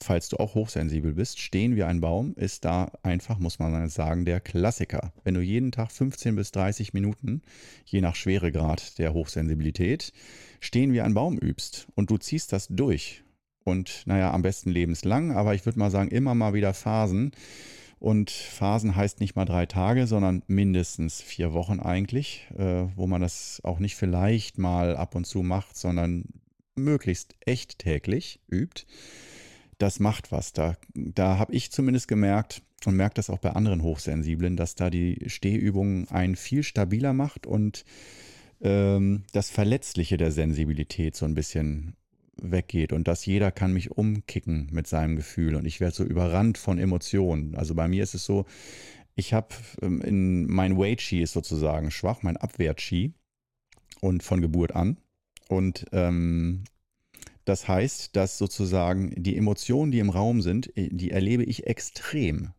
falls 0.01 0.29
du 0.29 0.37
auch 0.37 0.55
hochsensibel 0.55 1.13
bist, 1.13 1.39
stehen 1.39 1.75
wie 1.75 1.83
ein 1.83 2.01
Baum, 2.01 2.33
ist 2.35 2.65
da 2.65 2.91
einfach, 3.03 3.37
muss 3.39 3.59
man 3.59 3.89
sagen, 3.89 4.25
der 4.25 4.39
Klassiker. 4.39 5.13
Wenn 5.23 5.35
du 5.35 5.41
jeden 5.41 5.71
Tag 5.71 5.91
15 5.91 6.35
bis 6.35 6.51
30 6.51 6.93
Minuten, 6.93 7.41
je 7.85 8.01
nach 8.01 8.15
Schweregrad 8.15 8.97
der 8.97 9.13
Hochsensibilität, 9.13 10.13
stehen 10.59 10.93
wie 10.93 11.01
ein 11.01 11.13
Baum 11.13 11.37
übst 11.37 11.87
und 11.95 12.09
du 12.09 12.17
ziehst 12.17 12.53
das 12.53 12.67
durch. 12.69 13.23
Und 13.63 14.03
naja, 14.05 14.31
am 14.31 14.43
besten 14.43 14.71
lebenslang, 14.71 15.31
aber 15.31 15.53
ich 15.53 15.65
würde 15.65 15.77
mal 15.77 15.91
sagen, 15.91 16.09
immer 16.09 16.33
mal 16.33 16.53
wieder 16.53 16.73
Phasen, 16.73 17.31
und 17.99 18.29
Phasen 18.29 18.95
heißt 18.95 19.19
nicht 19.19 19.35
mal 19.35 19.45
drei 19.45 19.65
Tage, 19.65 20.05
sondern 20.05 20.43
mindestens 20.47 21.21
vier 21.21 21.53
Wochen 21.53 21.79
eigentlich, 21.79 22.47
äh, 22.55 22.85
wo 22.95 23.07
man 23.07 23.21
das 23.21 23.61
auch 23.63 23.79
nicht 23.79 23.95
vielleicht 23.95 24.57
mal 24.57 24.95
ab 24.95 25.15
und 25.15 25.25
zu 25.25 25.41
macht, 25.41 25.77
sondern 25.77 26.25
möglichst 26.75 27.35
echt 27.45 27.79
täglich 27.79 28.39
übt. 28.51 28.85
Das 29.79 29.99
macht 29.99 30.31
was. 30.31 30.53
Da, 30.53 30.75
da 30.93 31.37
habe 31.37 31.53
ich 31.53 31.71
zumindest 31.71 32.07
gemerkt 32.07 32.61
und 32.85 32.95
merke 32.95 33.15
das 33.15 33.29
auch 33.29 33.39
bei 33.39 33.51
anderen 33.51 33.81
Hochsensiblen, 33.81 34.57
dass 34.57 34.75
da 34.75 34.89
die 34.89 35.23
Stehübung 35.27 36.07
einen 36.09 36.35
viel 36.35 36.61
stabiler 36.61 37.13
macht 37.13 37.47
und 37.47 37.83
ähm, 38.61 39.23
das 39.33 39.49
Verletzliche 39.49 40.17
der 40.17 40.31
Sensibilität 40.31 41.15
so 41.15 41.25
ein 41.25 41.35
bisschen 41.35 41.95
weggeht 42.41 42.93
und 42.93 43.07
dass 43.07 43.25
jeder 43.25 43.51
kann 43.51 43.73
mich 43.73 43.91
umkicken 43.91 44.69
mit 44.71 44.87
seinem 44.87 45.15
Gefühl 45.15 45.55
und 45.55 45.65
ich 45.65 45.79
werde 45.79 45.95
so 45.95 46.03
überrannt 46.03 46.57
von 46.57 46.77
Emotionen. 46.79 47.55
Also 47.55 47.75
bei 47.75 47.87
mir 47.87 48.03
ist 48.03 48.13
es 48.13 48.25
so, 48.25 48.45
ich 49.15 49.33
habe 49.33 49.49
ähm, 49.81 50.01
in 50.01 50.47
mein 50.47 50.77
Wei-Chi 50.77 51.21
ist 51.21 51.33
sozusagen 51.33 51.91
schwach, 51.91 52.23
mein 52.23 52.37
Abwehr-Chi 52.37 53.13
und 54.01 54.23
von 54.23 54.41
Geburt 54.41 54.75
an 54.75 54.97
und 55.49 55.85
ähm, 55.91 56.63
das 57.47 57.67
heißt, 57.67 58.13
dass 58.17 58.37
sozusagen 58.37 59.13
die 59.15 59.37
Emotionen, 59.37 59.91
die 59.91 59.99
im 59.99 60.09
Raum 60.09 60.41
sind, 60.41 60.75
äh, 60.75 60.89
die 60.91 61.11
erlebe 61.11 61.45
ich 61.45 61.65
extrem, 61.65 62.51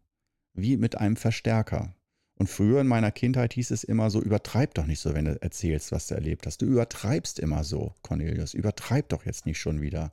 wie 0.55 0.79
mit 0.79 0.97
einem 0.97 1.17
Verstärker. 1.17 1.95
Und 2.39 2.49
früher 2.49 2.81
in 2.81 2.87
meiner 2.87 3.11
Kindheit 3.11 3.55
hieß 3.55 3.73
es 3.73 3.83
immer 3.83 4.11
so, 4.11 4.23
übertreib 4.23 4.75
doch 4.75 4.87
nicht 4.87 5.01
so, 5.01 5.13
wenn 5.13 5.25
du 5.25 5.43
erzählst, 5.43 5.91
was 5.91 6.07
du 6.07 6.15
erlebt 6.15 6.47
hast. 6.47 6.63
Du 6.63 6.67
übertreibst 6.67 7.41
immer 7.41 7.65
so, 7.65 7.95
Cornelius. 8.03 8.55
Übertreib 8.55 9.09
doch 9.09 9.27
jetzt 9.27 9.45
nicht 9.45 9.59
schon 9.59 9.81
wieder. 9.81 10.13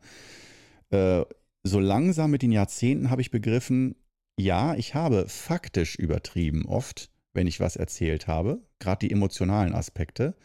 Äh, 0.89 1.23
so 1.63 1.79
langsam 1.79 2.31
mit 2.31 2.41
den 2.41 2.51
Jahrzehnten 2.51 3.11
habe 3.11 3.21
ich 3.21 3.29
begriffen, 3.29 3.95
ja, 4.37 4.75
ich 4.75 4.95
habe 4.95 5.27
faktisch 5.29 5.95
übertrieben 5.95 6.65
oft, 6.65 7.11
wenn 7.33 7.47
ich 7.47 7.59
was 7.59 7.75
erzählt 7.75 8.27
habe, 8.27 8.59
gerade 8.79 9.07
die 9.07 9.11
emotionalen 9.11 9.73
Aspekte. 9.73 10.35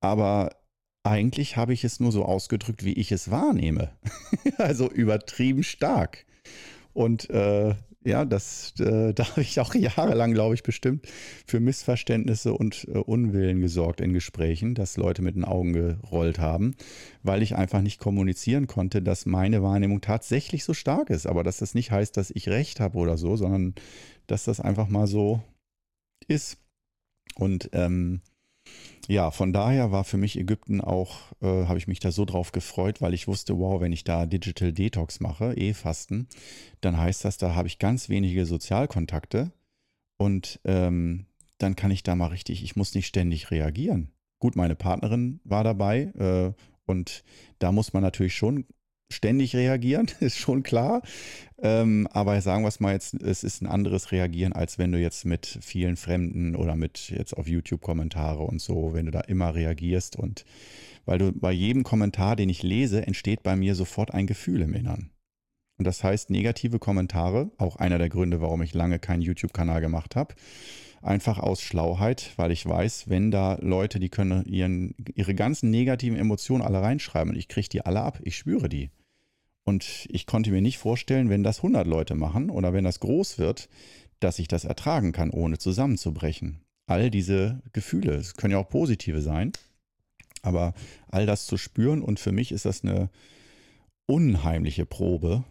Aber 0.00 0.56
eigentlich 1.02 1.56
habe 1.56 1.72
ich 1.72 1.84
es 1.84 2.00
nur 2.00 2.12
so 2.12 2.24
ausgedrückt, 2.24 2.84
wie 2.84 2.92
ich 2.92 3.12
es 3.12 3.30
wahrnehme. 3.30 3.92
also 4.58 4.90
übertrieben 4.90 5.62
stark. 5.62 6.26
Und 6.92 7.30
äh, 7.30 7.74
ja, 8.04 8.24
das, 8.24 8.74
äh, 8.80 9.12
da 9.14 9.30
habe 9.30 9.42
ich 9.42 9.60
auch 9.60 9.74
jahrelang, 9.74 10.32
glaube 10.32 10.54
ich, 10.54 10.62
bestimmt 10.62 11.06
für 11.46 11.60
Missverständnisse 11.60 12.52
und 12.52 12.86
äh, 12.88 12.98
Unwillen 12.98 13.60
gesorgt 13.60 14.00
in 14.00 14.12
Gesprächen, 14.12 14.74
dass 14.74 14.96
Leute 14.96 15.22
mit 15.22 15.34
den 15.34 15.44
Augen 15.44 15.72
gerollt 15.72 16.38
haben, 16.38 16.74
weil 17.22 17.42
ich 17.42 17.56
einfach 17.56 17.82
nicht 17.82 17.98
kommunizieren 18.00 18.66
konnte, 18.66 19.02
dass 19.02 19.26
meine 19.26 19.62
Wahrnehmung 19.62 20.00
tatsächlich 20.00 20.64
so 20.64 20.74
stark 20.74 21.10
ist. 21.10 21.26
Aber 21.26 21.42
dass 21.42 21.58
das 21.58 21.74
nicht 21.74 21.90
heißt, 21.90 22.16
dass 22.16 22.30
ich 22.30 22.48
recht 22.48 22.80
habe 22.80 22.98
oder 22.98 23.16
so, 23.18 23.36
sondern 23.36 23.74
dass 24.26 24.44
das 24.44 24.60
einfach 24.60 24.88
mal 24.88 25.06
so 25.06 25.42
ist. 26.26 26.58
Und 27.34 27.70
ähm, 27.72 28.20
ja, 29.08 29.30
von 29.30 29.54
daher 29.54 29.90
war 29.90 30.04
für 30.04 30.18
mich 30.18 30.38
Ägypten 30.38 30.82
auch, 30.82 31.32
äh, 31.40 31.64
habe 31.64 31.78
ich 31.78 31.88
mich 31.88 31.98
da 31.98 32.12
so 32.12 32.26
drauf 32.26 32.52
gefreut, 32.52 33.00
weil 33.00 33.14
ich 33.14 33.26
wusste, 33.26 33.58
wow, 33.58 33.80
wenn 33.80 33.92
ich 33.92 34.04
da 34.04 34.26
Digital 34.26 34.70
Detox 34.70 35.20
mache, 35.20 35.54
E-Fasten, 35.54 36.28
dann 36.82 36.98
heißt 36.98 37.24
das, 37.24 37.38
da 37.38 37.54
habe 37.54 37.68
ich 37.68 37.78
ganz 37.78 38.10
wenige 38.10 38.44
Sozialkontakte 38.44 39.50
und 40.18 40.60
ähm, 40.64 41.24
dann 41.56 41.74
kann 41.74 41.90
ich 41.90 42.02
da 42.02 42.14
mal 42.16 42.26
richtig, 42.26 42.62
ich 42.62 42.76
muss 42.76 42.94
nicht 42.94 43.06
ständig 43.06 43.50
reagieren. 43.50 44.12
Gut, 44.40 44.56
meine 44.56 44.76
Partnerin 44.76 45.40
war 45.42 45.64
dabei 45.64 46.12
äh, 46.18 46.52
und 46.84 47.24
da 47.58 47.72
muss 47.72 47.94
man 47.94 48.02
natürlich 48.02 48.36
schon 48.36 48.66
ständig 49.10 49.54
reagieren, 49.56 50.10
ist 50.20 50.38
schon 50.38 50.62
klar. 50.62 51.02
Ähm, 51.60 52.06
aber 52.12 52.40
sagen 52.40 52.62
wir 52.62 52.68
es 52.68 52.80
mal 52.80 52.92
jetzt, 52.92 53.14
es 53.14 53.42
ist 53.42 53.62
ein 53.62 53.66
anderes 53.66 54.12
Reagieren, 54.12 54.52
als 54.52 54.78
wenn 54.78 54.92
du 54.92 54.98
jetzt 54.98 55.24
mit 55.24 55.58
vielen 55.60 55.96
Fremden 55.96 56.54
oder 56.54 56.76
mit 56.76 57.10
jetzt 57.10 57.36
auf 57.36 57.48
YouTube-Kommentare 57.48 58.42
und 58.42 58.60
so, 58.60 58.94
wenn 58.94 59.06
du 59.06 59.10
da 59.10 59.20
immer 59.22 59.54
reagierst 59.54 60.16
und 60.16 60.44
weil 61.04 61.18
du 61.18 61.32
bei 61.32 61.52
jedem 61.52 61.84
Kommentar, 61.84 62.36
den 62.36 62.48
ich 62.48 62.62
lese, 62.62 63.06
entsteht 63.06 63.42
bei 63.42 63.56
mir 63.56 63.74
sofort 63.74 64.12
ein 64.12 64.26
Gefühl 64.26 64.62
im 64.62 64.74
Innern. 64.74 65.10
Und 65.78 65.86
das 65.86 66.04
heißt, 66.04 66.30
negative 66.30 66.78
Kommentare, 66.78 67.50
auch 67.56 67.76
einer 67.76 67.98
der 67.98 68.08
Gründe, 68.08 68.40
warum 68.40 68.62
ich 68.62 68.74
lange 68.74 68.98
keinen 68.98 69.22
YouTube-Kanal 69.22 69.80
gemacht 69.80 70.16
habe, 70.16 70.34
einfach 71.02 71.38
aus 71.38 71.62
Schlauheit, 71.62 72.32
weil 72.36 72.50
ich 72.50 72.66
weiß, 72.66 73.08
wenn 73.08 73.30
da 73.30 73.58
Leute, 73.60 74.00
die 74.00 74.08
können 74.08 74.44
ihren, 74.46 74.94
ihre 75.14 75.34
ganzen 75.34 75.70
negativen 75.70 76.18
Emotionen 76.18 76.62
alle 76.62 76.82
reinschreiben 76.82 77.30
und 77.30 77.38
ich 77.38 77.48
kriege 77.48 77.68
die 77.68 77.82
alle 77.82 78.02
ab, 78.02 78.20
ich 78.22 78.36
spüre 78.36 78.68
die. 78.68 78.90
Und 79.68 80.06
ich 80.08 80.24
konnte 80.24 80.50
mir 80.50 80.62
nicht 80.62 80.78
vorstellen, 80.78 81.28
wenn 81.28 81.42
das 81.42 81.58
100 81.58 81.86
Leute 81.86 82.14
machen 82.14 82.48
oder 82.48 82.72
wenn 82.72 82.84
das 82.84 83.00
groß 83.00 83.36
wird, 83.36 83.68
dass 84.18 84.38
ich 84.38 84.48
das 84.48 84.64
ertragen 84.64 85.12
kann, 85.12 85.28
ohne 85.28 85.58
zusammenzubrechen. 85.58 86.62
All 86.86 87.10
diese 87.10 87.60
Gefühle, 87.74 88.14
es 88.14 88.32
können 88.34 88.52
ja 88.52 88.58
auch 88.58 88.70
positive 88.70 89.20
sein, 89.20 89.52
aber 90.40 90.72
all 91.08 91.26
das 91.26 91.44
zu 91.44 91.58
spüren 91.58 92.00
und 92.00 92.18
für 92.18 92.32
mich 92.32 92.50
ist 92.50 92.64
das 92.64 92.82
eine 92.82 93.10
unheimliche 94.06 94.86
Probe 94.86 95.44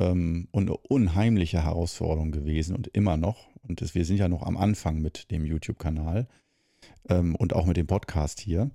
ähm, 0.00 0.48
und 0.50 0.64
eine 0.64 0.76
unheimliche 0.76 1.62
Herausforderung 1.62 2.32
gewesen 2.32 2.74
und 2.74 2.88
immer 2.88 3.16
noch. 3.16 3.46
Und 3.62 3.82
das, 3.82 3.94
wir 3.94 4.04
sind 4.04 4.16
ja 4.16 4.26
noch 4.26 4.42
am 4.42 4.56
Anfang 4.56 5.00
mit 5.00 5.30
dem 5.30 5.44
YouTube-Kanal 5.44 6.26
ähm, 7.08 7.36
und 7.36 7.52
auch 7.52 7.66
mit 7.66 7.76
dem 7.76 7.86
Podcast 7.86 8.40
hier. 8.40 8.72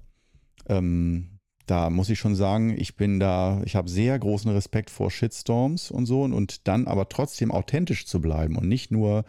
Ähm, 0.69 1.38
da 1.69 1.89
muss 1.89 2.09
ich 2.09 2.17
schon 2.17 2.35
sagen, 2.35 2.75
ich 2.77 2.95
bin 2.95 3.19
da, 3.19 3.61
ich 3.65 3.75
habe 3.75 3.89
sehr 3.89 4.17
großen 4.17 4.51
Respekt 4.51 4.89
vor 4.89 5.11
Shitstorms 5.11 5.91
und 5.91 6.05
so 6.05 6.23
und 6.23 6.67
dann 6.67 6.87
aber 6.87 7.09
trotzdem 7.09 7.51
authentisch 7.51 8.05
zu 8.05 8.21
bleiben 8.21 8.55
und 8.55 8.67
nicht 8.67 8.91
nur 8.91 9.23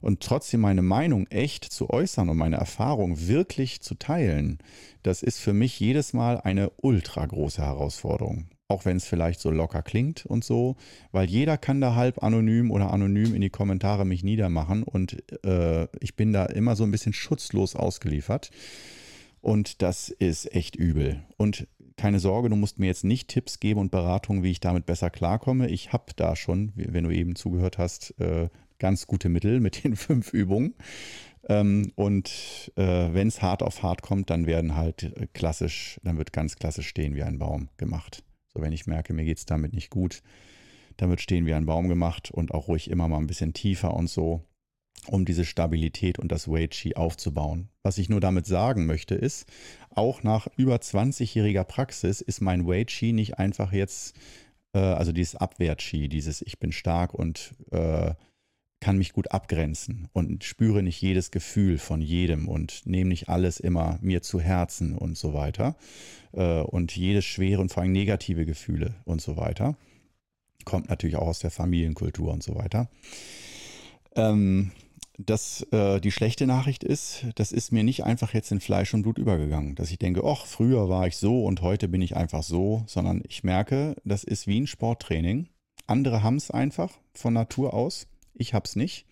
und 0.00 0.20
trotzdem 0.20 0.60
meine 0.60 0.82
Meinung 0.82 1.26
echt 1.28 1.64
zu 1.64 1.88
äußern 1.88 2.28
und 2.28 2.36
meine 2.36 2.56
Erfahrung 2.56 3.28
wirklich 3.28 3.80
zu 3.82 3.94
teilen, 3.94 4.58
das 5.02 5.22
ist 5.22 5.38
für 5.38 5.52
mich 5.52 5.78
jedes 5.78 6.12
Mal 6.12 6.40
eine 6.40 6.70
ultra 6.76 7.24
große 7.24 7.62
Herausforderung. 7.62 8.48
Auch 8.68 8.84
wenn 8.84 8.96
es 8.96 9.04
vielleicht 9.04 9.40
so 9.40 9.50
locker 9.50 9.82
klingt 9.82 10.26
und 10.26 10.44
so, 10.44 10.76
weil 11.12 11.28
jeder 11.28 11.56
kann 11.58 11.80
da 11.80 11.94
halb 11.94 12.22
anonym 12.22 12.70
oder 12.70 12.92
anonym 12.92 13.34
in 13.34 13.42
die 13.42 13.50
Kommentare 13.50 14.04
mich 14.04 14.24
niedermachen 14.24 14.82
und 14.82 15.22
äh, 15.44 15.86
ich 16.00 16.16
bin 16.16 16.32
da 16.32 16.46
immer 16.46 16.74
so 16.74 16.84
ein 16.84 16.90
bisschen 16.90 17.12
schutzlos 17.12 17.76
ausgeliefert. 17.76 18.50
Und 19.42 19.82
das 19.82 20.08
ist 20.08 20.54
echt 20.54 20.76
übel. 20.76 21.22
Und 21.36 21.66
keine 21.96 22.20
Sorge, 22.20 22.48
du 22.48 22.56
musst 22.56 22.78
mir 22.78 22.86
jetzt 22.86 23.04
nicht 23.04 23.28
Tipps 23.28 23.60
geben 23.60 23.80
und 23.80 23.90
Beratungen, 23.90 24.42
wie 24.42 24.50
ich 24.52 24.60
damit 24.60 24.86
besser 24.86 25.10
klarkomme. 25.10 25.68
Ich 25.68 25.92
habe 25.92 26.12
da 26.16 26.36
schon, 26.36 26.72
wenn 26.76 27.04
du 27.04 27.10
eben 27.10 27.34
zugehört 27.34 27.76
hast, 27.76 28.18
äh, 28.20 28.48
ganz 28.78 29.06
gute 29.06 29.28
Mittel 29.28 29.60
mit 29.60 29.84
den 29.84 29.96
fünf 29.96 30.32
Übungen. 30.32 30.74
Ähm, 31.48 31.92
und 31.96 32.72
äh, 32.76 33.12
wenn 33.12 33.28
es 33.28 33.42
hart 33.42 33.64
auf 33.64 33.82
hart 33.82 34.00
kommt, 34.02 34.30
dann 34.30 34.46
werden 34.46 34.76
halt 34.76 35.12
klassisch, 35.34 36.00
dann 36.04 36.18
wird 36.18 36.32
ganz 36.32 36.54
klassisch 36.56 36.86
stehen 36.86 37.16
wie 37.16 37.24
ein 37.24 37.40
Baum 37.40 37.68
gemacht. 37.76 38.22
So, 38.54 38.62
wenn 38.62 38.72
ich 38.72 38.86
merke, 38.86 39.12
mir 39.12 39.24
geht 39.24 39.38
es 39.38 39.46
damit 39.46 39.72
nicht 39.72 39.90
gut, 39.90 40.22
dann 40.98 41.10
wird 41.10 41.20
stehen 41.20 41.46
wie 41.46 41.54
ein 41.54 41.66
Baum 41.66 41.88
gemacht 41.88 42.30
und 42.30 42.54
auch 42.54 42.68
ruhig 42.68 42.90
immer 42.90 43.08
mal 43.08 43.18
ein 43.18 43.26
bisschen 43.26 43.54
tiefer 43.54 43.94
und 43.94 44.08
so 44.08 44.44
um 45.06 45.24
diese 45.24 45.44
Stabilität 45.44 46.18
und 46.18 46.30
das 46.30 46.48
Wei 46.48 46.68
Chi 46.68 46.94
aufzubauen. 46.94 47.68
Was 47.82 47.98
ich 47.98 48.08
nur 48.08 48.20
damit 48.20 48.46
sagen 48.46 48.86
möchte 48.86 49.14
ist, 49.14 49.46
auch 49.90 50.22
nach 50.22 50.46
über 50.56 50.76
20-jähriger 50.76 51.64
Praxis 51.64 52.20
ist 52.20 52.40
mein 52.40 52.66
Wei 52.66 52.84
Chi 52.84 53.12
nicht 53.12 53.38
einfach 53.38 53.72
jetzt, 53.72 54.16
äh, 54.74 54.78
also 54.78 55.12
dieses 55.12 55.36
Abwehr-Chi, 55.36 56.08
dieses 56.08 56.42
Ich 56.42 56.58
bin 56.58 56.72
stark 56.72 57.14
und 57.14 57.54
äh, 57.70 58.14
kann 58.82 58.98
mich 58.98 59.12
gut 59.12 59.30
abgrenzen 59.30 60.08
und 60.12 60.42
spüre 60.42 60.82
nicht 60.82 61.00
jedes 61.00 61.30
Gefühl 61.30 61.78
von 61.78 62.00
jedem 62.00 62.48
und 62.48 62.84
nehme 62.84 63.10
nicht 63.10 63.28
alles 63.28 63.60
immer 63.60 63.98
mir 64.02 64.22
zu 64.22 64.40
Herzen 64.40 64.98
und 64.98 65.16
so 65.16 65.34
weiter. 65.34 65.76
Äh, 66.32 66.60
und 66.62 66.94
jedes 66.96 67.24
schwere 67.24 67.60
und 67.60 67.72
vor 67.72 67.82
allem 67.82 67.92
negative 67.92 68.44
Gefühle 68.44 68.96
und 69.04 69.20
so 69.20 69.36
weiter. 69.36 69.76
Kommt 70.64 70.88
natürlich 70.88 71.16
auch 71.16 71.28
aus 71.28 71.38
der 71.38 71.50
Familienkultur 71.50 72.32
und 72.32 72.42
so 72.42 72.56
weiter. 72.56 72.88
Ähm, 74.16 74.72
das, 75.18 75.62
äh, 75.72 76.00
die 76.00 76.10
schlechte 76.10 76.46
Nachricht 76.46 76.84
ist, 76.84 77.26
das 77.34 77.52
ist 77.52 77.72
mir 77.72 77.82
nicht 77.82 78.04
einfach 78.04 78.34
jetzt 78.34 78.50
in 78.50 78.60
Fleisch 78.60 78.94
und 78.94 79.02
Blut 79.02 79.18
übergegangen, 79.18 79.74
dass 79.74 79.90
ich 79.90 79.98
denke, 79.98 80.22
ach, 80.24 80.46
früher 80.46 80.88
war 80.88 81.06
ich 81.06 81.16
so 81.16 81.44
und 81.44 81.62
heute 81.62 81.88
bin 81.88 82.02
ich 82.02 82.16
einfach 82.16 82.42
so, 82.42 82.84
sondern 82.86 83.22
ich 83.26 83.44
merke, 83.44 83.96
das 84.04 84.24
ist 84.24 84.46
wie 84.46 84.60
ein 84.60 84.66
Sporttraining. 84.66 85.48
Andere 85.86 86.22
haben 86.22 86.36
es 86.36 86.50
einfach 86.50 86.98
von 87.14 87.34
Natur 87.34 87.74
aus, 87.74 88.06
ich 88.34 88.54
habe 88.54 88.64
es 88.66 88.76
nicht. 88.76 89.06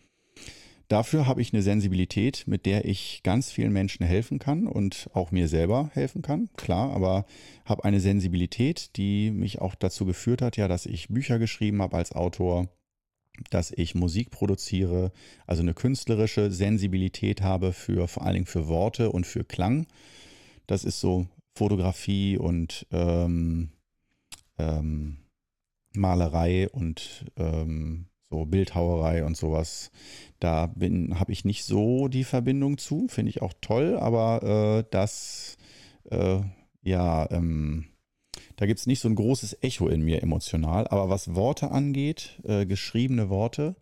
Dafür 0.89 1.27
habe 1.27 1.41
ich 1.41 1.53
eine 1.53 1.63
Sensibilität, 1.63 2.49
mit 2.49 2.67
der 2.67 2.85
ich 2.85 3.21
ganz 3.23 3.53
vielen 3.53 3.73
Menschen 3.73 4.05
helfen 4.05 4.41
kann 4.41 4.67
und 4.67 5.09
auch 5.13 5.31
mir 5.31 5.47
selber 5.47 5.89
helfen 5.93 6.21
kann, 6.21 6.49
klar, 6.57 6.91
aber 6.91 7.27
habe 7.65 7.85
eine 7.85 8.01
Sensibilität, 8.01 8.97
die 8.97 9.31
mich 9.31 9.61
auch 9.61 9.77
dazu 9.77 10.05
geführt 10.05 10.43
hat, 10.43 10.57
ja, 10.57 10.67
dass 10.67 10.87
ich 10.87 11.09
Bücher 11.09 11.39
geschrieben 11.39 11.81
habe 11.81 11.97
als 11.97 12.11
Autor, 12.11 12.69
dass 13.51 13.71
ich 13.71 13.95
Musik 13.95 14.31
produziere, 14.31 15.13
also 15.47 15.63
eine 15.63 15.75
künstlerische 15.75 16.51
Sensibilität 16.51 17.43
habe 17.43 17.73
für 17.73 18.09
vor 18.09 18.25
allen 18.25 18.35
Dingen 18.35 18.47
für 18.47 18.69
Worte 18.69 19.11
und 19.11 19.27
für 19.27 19.45
Klang. 19.45 19.87
Das 20.67 20.85
ist 20.85 21.01
so 21.01 21.27
Fotografie 21.55 22.37
und 22.37 22.87
ähm, 22.91 23.71
ähm, 24.59 25.19
Malerei 25.95 26.69
und 26.69 27.27
ähm, 27.37 28.07
so 28.31 28.45
Bildhauerei 28.45 29.25
und 29.25 29.37
sowas. 29.37 29.91
Da 30.39 30.71
habe 30.81 31.33
ich 31.33 31.45
nicht 31.45 31.65
so 31.65 32.09
die 32.09 32.25
Verbindung 32.25 32.79
zu, 32.79 33.09
finde 33.09 33.31
ich 33.31 33.43
auch 33.43 33.53
toll, 33.61 33.99
aber 33.99 34.43
äh, 34.79 34.85
das 34.91 35.57
äh, 36.11 36.41
ja 36.83 37.29
ähm, 37.31 37.90
da 38.61 38.67
gibt 38.67 38.79
es 38.79 38.87
nicht 38.87 39.01
so 39.01 39.09
ein 39.09 39.15
großes 39.15 39.57
Echo 39.63 39.89
in 39.89 40.03
mir 40.03 40.23
emotional. 40.23 40.87
Aber 40.89 41.09
was 41.09 41.35
Worte 41.35 41.71
angeht, 41.71 42.39
äh, 42.45 42.67
geschriebene 42.67 43.31
Worte 43.31 43.75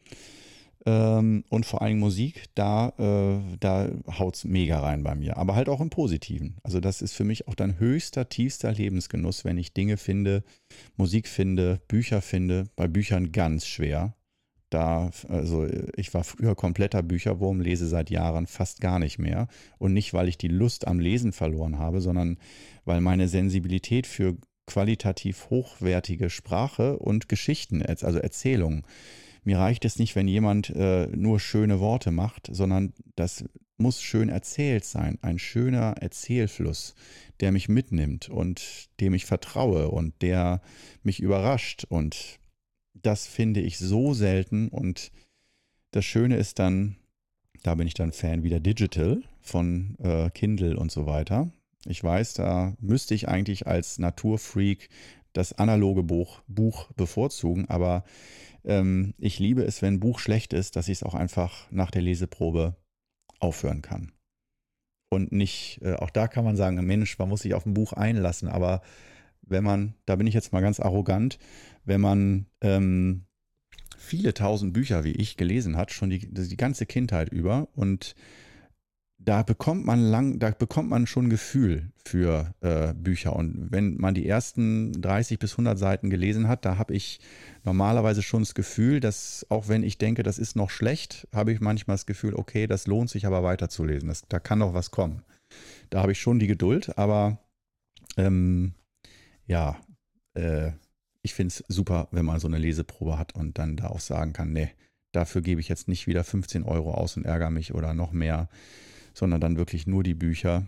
ähm, 0.87 1.43
und 1.49 1.67
vor 1.67 1.83
allem 1.83 1.99
Musik, 1.99 2.45
da, 2.55 2.93
äh, 2.97 3.57
da 3.59 3.91
haut 4.21 4.37
es 4.37 4.45
mega 4.45 4.79
rein 4.79 5.03
bei 5.03 5.17
mir. 5.17 5.37
Aber 5.37 5.57
halt 5.57 5.69
auch 5.69 5.81
im 5.81 5.91
Positiven. 5.91 6.59
Also 6.63 6.79
das 6.79 7.03
ist 7.03 7.15
für 7.15 7.25
mich 7.25 7.49
auch 7.49 7.57
dann 7.57 7.81
höchster, 7.81 8.29
tiefster 8.29 8.71
Lebensgenuss, 8.71 9.45
wenn 9.45 9.59
ich 9.59 9.73
Dinge 9.73 9.97
finde, 9.97 10.45
Musik 10.97 11.27
finde, 11.27 11.81
Bücher 11.89 12.23
finde. 12.23 12.69
Bei 12.77 12.87
Büchern 12.87 13.33
ganz 13.33 13.67
schwer. 13.67 14.15
Da, 14.71 15.11
also 15.29 15.67
ich 15.97 16.15
war 16.15 16.23
früher 16.23 16.55
kompletter 16.55 17.03
Bücherwurm, 17.03 17.61
lese 17.61 17.89
seit 17.89 18.11
Jahren 18.11 18.47
fast 18.47 18.81
gar 18.81 19.01
nicht 19.01 19.19
mehr. 19.19 19.49
Und 19.79 19.93
nicht, 19.93 20.15
weil 20.15 20.29
ich 20.29 20.39
die 20.39 20.47
Lust 20.47 20.87
am 20.87 21.01
Lesen 21.01 21.33
verloren 21.33 21.79
habe, 21.79 22.01
sondern 22.01 22.39
weil 22.85 23.01
meine 23.01 23.29
Sensibilität 23.29 24.07
für 24.07 24.37
qualitativ 24.69 25.51
hochwertige 25.51 26.31
Sprache 26.31 26.99
und 26.99 27.29
Geschichten, 27.29 27.83
also 27.83 28.19
Erzählungen. 28.19 28.85
Mir 29.43 29.59
reicht 29.59 29.85
es 29.85 29.99
nicht, 29.99 30.15
wenn 30.15 30.29
jemand 30.29 30.71
äh, 30.71 31.07
nur 31.09 31.41
schöne 31.41 31.81
Worte 31.81 32.11
macht, 32.11 32.49
sondern 32.53 32.93
das 33.17 33.45
muss 33.79 34.03
schön 34.03 34.29
erzählt 34.29 34.85
sein. 34.85 35.19
Ein 35.23 35.39
schöner 35.39 35.95
Erzählfluss, 36.01 36.95
der 37.41 37.51
mich 37.51 37.69
mitnimmt 37.69 38.29
und 38.29 38.91
dem 39.01 39.15
ich 39.15 39.25
vertraue 39.25 39.89
und 39.89 40.21
der 40.21 40.61
mich 41.03 41.21
überrascht. 41.21 41.85
Und 41.89 42.39
das 42.93 43.27
finde 43.27 43.61
ich 43.61 43.79
so 43.79 44.13
selten. 44.13 44.69
Und 44.69 45.13
das 45.93 46.05
Schöne 46.05 46.37
ist 46.37 46.59
dann, 46.59 46.97
da 47.63 47.75
bin 47.75 47.87
ich 47.87 47.95
dann 47.95 48.13
Fan 48.13 48.43
wieder 48.43 48.61
Digital 48.61 49.23
von 49.41 49.97
äh, 50.01 50.29
Kindle 50.31 50.77
und 50.77 50.93
so 50.93 51.07
weiter. 51.07 51.51
Ich 51.89 52.05
weiß, 52.05 52.35
da 52.35 52.77
müsste 52.81 53.15
ich 53.15 53.29
eigentlich 53.29 53.67
als 53.67 53.99
Naturfreak 53.99 54.91
das 55.33 55.55
analoge 55.55 56.03
Buch, 56.03 56.43
Buch 56.47 56.93
bevorzugen, 56.93 57.67
aber 57.69 58.05
ähm, 58.65 59.15
ich 59.19 59.39
liebe 59.39 59.63
es, 59.63 59.81
wenn 59.81 59.95
ein 59.95 60.01
Buch 60.01 60.19
schlecht 60.19 60.53
ist, 60.53 60.77
dass 60.77 60.89
ich 60.89 60.99
es 60.99 61.03
auch 61.03 61.15
einfach 61.15 61.71
nach 61.71 61.91
der 61.91 62.03
Leseprobe 62.03 62.77
aufhören 63.41 63.81
kann. 63.81 64.13
Und 65.11 65.33
nicht, 65.33 65.81
äh, 65.83 65.95
auch 65.95 66.11
da 66.11 66.29
kann 66.29 66.45
man 66.45 66.57
sagen, 66.57 66.77
Mensch, 66.85 67.19
man 67.19 67.31
muss 67.31 67.41
sich 67.43 67.55
auf 67.55 67.65
ein 67.65 67.75
Buch 67.75 67.95
einlassen, 67.95 68.49
aber 68.49 68.83
wenn 69.41 69.65
man, 69.65 69.95
da 70.05 70.17
bin 70.17 70.27
ich 70.27 70.35
jetzt 70.35 70.53
mal 70.53 70.61
ganz 70.61 70.81
arrogant, 70.81 71.39
wenn 71.87 72.03
man 72.03 72.47
ähm, 72.61 73.25
viele 73.97 74.35
tausend 74.35 74.75
Bücher 74.75 75.05
wie 75.05 75.13
ich 75.13 75.39
gelesen 75.39 75.79
hat, 75.79 75.91
schon 75.91 76.11
die, 76.11 76.29
die 76.31 76.57
ganze 76.59 76.85
Kindheit 76.85 77.31
über 77.31 77.69
und 77.75 78.15
da 79.29 79.43
bekommt 79.43 79.85
man 79.85 80.01
lang, 80.01 80.39
da 80.39 80.53
bekommt 80.53 80.89
man 80.89 81.07
schon 81.07 81.29
Gefühl 81.29 81.93
für 82.03 82.55
äh, 82.63 82.95
Bücher. 82.95 83.37
Und 83.37 83.71
wenn 83.71 83.99
man 83.99 84.15
die 84.15 84.27
ersten 84.27 85.03
30 85.03 85.39
bis 85.39 85.53
100 85.53 85.79
Seiten 85.79 86.09
gelesen 86.09 86.49
hat, 86.49 86.65
da 86.65 86.79
habe 86.79 86.95
ich 86.95 87.21
normalerweise 87.63 88.23
schon 88.23 88.41
das 88.41 88.55
Gefühl, 88.55 89.01
dass 89.01 89.45
auch 89.51 89.69
wenn 89.69 89.83
ich 89.83 89.99
denke, 89.99 90.23
das 90.23 90.39
ist 90.39 90.57
noch 90.57 90.71
schlecht, 90.71 91.29
habe 91.31 91.53
ich 91.53 91.61
manchmal 91.61 91.99
das 91.99 92.07
Gefühl, 92.07 92.35
okay, 92.35 92.67
das 92.67 92.87
lohnt 92.87 93.11
sich 93.11 93.27
aber 93.27 93.43
weiterzulesen. 93.43 94.09
Das, 94.09 94.23
da 94.31 94.41
kann 94.41 94.61
noch 94.61 94.73
was 94.73 94.93
kommen. 94.93 95.23
Da 95.91 96.01
habe 96.01 96.13
ich 96.13 96.21
schon 96.21 96.39
die 96.39 96.47
Geduld, 96.47 96.97
aber 96.97 97.39
ähm, 98.17 98.73
ja, 99.47 99.77
äh, 100.33 100.73
ich 101.21 101.35
finde 101.35 101.53
es 101.53 101.65
super, 101.69 102.09
wenn 102.13 102.25
man 102.25 102.41
so 102.41 102.49
eine 102.49 102.57
Leseprobe 102.57 103.19
hat 103.19 103.35
und 103.35 103.59
dann 103.59 103.77
da 103.77 103.89
auch 103.89 104.01
sagen 104.01 104.33
kann, 104.33 104.55
nee, 104.55 104.71
dafür 105.13 105.43
gebe 105.43 105.61
ich 105.61 105.69
jetzt 105.69 105.87
nicht 105.87 106.07
wieder 106.07 106.25
15 106.25 106.63
Euro 106.63 106.95
aus 106.95 107.19
und 107.19 107.27
ärgere 107.27 107.51
mich 107.51 107.75
oder 107.75 107.93
noch 107.93 108.13
mehr, 108.13 108.49
sondern 109.19 109.41
dann 109.41 109.57
wirklich 109.57 109.87
nur 109.87 110.03
die 110.03 110.15
Bücher. 110.15 110.67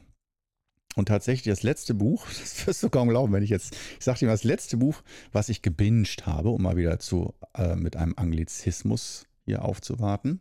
Und 0.96 1.06
tatsächlich 1.06 1.52
das 1.52 1.62
letzte 1.62 1.94
Buch, 1.94 2.26
das 2.40 2.66
wirst 2.66 2.82
du 2.82 2.90
kaum 2.90 3.08
glauben, 3.08 3.32
wenn 3.32 3.42
ich 3.42 3.50
jetzt, 3.50 3.76
ich 3.98 4.04
sage 4.04 4.18
dir 4.20 4.26
mal, 4.26 4.32
das 4.32 4.44
letzte 4.44 4.76
Buch, 4.76 5.02
was 5.32 5.48
ich 5.48 5.62
gebinged 5.62 6.26
habe, 6.26 6.50
um 6.50 6.62
mal 6.62 6.76
wieder 6.76 6.98
zu, 6.98 7.34
äh, 7.54 7.76
mit 7.76 7.96
einem 7.96 8.14
Anglizismus 8.16 9.26
hier 9.44 9.64
aufzuwarten, 9.64 10.40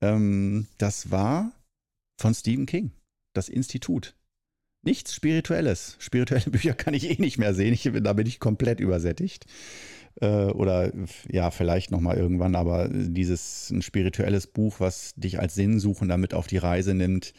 ähm, 0.00 0.66
das 0.78 1.10
war 1.10 1.52
von 2.18 2.34
Stephen 2.34 2.66
King, 2.66 2.92
das 3.34 3.48
Institut. 3.48 4.16
Nichts 4.86 5.14
Spirituelles. 5.14 5.96
Spirituelle 5.98 6.50
Bücher 6.50 6.72
kann 6.72 6.94
ich 6.94 7.10
eh 7.10 7.20
nicht 7.20 7.38
mehr 7.38 7.54
sehen. 7.54 7.74
Ich, 7.74 7.90
da 7.92 8.12
bin 8.12 8.26
ich 8.26 8.38
komplett 8.38 8.78
übersättigt. 8.78 9.44
Äh, 10.20 10.46
oder 10.46 10.92
ja, 11.28 11.50
vielleicht 11.50 11.90
nochmal 11.90 12.16
irgendwann, 12.16 12.54
aber 12.54 12.88
dieses 12.88 13.68
ein 13.70 13.82
spirituelles 13.82 14.46
Buch, 14.46 14.76
was 14.78 15.12
dich 15.16 15.40
als 15.40 15.56
Sinnsuchender 15.56 16.16
mit 16.16 16.34
auf 16.34 16.46
die 16.46 16.56
Reise 16.58 16.94
nimmt, 16.94 17.34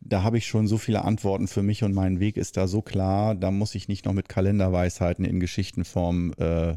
da 0.00 0.22
habe 0.22 0.38
ich 0.38 0.46
schon 0.46 0.66
so 0.66 0.78
viele 0.78 1.04
Antworten 1.04 1.48
für 1.48 1.62
mich 1.62 1.84
und 1.84 1.92
mein 1.92 2.18
Weg 2.18 2.38
ist 2.38 2.56
da 2.56 2.66
so 2.66 2.80
klar. 2.80 3.34
Da 3.34 3.50
muss 3.50 3.74
ich 3.74 3.88
nicht 3.88 4.06
noch 4.06 4.14
mit 4.14 4.30
Kalenderweisheiten 4.30 5.26
in 5.26 5.38
Geschichtenform 5.38 6.32
äh, 6.38 6.76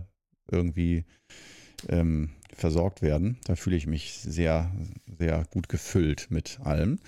irgendwie 0.51 1.05
ähm, 1.87 2.31
versorgt 2.53 3.01
werden. 3.01 3.37
Da 3.45 3.55
fühle 3.55 3.77
ich 3.77 3.87
mich 3.87 4.19
sehr, 4.21 4.69
sehr 5.17 5.45
gut 5.51 5.69
gefüllt 5.69 6.27
mit 6.29 6.59
allem. 6.61 6.99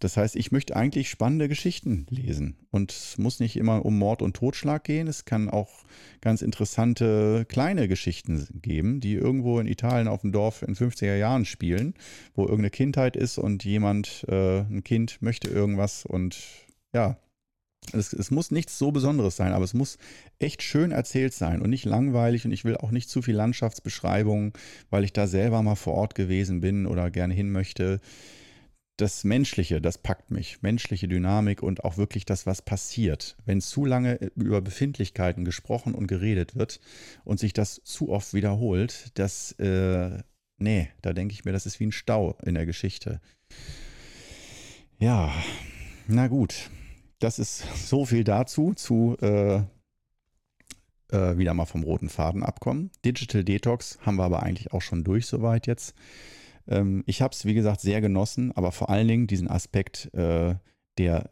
Das 0.00 0.16
heißt, 0.16 0.36
ich 0.36 0.52
möchte 0.52 0.76
eigentlich 0.76 1.08
spannende 1.08 1.48
Geschichten 1.48 2.06
lesen. 2.10 2.56
Und 2.70 2.92
es 2.92 3.18
muss 3.18 3.40
nicht 3.40 3.56
immer 3.56 3.84
um 3.84 3.98
Mord 3.98 4.22
und 4.22 4.34
Totschlag 4.36 4.84
gehen. 4.84 5.06
Es 5.06 5.24
kann 5.24 5.48
auch 5.48 5.70
ganz 6.20 6.42
interessante 6.42 7.44
kleine 7.48 7.88
Geschichten 7.88 8.46
geben, 8.62 9.00
die 9.00 9.14
irgendwo 9.14 9.60
in 9.60 9.66
Italien 9.66 10.08
auf 10.08 10.22
dem 10.22 10.32
Dorf 10.32 10.62
in 10.62 10.74
50er 10.74 11.16
Jahren 11.16 11.44
spielen, 11.44 11.94
wo 12.34 12.42
irgendeine 12.42 12.70
Kindheit 12.70 13.16
ist 13.16 13.38
und 13.38 13.64
jemand, 13.64 14.24
äh, 14.28 14.60
ein 14.60 14.84
Kind 14.84 15.22
möchte 15.22 15.48
irgendwas 15.48 16.04
und 16.04 16.38
ja, 16.92 17.18
es, 17.92 18.12
es, 18.12 18.30
muss 18.30 18.50
nichts 18.50 18.78
so 18.78 18.92
Besonderes 18.92 19.36
sein, 19.36 19.52
aber 19.52 19.64
es 19.64 19.74
muss 19.74 19.98
echt 20.38 20.62
schön 20.62 20.90
erzählt 20.90 21.34
sein 21.34 21.60
und 21.60 21.70
nicht 21.70 21.84
langweilig. 21.84 22.44
Und 22.44 22.52
ich 22.52 22.64
will 22.64 22.76
auch 22.76 22.90
nicht 22.90 23.10
zu 23.10 23.20
viel 23.22 23.34
Landschaftsbeschreibung, 23.34 24.56
weil 24.90 25.04
ich 25.04 25.12
da 25.12 25.26
selber 25.26 25.62
mal 25.62 25.74
vor 25.74 25.94
Ort 25.94 26.14
gewesen 26.14 26.60
bin 26.60 26.86
oder 26.86 27.10
gerne 27.10 27.34
hin 27.34 27.52
möchte 27.52 28.00
das 28.96 29.24
Menschliche, 29.24 29.80
das 29.80 29.98
packt 29.98 30.30
mich. 30.30 30.62
Menschliche 30.62 31.08
Dynamik 31.08 31.62
und 31.62 31.84
auch 31.84 31.96
wirklich 31.96 32.24
das, 32.24 32.46
was 32.46 32.62
passiert. 32.62 33.36
Wenn 33.44 33.60
zu 33.60 33.84
lange 33.84 34.16
über 34.36 34.60
Befindlichkeiten 34.60 35.44
gesprochen 35.44 35.94
und 35.94 36.06
geredet 36.06 36.54
wird 36.54 36.80
und 37.24 37.40
sich 37.40 37.52
das 37.52 37.80
zu 37.84 38.10
oft 38.10 38.34
wiederholt, 38.34 39.10
das, 39.14 39.52
äh, 39.52 40.22
nee, 40.58 40.90
da 41.02 41.12
denke 41.12 41.32
ich 41.32 41.44
mir, 41.44 41.52
das 41.52 41.66
ist 41.66 41.80
wie 41.80 41.86
ein 41.86 41.92
Stau 41.92 42.38
in 42.44 42.54
der 42.54 42.66
Geschichte. 42.66 43.20
Ja, 44.98 45.32
na 46.06 46.28
gut. 46.28 46.70
Das 47.18 47.38
ist 47.38 47.64
so 47.88 48.04
viel 48.04 48.22
dazu, 48.22 48.74
zu 48.74 49.16
äh, 49.20 49.62
äh, 51.10 51.38
wieder 51.38 51.54
mal 51.54 51.64
vom 51.64 51.82
roten 51.82 52.08
Faden 52.08 52.42
abkommen. 52.42 52.90
Digital 53.04 53.44
Detox 53.44 53.98
haben 54.02 54.16
wir 54.16 54.24
aber 54.24 54.42
eigentlich 54.42 54.72
auch 54.72 54.82
schon 54.82 55.04
durch 55.04 55.26
soweit 55.26 55.66
jetzt. 55.66 55.94
Ähm, 56.68 57.04
ich 57.06 57.22
habe 57.22 57.32
es, 57.32 57.44
wie 57.44 57.54
gesagt, 57.54 57.80
sehr 57.80 58.00
genossen, 58.00 58.52
aber 58.52 58.72
vor 58.72 58.90
allen 58.90 59.08
Dingen 59.08 59.26
diesen 59.26 59.48
Aspekt 59.48 60.12
äh, 60.14 60.54
der, 60.98 61.30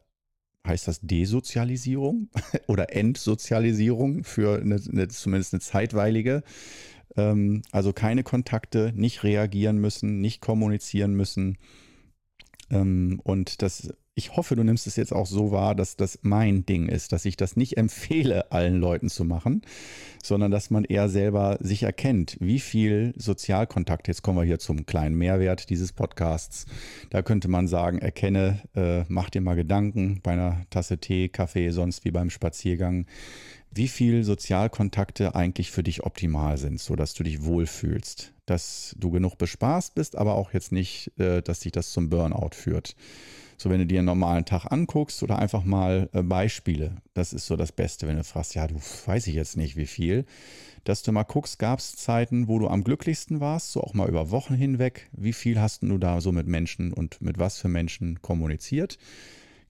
heißt 0.67 0.87
das 0.87 1.01
Desozialisierung 1.01 2.29
oder 2.69 2.95
Entsozialisierung 2.95 4.25
für 4.25 4.61
eine, 4.61 4.81
eine, 4.91 5.09
zumindest 5.09 5.55
eine 5.55 5.61
zeitweilige. 5.61 6.43
Ähm, 7.17 7.63
also 7.71 7.93
keine 7.93 8.23
Kontakte, 8.23 8.93
nicht 8.95 9.23
reagieren 9.25 9.79
müssen, 9.79 10.21
nicht 10.21 10.41
kommunizieren 10.41 11.15
müssen. 11.15 11.59
Ähm, 12.71 13.21
und 13.25 13.63
das 13.63 13.93
ich 14.15 14.37
hoffe, 14.37 14.57
du 14.57 14.63
nimmst 14.63 14.87
es 14.87 14.97
jetzt 14.97 15.13
auch 15.13 15.27
so 15.27 15.53
wahr, 15.53 15.75
dass 15.75 15.97
das 15.97 16.19
mein 16.23 16.67
Ding 16.67 16.89
ist, 16.89 17.13
dass 17.13 17.25
ich 17.25 17.37
das 17.37 17.57
nicht 17.57 17.79
empfehle, 17.79 18.53
allen 18.53 18.79
Leuten 18.79 19.09
zu 19.09 19.25
machen, 19.25 19.63
sondern 20.23 20.51
dass 20.51 20.71
man 20.71 20.85
eher 20.85 21.09
selber 21.09 21.57
sich 21.61 21.83
erkennt, 21.83 22.37
wie 22.39 22.61
viel 22.61 23.15
Sozialkontakt, 23.17 24.09
jetzt 24.09 24.23
kommen 24.23 24.39
wir 24.39 24.45
hier 24.45 24.59
zum 24.59 24.85
kleinen 24.85 25.17
Mehrwert 25.17 25.71
dieses 25.71 25.93
Podcasts, 25.93 26.67
da 27.09 27.23
könnte 27.23 27.49
man 27.49 27.69
sagen, 27.69 27.99
erkenne, 27.99 28.61
äh, 28.75 29.05
mach 29.09 29.31
dir 29.31 29.41
mal 29.41 29.57
Gedanken 29.57 30.21
bei 30.23 30.33
einer 30.33 30.67
Tasse 30.69 30.99
Tee, 30.99 31.29
Kaffee, 31.29 31.71
sonst 31.71 32.05
wie 32.05 32.11
beim 32.11 32.29
Spaziergang, 32.29 33.07
wie 33.75 33.89
viel 33.89 34.25
Sozialkontakte 34.25 35.35
eigentlich 35.35 35.71
für 35.71 35.83
dich 35.83 36.05
optimal 36.05 36.59
sind, 36.59 36.79
sodass 36.81 37.15
du 37.15 37.23
dich 37.23 37.45
wohlfühlst, 37.45 38.35
dass 38.45 38.95
du 38.99 39.11
genug 39.11 39.39
bespaßt 39.39 39.95
bist, 39.95 40.17
aber 40.17 40.35
auch 40.35 40.53
jetzt 40.53 40.71
nicht, 40.71 41.19
äh, 41.19 41.41
dass 41.41 41.61
dich 41.61 41.73
das 41.73 41.93
zum 41.93 42.11
Burnout 42.11 42.51
führt. 42.53 42.95
So, 43.63 43.71
wenn 43.71 43.79
du 43.79 43.87
dir 43.87 44.01
einen 44.01 44.07
normalen 44.07 44.45
Tag 44.45 44.73
anguckst 44.73 45.23
oder 45.23 45.39
einfach 45.39 45.63
mal 45.63 46.11
äh, 46.13 46.25
Beispiele, 46.25 46.97
das 47.15 47.33
ist 47.33 47.47
so 47.47 47.55
das 47.55 47.71
Beste, 47.71 48.09
wenn 48.09 48.17
du 48.17 48.25
fragst, 48.25 48.57
ja, 48.57 48.67
du 48.67 48.75
weiß 48.75 49.29
ich 49.29 49.37
jetzt 49.37 49.57
nicht, 49.57 49.77
wie 49.77 49.87
viel, 49.87 50.25
dass 50.83 51.05
du 51.05 51.13
mal 51.13 51.23
guckst, 51.23 51.61
gab 51.61 51.79
es 51.79 51.95
Zeiten, 51.95 52.49
wo 52.49 52.59
du 52.59 52.67
am 52.67 52.83
glücklichsten 52.83 53.39
warst, 53.39 53.71
so 53.71 53.81
auch 53.81 53.95
mal 53.95 54.09
über 54.09 54.33
Wochen 54.33 54.57
hinweg, 54.57 55.09
wie 55.13 55.33
viel 55.33 55.61
hast 55.61 55.85
du 55.85 55.97
da 55.97 56.21
so 56.21 56.33
mit 56.33 56.49
Menschen 56.49 56.93
und 56.93 57.23
mit 57.23 57.39
was 57.39 57.61
für 57.61 57.69
Menschen 57.69 58.21
kommuniziert? 58.21 58.99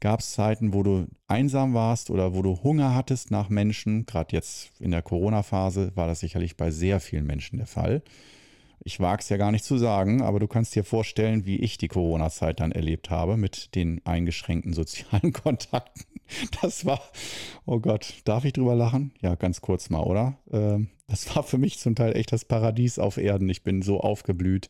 Gab 0.01 0.21
es 0.21 0.33
Zeiten, 0.33 0.73
wo 0.73 0.83
du 0.83 1.07
einsam 1.27 1.75
warst 1.75 2.09
oder 2.09 2.33
wo 2.33 2.41
du 2.41 2.63
Hunger 2.63 2.95
hattest 2.95 3.31
nach 3.31 3.51
Menschen? 3.51 4.07
Gerade 4.07 4.35
jetzt 4.35 4.71
in 4.81 4.93
der 4.93 5.03
Corona-Phase 5.03 5.93
war 5.97 6.07
das 6.07 6.21
sicherlich 6.21 6.57
bei 6.57 6.71
sehr 6.71 6.99
vielen 6.99 7.27
Menschen 7.27 7.59
der 7.59 7.67
Fall. 7.67 8.03
Ich 8.85 8.99
wage 8.99 9.21
es 9.23 9.29
ja 9.29 9.37
gar 9.37 9.53
nicht 9.53 9.65
zu 9.65 9.79
sagen, 9.79 10.23
aber 10.23 10.41
du 10.41 10.49
kannst 10.49 10.75
dir 10.75 10.83
vorstellen, 10.83 11.47
wie 11.47 11.57
ich 11.57 11.79
die 11.79 11.89
Corona-Zeit 11.89 12.61
dann 12.61 12.73
erlebt 12.73 13.11
habe 13.11 13.37
mit 13.37 13.75
den 13.75 14.01
eingeschränkten 14.05 14.73
sozialen 14.73 15.33
Kontakten. 15.33 16.05
Das 16.61 16.85
war, 16.85 17.01
oh 17.67 17.79
Gott, 17.79 18.15
darf 18.25 18.45
ich 18.45 18.55
drüber 18.55 18.75
lachen? 18.75 19.13
Ja, 19.21 19.35
ganz 19.35 19.61
kurz 19.61 19.91
mal, 19.91 20.03
oder? 20.03 20.39
Ähm, 20.51 20.89
das 21.07 21.35
war 21.35 21.43
für 21.43 21.59
mich 21.59 21.79
zum 21.79 21.95
Teil 21.95 22.17
echt 22.17 22.33
das 22.33 22.45
Paradies 22.45 22.99
auf 22.99 23.19
Erden. 23.19 23.49
Ich 23.51 23.63
bin 23.63 23.83
so 23.83 24.01
aufgeblüht. 24.01 24.69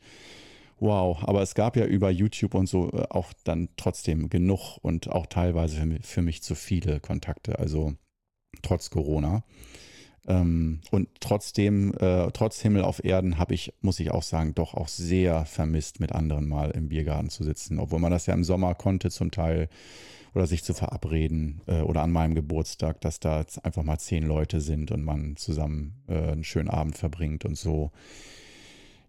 Wow, 0.78 1.22
aber 1.22 1.42
es 1.42 1.54
gab 1.54 1.76
ja 1.76 1.86
über 1.86 2.10
YouTube 2.10 2.54
und 2.54 2.68
so 2.68 2.90
äh, 2.90 3.06
auch 3.08 3.32
dann 3.44 3.68
trotzdem 3.76 4.28
genug 4.28 4.78
und 4.82 5.08
auch 5.10 5.26
teilweise 5.26 5.76
für 5.76 5.86
mich, 5.86 6.04
für 6.04 6.22
mich 6.22 6.42
zu 6.42 6.54
viele 6.54 6.98
Kontakte, 7.00 7.58
also 7.58 7.94
trotz 8.62 8.90
Corona. 8.90 9.44
Ähm, 10.26 10.80
und 10.90 11.08
trotzdem, 11.20 11.94
äh, 11.94 12.30
trotz 12.32 12.60
Himmel 12.60 12.82
auf 12.82 13.04
Erden, 13.04 13.38
habe 13.38 13.54
ich, 13.54 13.72
muss 13.80 13.98
ich 14.00 14.12
auch 14.12 14.22
sagen, 14.22 14.54
doch 14.54 14.74
auch 14.74 14.88
sehr 14.88 15.44
vermisst, 15.46 16.00
mit 16.00 16.12
anderen 16.12 16.48
mal 16.48 16.70
im 16.70 16.88
Biergarten 16.88 17.30
zu 17.30 17.42
sitzen. 17.44 17.78
Obwohl 17.78 17.98
man 17.98 18.12
das 18.12 18.26
ja 18.26 18.34
im 18.34 18.44
Sommer 18.44 18.74
konnte 18.74 19.10
zum 19.10 19.30
Teil 19.30 19.68
oder 20.34 20.46
sich 20.46 20.62
zu 20.62 20.74
verabreden 20.74 21.60
äh, 21.66 21.80
oder 21.80 22.02
an 22.02 22.12
meinem 22.12 22.34
Geburtstag, 22.34 23.00
dass 23.00 23.20
da 23.20 23.44
einfach 23.62 23.82
mal 23.82 23.98
zehn 23.98 24.24
Leute 24.24 24.60
sind 24.60 24.90
und 24.90 25.02
man 25.02 25.36
zusammen 25.36 26.02
äh, 26.08 26.32
einen 26.32 26.44
schönen 26.44 26.70
Abend 26.70 26.96
verbringt 26.96 27.44
und 27.44 27.58
so. 27.58 27.90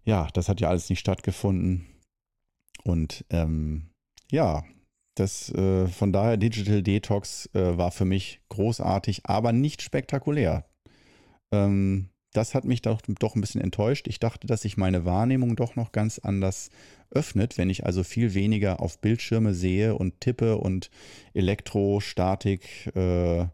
Ja, 0.04 0.28
das 0.34 0.48
hat 0.48 0.60
ja 0.60 0.68
alles 0.68 0.90
nicht 0.90 1.00
stattgefunden. 1.00 1.86
Und 2.82 3.24
ähm, 3.30 3.88
ja, 4.30 4.64
das 5.14 5.50
äh, 5.50 5.86
von 5.86 6.12
daher 6.12 6.36
Digital 6.36 6.82
Detox 6.82 7.48
äh, 7.54 7.78
war 7.78 7.90
für 7.90 8.04
mich 8.04 8.40
großartig, 8.48 9.22
aber 9.24 9.52
nicht 9.52 9.80
spektakulär. 9.80 10.66
Ähm, 11.52 12.08
das 12.32 12.54
hat 12.54 12.64
mich 12.64 12.82
doch, 12.82 13.00
doch 13.20 13.36
ein 13.36 13.40
bisschen 13.40 13.60
enttäuscht. 13.60 14.08
Ich 14.08 14.18
dachte, 14.18 14.46
dass 14.46 14.62
sich 14.62 14.76
meine 14.76 15.04
Wahrnehmung 15.04 15.56
doch 15.56 15.76
noch 15.76 15.92
ganz 15.92 16.18
anders 16.18 16.70
öffnet, 17.10 17.56
wenn 17.58 17.70
ich 17.70 17.86
also 17.86 18.02
viel 18.02 18.34
weniger 18.34 18.80
auf 18.80 18.98
Bildschirme 18.98 19.54
sehe 19.54 19.94
und 19.94 20.20
tippe 20.20 20.56
und 20.58 20.90
Elektrostatik 21.32 22.90
äh, 22.96 23.46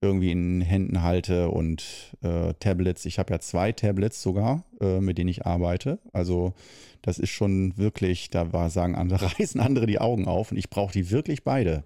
irgendwie 0.00 0.32
in 0.32 0.60
Händen 0.62 1.02
halte 1.02 1.50
und 1.50 2.16
äh, 2.22 2.54
Tablets. 2.54 3.04
Ich 3.04 3.18
habe 3.18 3.34
ja 3.34 3.38
zwei 3.38 3.70
Tablets 3.70 4.20
sogar, 4.20 4.64
äh, 4.80 5.00
mit 5.00 5.18
denen 5.18 5.28
ich 5.28 5.46
arbeite. 5.46 6.00
Also 6.12 6.54
das 7.02 7.18
ist 7.18 7.30
schon 7.30 7.76
wirklich, 7.76 8.30
da 8.30 8.52
war, 8.52 8.68
sagen 8.70 8.96
andere, 8.96 9.32
reißen 9.38 9.60
andere 9.60 9.86
die 9.86 10.00
Augen 10.00 10.26
auf 10.26 10.50
und 10.50 10.56
ich 10.56 10.70
brauche 10.70 10.92
die 10.92 11.10
wirklich 11.10 11.44
beide. 11.44 11.84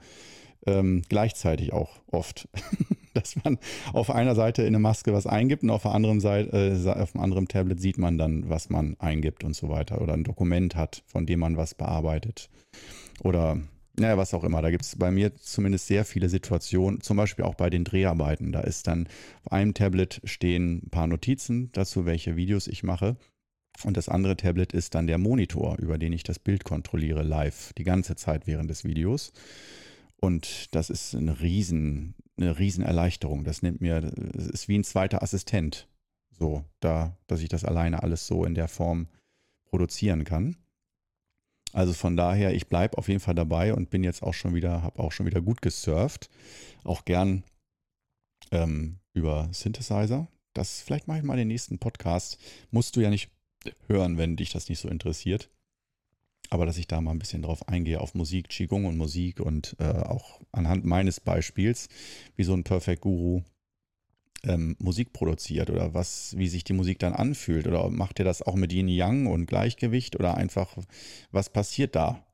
Ähm, 0.67 1.03
gleichzeitig 1.09 1.73
auch 1.73 2.01
oft. 2.11 2.49
dass 3.17 3.37
man 3.45 3.59
auf 3.93 4.11
einer 4.11 4.35
Seite 4.35 4.63
in 4.63 4.69
eine 4.69 4.79
Maske 4.79 5.13
was 5.13 5.27
eingibt 5.27 5.63
und 5.63 5.71
auf 5.71 5.83
der 5.83 5.93
anderen 5.93 6.21
Seite, 6.21 6.51
äh, 6.57 6.91
auf 6.91 7.15
einem 7.15 7.25
anderen 7.25 7.49
Tablet 7.49 7.81
sieht 7.81 7.99
man 7.99 8.19
dann, 8.19 8.49
was 8.49 8.71
man 8.71 8.97
eingibt 8.99 9.45
und 9.45 9.55
so 9.55 9.69
weiter. 9.69 10.01
Oder 10.01 10.15
ein 10.15 10.25
Dokument 10.25 10.77
hat, 10.77 11.03
von 11.07 11.27
dem 11.27 11.41
man 11.41 11.57
was 11.57 11.75
bearbeitet. 11.75 12.51
Oder 13.23 13.59
naja, 13.99 14.19
was 14.19 14.35
auch 14.35 14.45
immer. 14.45 14.61
Da 14.61 14.71
gibt 14.71 14.85
es 14.85 14.97
bei 14.97 15.11
mir 15.11 15.35
zumindest 15.37 15.87
sehr 15.87 16.05
viele 16.05 16.29
Situationen, 16.29 17.01
zum 17.01 17.17
Beispiel 17.17 17.45
auch 17.45 17.55
bei 17.55 17.71
den 17.71 17.85
Dreharbeiten. 17.85 18.53
Da 18.53 18.61
ist 18.61 18.87
dann 18.87 19.09
auf 19.45 19.53
einem 19.53 19.75
Tablet 19.75 20.21
stehen 20.25 20.83
ein 20.85 20.91
paar 20.91 21.07
Notizen 21.07 21.71
dazu, 21.73 22.05
welche 22.05 22.37
Videos 22.37 22.67
ich 22.67 22.83
mache. 22.83 23.17
Und 23.85 23.97
das 23.97 24.09
andere 24.09 24.37
Tablet 24.37 24.73
ist 24.73 24.95
dann 24.95 25.07
der 25.07 25.19
Monitor, 25.19 25.79
über 25.79 25.99
den 25.99 26.13
ich 26.13 26.23
das 26.23 26.39
Bild 26.39 26.65
kontrolliere 26.65 27.23
live, 27.23 27.73
die 27.75 27.85
ganze 27.85 28.17
Zeit 28.17 28.47
während 28.47 28.71
des 28.71 28.85
Videos. 28.85 29.33
Und 30.21 30.75
das 30.75 30.91
ist 30.91 31.15
eine 31.15 31.41
riesen, 31.41 32.15
eine 32.37 32.59
Riesenerleichterung. 32.59 33.45
Das 33.45 33.63
nimmt 33.63 33.81
mir, 33.81 34.01
das 34.01 34.47
ist 34.47 34.69
wie 34.69 34.79
ein 34.79 34.85
zweiter 34.85 35.23
Assistent. 35.23 35.89
So, 36.31 36.65
da, 36.81 37.17
dass 37.27 37.41
ich 37.41 37.49
das 37.49 37.65
alleine 37.65 38.03
alles 38.03 38.27
so 38.27 38.45
in 38.45 38.55
der 38.55 38.69
Form 38.69 39.09
produzieren 39.65 40.25
kann. 40.25 40.57
Also 41.73 41.93
von 41.93 42.17
daher, 42.17 42.55
ich 42.55 42.69
bleibe 42.69 42.97
auf 42.99 43.09
jeden 43.09 43.21
Fall 43.21 43.35
dabei 43.35 43.75
und 43.75 43.91
bin 43.91 44.05
jetzt 44.05 44.23
auch 44.23 44.35
schon 44.35 44.55
wieder, 44.55 44.83
habe 44.83 45.03
auch 45.03 45.13
schon 45.13 45.27
wieder 45.27 45.41
gut 45.41 45.63
gesurft. 45.63 46.31
Auch 46.85 47.05
gern 47.05 47.43
ähm, 48.51 48.99
über 49.13 49.49
Synthesizer. 49.53 50.29
Das, 50.55 50.81
vielleicht 50.81 51.09
mache 51.09 51.19
ich 51.19 51.25
mal 51.25 51.37
den 51.37 51.49
nächsten 51.49 51.79
Podcast. 51.79 52.39
Musst 52.71 52.97
du 52.97 53.01
ja 53.01 53.11
nicht 53.11 53.31
hören, 53.89 54.17
wenn 54.17 54.37
dich 54.37 54.53
das 54.53 54.69
nicht 54.69 54.79
so 54.79 54.89
interessiert. 54.89 55.51
Aber 56.51 56.67
dass 56.67 56.79
ich 56.79 56.87
da 56.87 57.01
mal 57.01 57.11
ein 57.11 57.19
bisschen 57.19 57.43
drauf 57.43 57.69
eingehe, 57.69 58.01
auf 58.01 58.15
Musik, 58.15 58.49
Qigong 58.49 58.85
und 58.85 58.97
Musik 58.97 59.41
und 59.41 59.77
äh, 59.79 59.85
auch 59.85 60.41
anhand 60.53 60.85
meines 60.85 61.21
Beispiels, 61.21 61.89
wie 62.37 62.45
so 62.45 62.55
ein 62.55 62.65
Perfect 62.65 63.03
Guru 63.03 63.43
ähm, 64.45 64.77
Musik 64.79 65.13
produziert 65.13 65.71
oder 65.71 65.95
was, 65.95 66.35
wie 66.37 66.49
sich 66.49 66.65
die 66.65 66.73
Musik 66.73 66.99
dann 66.99 67.13
anfühlt. 67.13 67.67
Oder 67.67 67.89
macht 67.91 68.19
ihr 68.19 68.25
das 68.25 68.43
auch 68.43 68.55
mit 68.55 68.73
Yin 68.73 68.89
Yang 68.89 69.27
und 69.27 69.47
Gleichgewicht 69.47 70.17
oder 70.17 70.37
einfach, 70.37 70.77
was 71.31 71.51
passiert 71.51 71.97
da, 71.97 72.25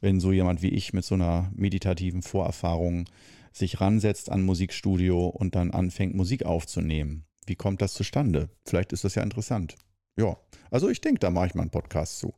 wenn 0.00 0.20
so 0.20 0.32
jemand 0.32 0.62
wie 0.62 0.70
ich 0.70 0.92
mit 0.92 1.04
so 1.04 1.14
einer 1.14 1.50
meditativen 1.54 2.22
Vorerfahrung 2.22 3.08
sich 3.52 3.80
ransetzt 3.80 4.30
an 4.30 4.42
Musikstudio 4.42 5.26
und 5.28 5.54
dann 5.54 5.70
anfängt, 5.70 6.14
Musik 6.14 6.44
aufzunehmen? 6.44 7.24
Wie 7.46 7.56
kommt 7.56 7.82
das 7.82 7.94
zustande? 7.94 8.48
Vielleicht 8.64 8.92
ist 8.92 9.04
das 9.04 9.14
ja 9.14 9.22
interessant. 9.22 9.76
Ja, 10.16 10.36
also 10.70 10.88
ich 10.88 11.00
denke, 11.00 11.20
da 11.20 11.30
mache 11.30 11.46
ich 11.46 11.54
mal 11.54 11.62
einen 11.62 11.70
Podcast 11.70 12.18
zu. 12.18 12.34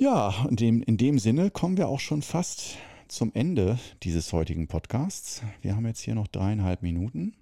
Ja, 0.00 0.46
in 0.48 0.54
dem, 0.54 0.82
in 0.84 0.96
dem 0.96 1.18
Sinne 1.18 1.50
kommen 1.50 1.76
wir 1.76 1.88
auch 1.88 1.98
schon 1.98 2.22
fast 2.22 2.76
zum 3.08 3.32
Ende 3.34 3.80
dieses 4.04 4.32
heutigen 4.32 4.68
Podcasts. 4.68 5.42
Wir 5.60 5.74
haben 5.74 5.86
jetzt 5.86 6.02
hier 6.02 6.14
noch 6.14 6.28
dreieinhalb 6.28 6.82
Minuten. 6.82 7.34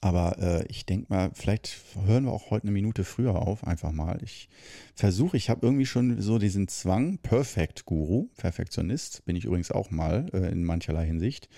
Aber 0.00 0.38
äh, 0.38 0.64
ich 0.68 0.86
denke 0.86 1.06
mal, 1.08 1.30
vielleicht 1.34 1.76
hören 2.06 2.24
wir 2.24 2.32
auch 2.32 2.50
heute 2.50 2.64
eine 2.64 2.70
Minute 2.70 3.02
früher 3.02 3.34
auf, 3.34 3.66
einfach 3.66 3.90
mal. 3.90 4.20
Ich 4.22 4.48
versuche, 4.94 5.36
ich 5.36 5.50
habe 5.50 5.66
irgendwie 5.66 5.86
schon 5.86 6.20
so 6.20 6.38
diesen 6.38 6.68
Zwang, 6.68 7.18
Perfect 7.18 7.84
Guru, 7.84 8.28
Perfektionist, 8.36 9.24
bin 9.24 9.34
ich 9.34 9.44
übrigens 9.44 9.72
auch 9.72 9.90
mal 9.90 10.26
äh, 10.32 10.52
in 10.52 10.62
mancherlei 10.62 11.04
Hinsicht. 11.04 11.48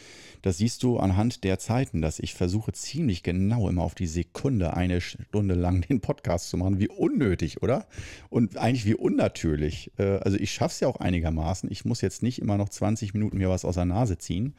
Das 0.40 0.56
siehst 0.56 0.82
du 0.82 0.98
anhand 0.98 1.44
der 1.44 1.58
Zeiten, 1.58 2.00
dass 2.00 2.18
ich 2.18 2.32
versuche 2.32 2.72
ziemlich 2.72 3.22
genau 3.22 3.68
immer 3.68 3.82
auf 3.82 3.94
die 3.94 4.06
Sekunde 4.06 4.74
eine 4.74 5.02
Stunde 5.02 5.54
lang 5.54 5.82
den 5.88 6.00
Podcast 6.00 6.48
zu 6.48 6.56
machen. 6.56 6.80
Wie 6.80 6.88
unnötig, 6.88 7.62
oder? 7.62 7.86
Und 8.30 8.56
eigentlich 8.56 8.86
wie 8.86 8.94
unnatürlich. 8.94 9.92
Äh, 9.98 10.16
also 10.18 10.38
ich 10.38 10.50
schaffe 10.50 10.72
es 10.72 10.80
ja 10.80 10.88
auch 10.88 10.96
einigermaßen. 10.96 11.70
Ich 11.70 11.84
muss 11.84 12.00
jetzt 12.00 12.22
nicht 12.22 12.40
immer 12.40 12.56
noch 12.56 12.70
20 12.70 13.12
Minuten 13.12 13.36
mir 13.36 13.50
was 13.50 13.66
aus 13.66 13.74
der 13.74 13.84
Nase 13.84 14.16
ziehen. 14.16 14.54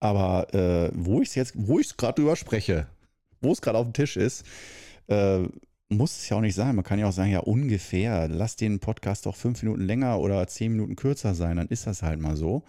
Aber 0.00 0.52
äh, 0.54 0.90
wo 0.94 1.20
ich 1.20 1.28
es 1.28 1.34
jetzt, 1.34 1.52
wo 1.56 1.78
ich 1.78 1.88
es 1.88 1.96
gerade 1.96 2.20
drüber 2.20 2.36
spreche, 2.36 2.88
wo 3.42 3.52
es 3.52 3.60
gerade 3.60 3.78
auf 3.78 3.86
dem 3.86 3.92
Tisch 3.92 4.16
ist, 4.16 4.44
äh, 5.08 5.40
muss 5.88 6.16
es 6.16 6.28
ja 6.28 6.36
auch 6.36 6.40
nicht 6.40 6.54
sein. 6.54 6.74
Man 6.74 6.84
kann 6.84 6.98
ja 6.98 7.08
auch 7.08 7.12
sagen, 7.12 7.30
ja, 7.30 7.40
ungefähr, 7.40 8.28
lass 8.28 8.56
den 8.56 8.80
Podcast 8.80 9.26
doch 9.26 9.36
fünf 9.36 9.62
Minuten 9.62 9.82
länger 9.82 10.18
oder 10.20 10.46
zehn 10.46 10.72
Minuten 10.72 10.96
kürzer 10.96 11.34
sein, 11.34 11.56
dann 11.56 11.68
ist 11.68 11.86
das 11.86 12.02
halt 12.02 12.20
mal 12.20 12.36
so. 12.36 12.64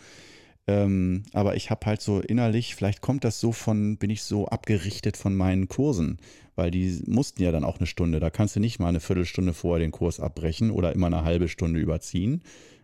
Ähm, 0.65 1.23
aber 1.33 1.55
ich 1.55 1.69
habe 1.69 1.85
halt 1.85 2.01
so 2.01 2.21
innerlich, 2.21 2.75
vielleicht 2.75 3.01
kommt 3.01 3.25
das 3.25 3.39
so 3.39 3.51
von, 3.51 3.97
bin 3.97 4.09
ich 4.09 4.23
so 4.23 4.47
abgerichtet 4.47 5.17
von 5.17 5.35
meinen 5.35 5.67
Kursen, 5.67 6.19
weil 6.55 6.71
die 6.71 7.01
mussten 7.05 7.41
ja 7.41 7.51
dann 7.51 7.65
auch 7.65 7.79
eine 7.79 7.87
Stunde. 7.87 8.19
Da 8.19 8.29
kannst 8.29 8.55
du 8.55 8.59
nicht 8.59 8.79
mal 8.79 8.87
eine 8.87 9.01
Viertelstunde 9.01 9.53
vorher 9.53 9.79
den 9.79 9.91
Kurs 9.91 10.19
abbrechen 10.19 10.71
oder 10.71 10.93
immer 10.93 11.07
eine 11.07 11.23
halbe 11.23 11.49
Stunde 11.49 11.79
überziehen. 11.79 12.43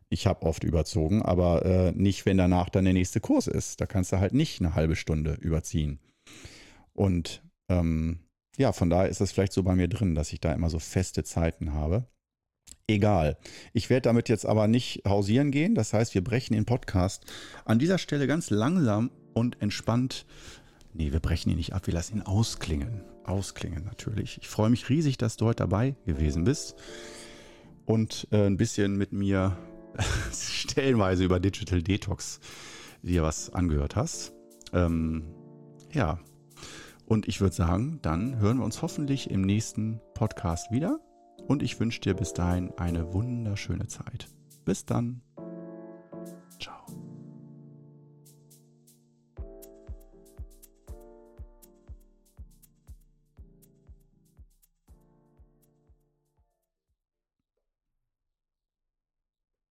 Ich 0.09 0.27
habe 0.27 0.45
oft 0.45 0.63
überzogen, 0.63 1.21
aber 1.21 1.65
äh, 1.65 1.91
nicht, 1.91 2.25
wenn 2.25 2.37
danach 2.37 2.69
dann 2.69 2.83
der 2.83 2.93
nächste 2.93 3.21
Kurs 3.21 3.47
ist. 3.47 3.79
Da 3.79 3.85
kannst 3.85 4.11
du 4.11 4.19
halt 4.19 4.33
nicht 4.33 4.59
eine 4.59 4.75
halbe 4.75 4.95
Stunde 4.95 5.37
überziehen. 5.39 5.99
Und 6.93 7.43
ähm, 7.69 8.19
ja, 8.57 8.73
von 8.73 8.89
daher 8.89 9.09
ist 9.09 9.21
das 9.21 9.31
vielleicht 9.31 9.53
so 9.53 9.63
bei 9.63 9.75
mir 9.75 9.87
drin, 9.87 10.15
dass 10.15 10.33
ich 10.33 10.41
da 10.41 10.51
immer 10.51 10.69
so 10.69 10.79
feste 10.79 11.23
Zeiten 11.23 11.73
habe. 11.73 12.07
Egal. 12.87 13.37
Ich 13.71 13.89
werde 13.89 14.01
damit 14.01 14.29
jetzt 14.29 14.45
aber 14.45 14.67
nicht 14.67 15.03
hausieren 15.07 15.51
gehen. 15.51 15.75
Das 15.75 15.93
heißt, 15.93 16.13
wir 16.15 16.23
brechen 16.23 16.53
den 16.53 16.65
Podcast 16.65 17.23
an 17.63 17.79
dieser 17.79 17.99
Stelle 17.99 18.27
ganz 18.27 18.49
langsam 18.49 19.11
und 19.33 19.61
entspannt. 19.61 20.25
Nee, 20.93 21.11
wir 21.11 21.19
brechen 21.19 21.51
ihn 21.51 21.57
nicht 21.57 21.73
ab, 21.73 21.85
wir 21.85 21.93
lassen 21.93 22.17
ihn 22.17 22.23
ausklingen. 22.23 23.03
Ausklingen 23.23 23.85
natürlich. 23.85 24.39
Ich 24.41 24.47
freue 24.47 24.71
mich 24.71 24.89
riesig, 24.89 25.17
dass 25.17 25.37
du 25.37 25.45
heute 25.45 25.63
dabei 25.63 25.95
gewesen 26.05 26.45
bist 26.45 26.75
und 27.85 28.27
äh, 28.31 28.47
ein 28.47 28.57
bisschen 28.57 28.97
mit 28.97 29.13
mir 29.13 29.55
stellenweise 30.33 31.23
über 31.23 31.39
Digital 31.39 31.83
Detox 31.83 32.39
dir 33.03 33.21
was 33.23 33.53
angehört 33.53 33.95
hast. 33.95 34.33
Ähm, 34.73 35.25
ja, 35.93 36.19
und 37.09 37.27
ich 37.27 37.41
würde 37.41 37.55
sagen, 37.55 37.99
dann 38.03 38.37
hören 38.37 38.59
wir 38.59 38.65
uns 38.65 38.83
hoffentlich 38.83 39.31
im 39.31 39.41
nächsten 39.41 39.99
Podcast 40.13 40.71
wieder. 40.71 40.99
Und 41.47 41.63
ich 41.63 41.79
wünsche 41.79 41.99
dir 42.01 42.13
bis 42.13 42.33
dahin 42.33 42.71
eine 42.77 43.13
wunderschöne 43.13 43.87
Zeit. 43.87 44.27
Bis 44.63 44.85
dann. 44.85 45.21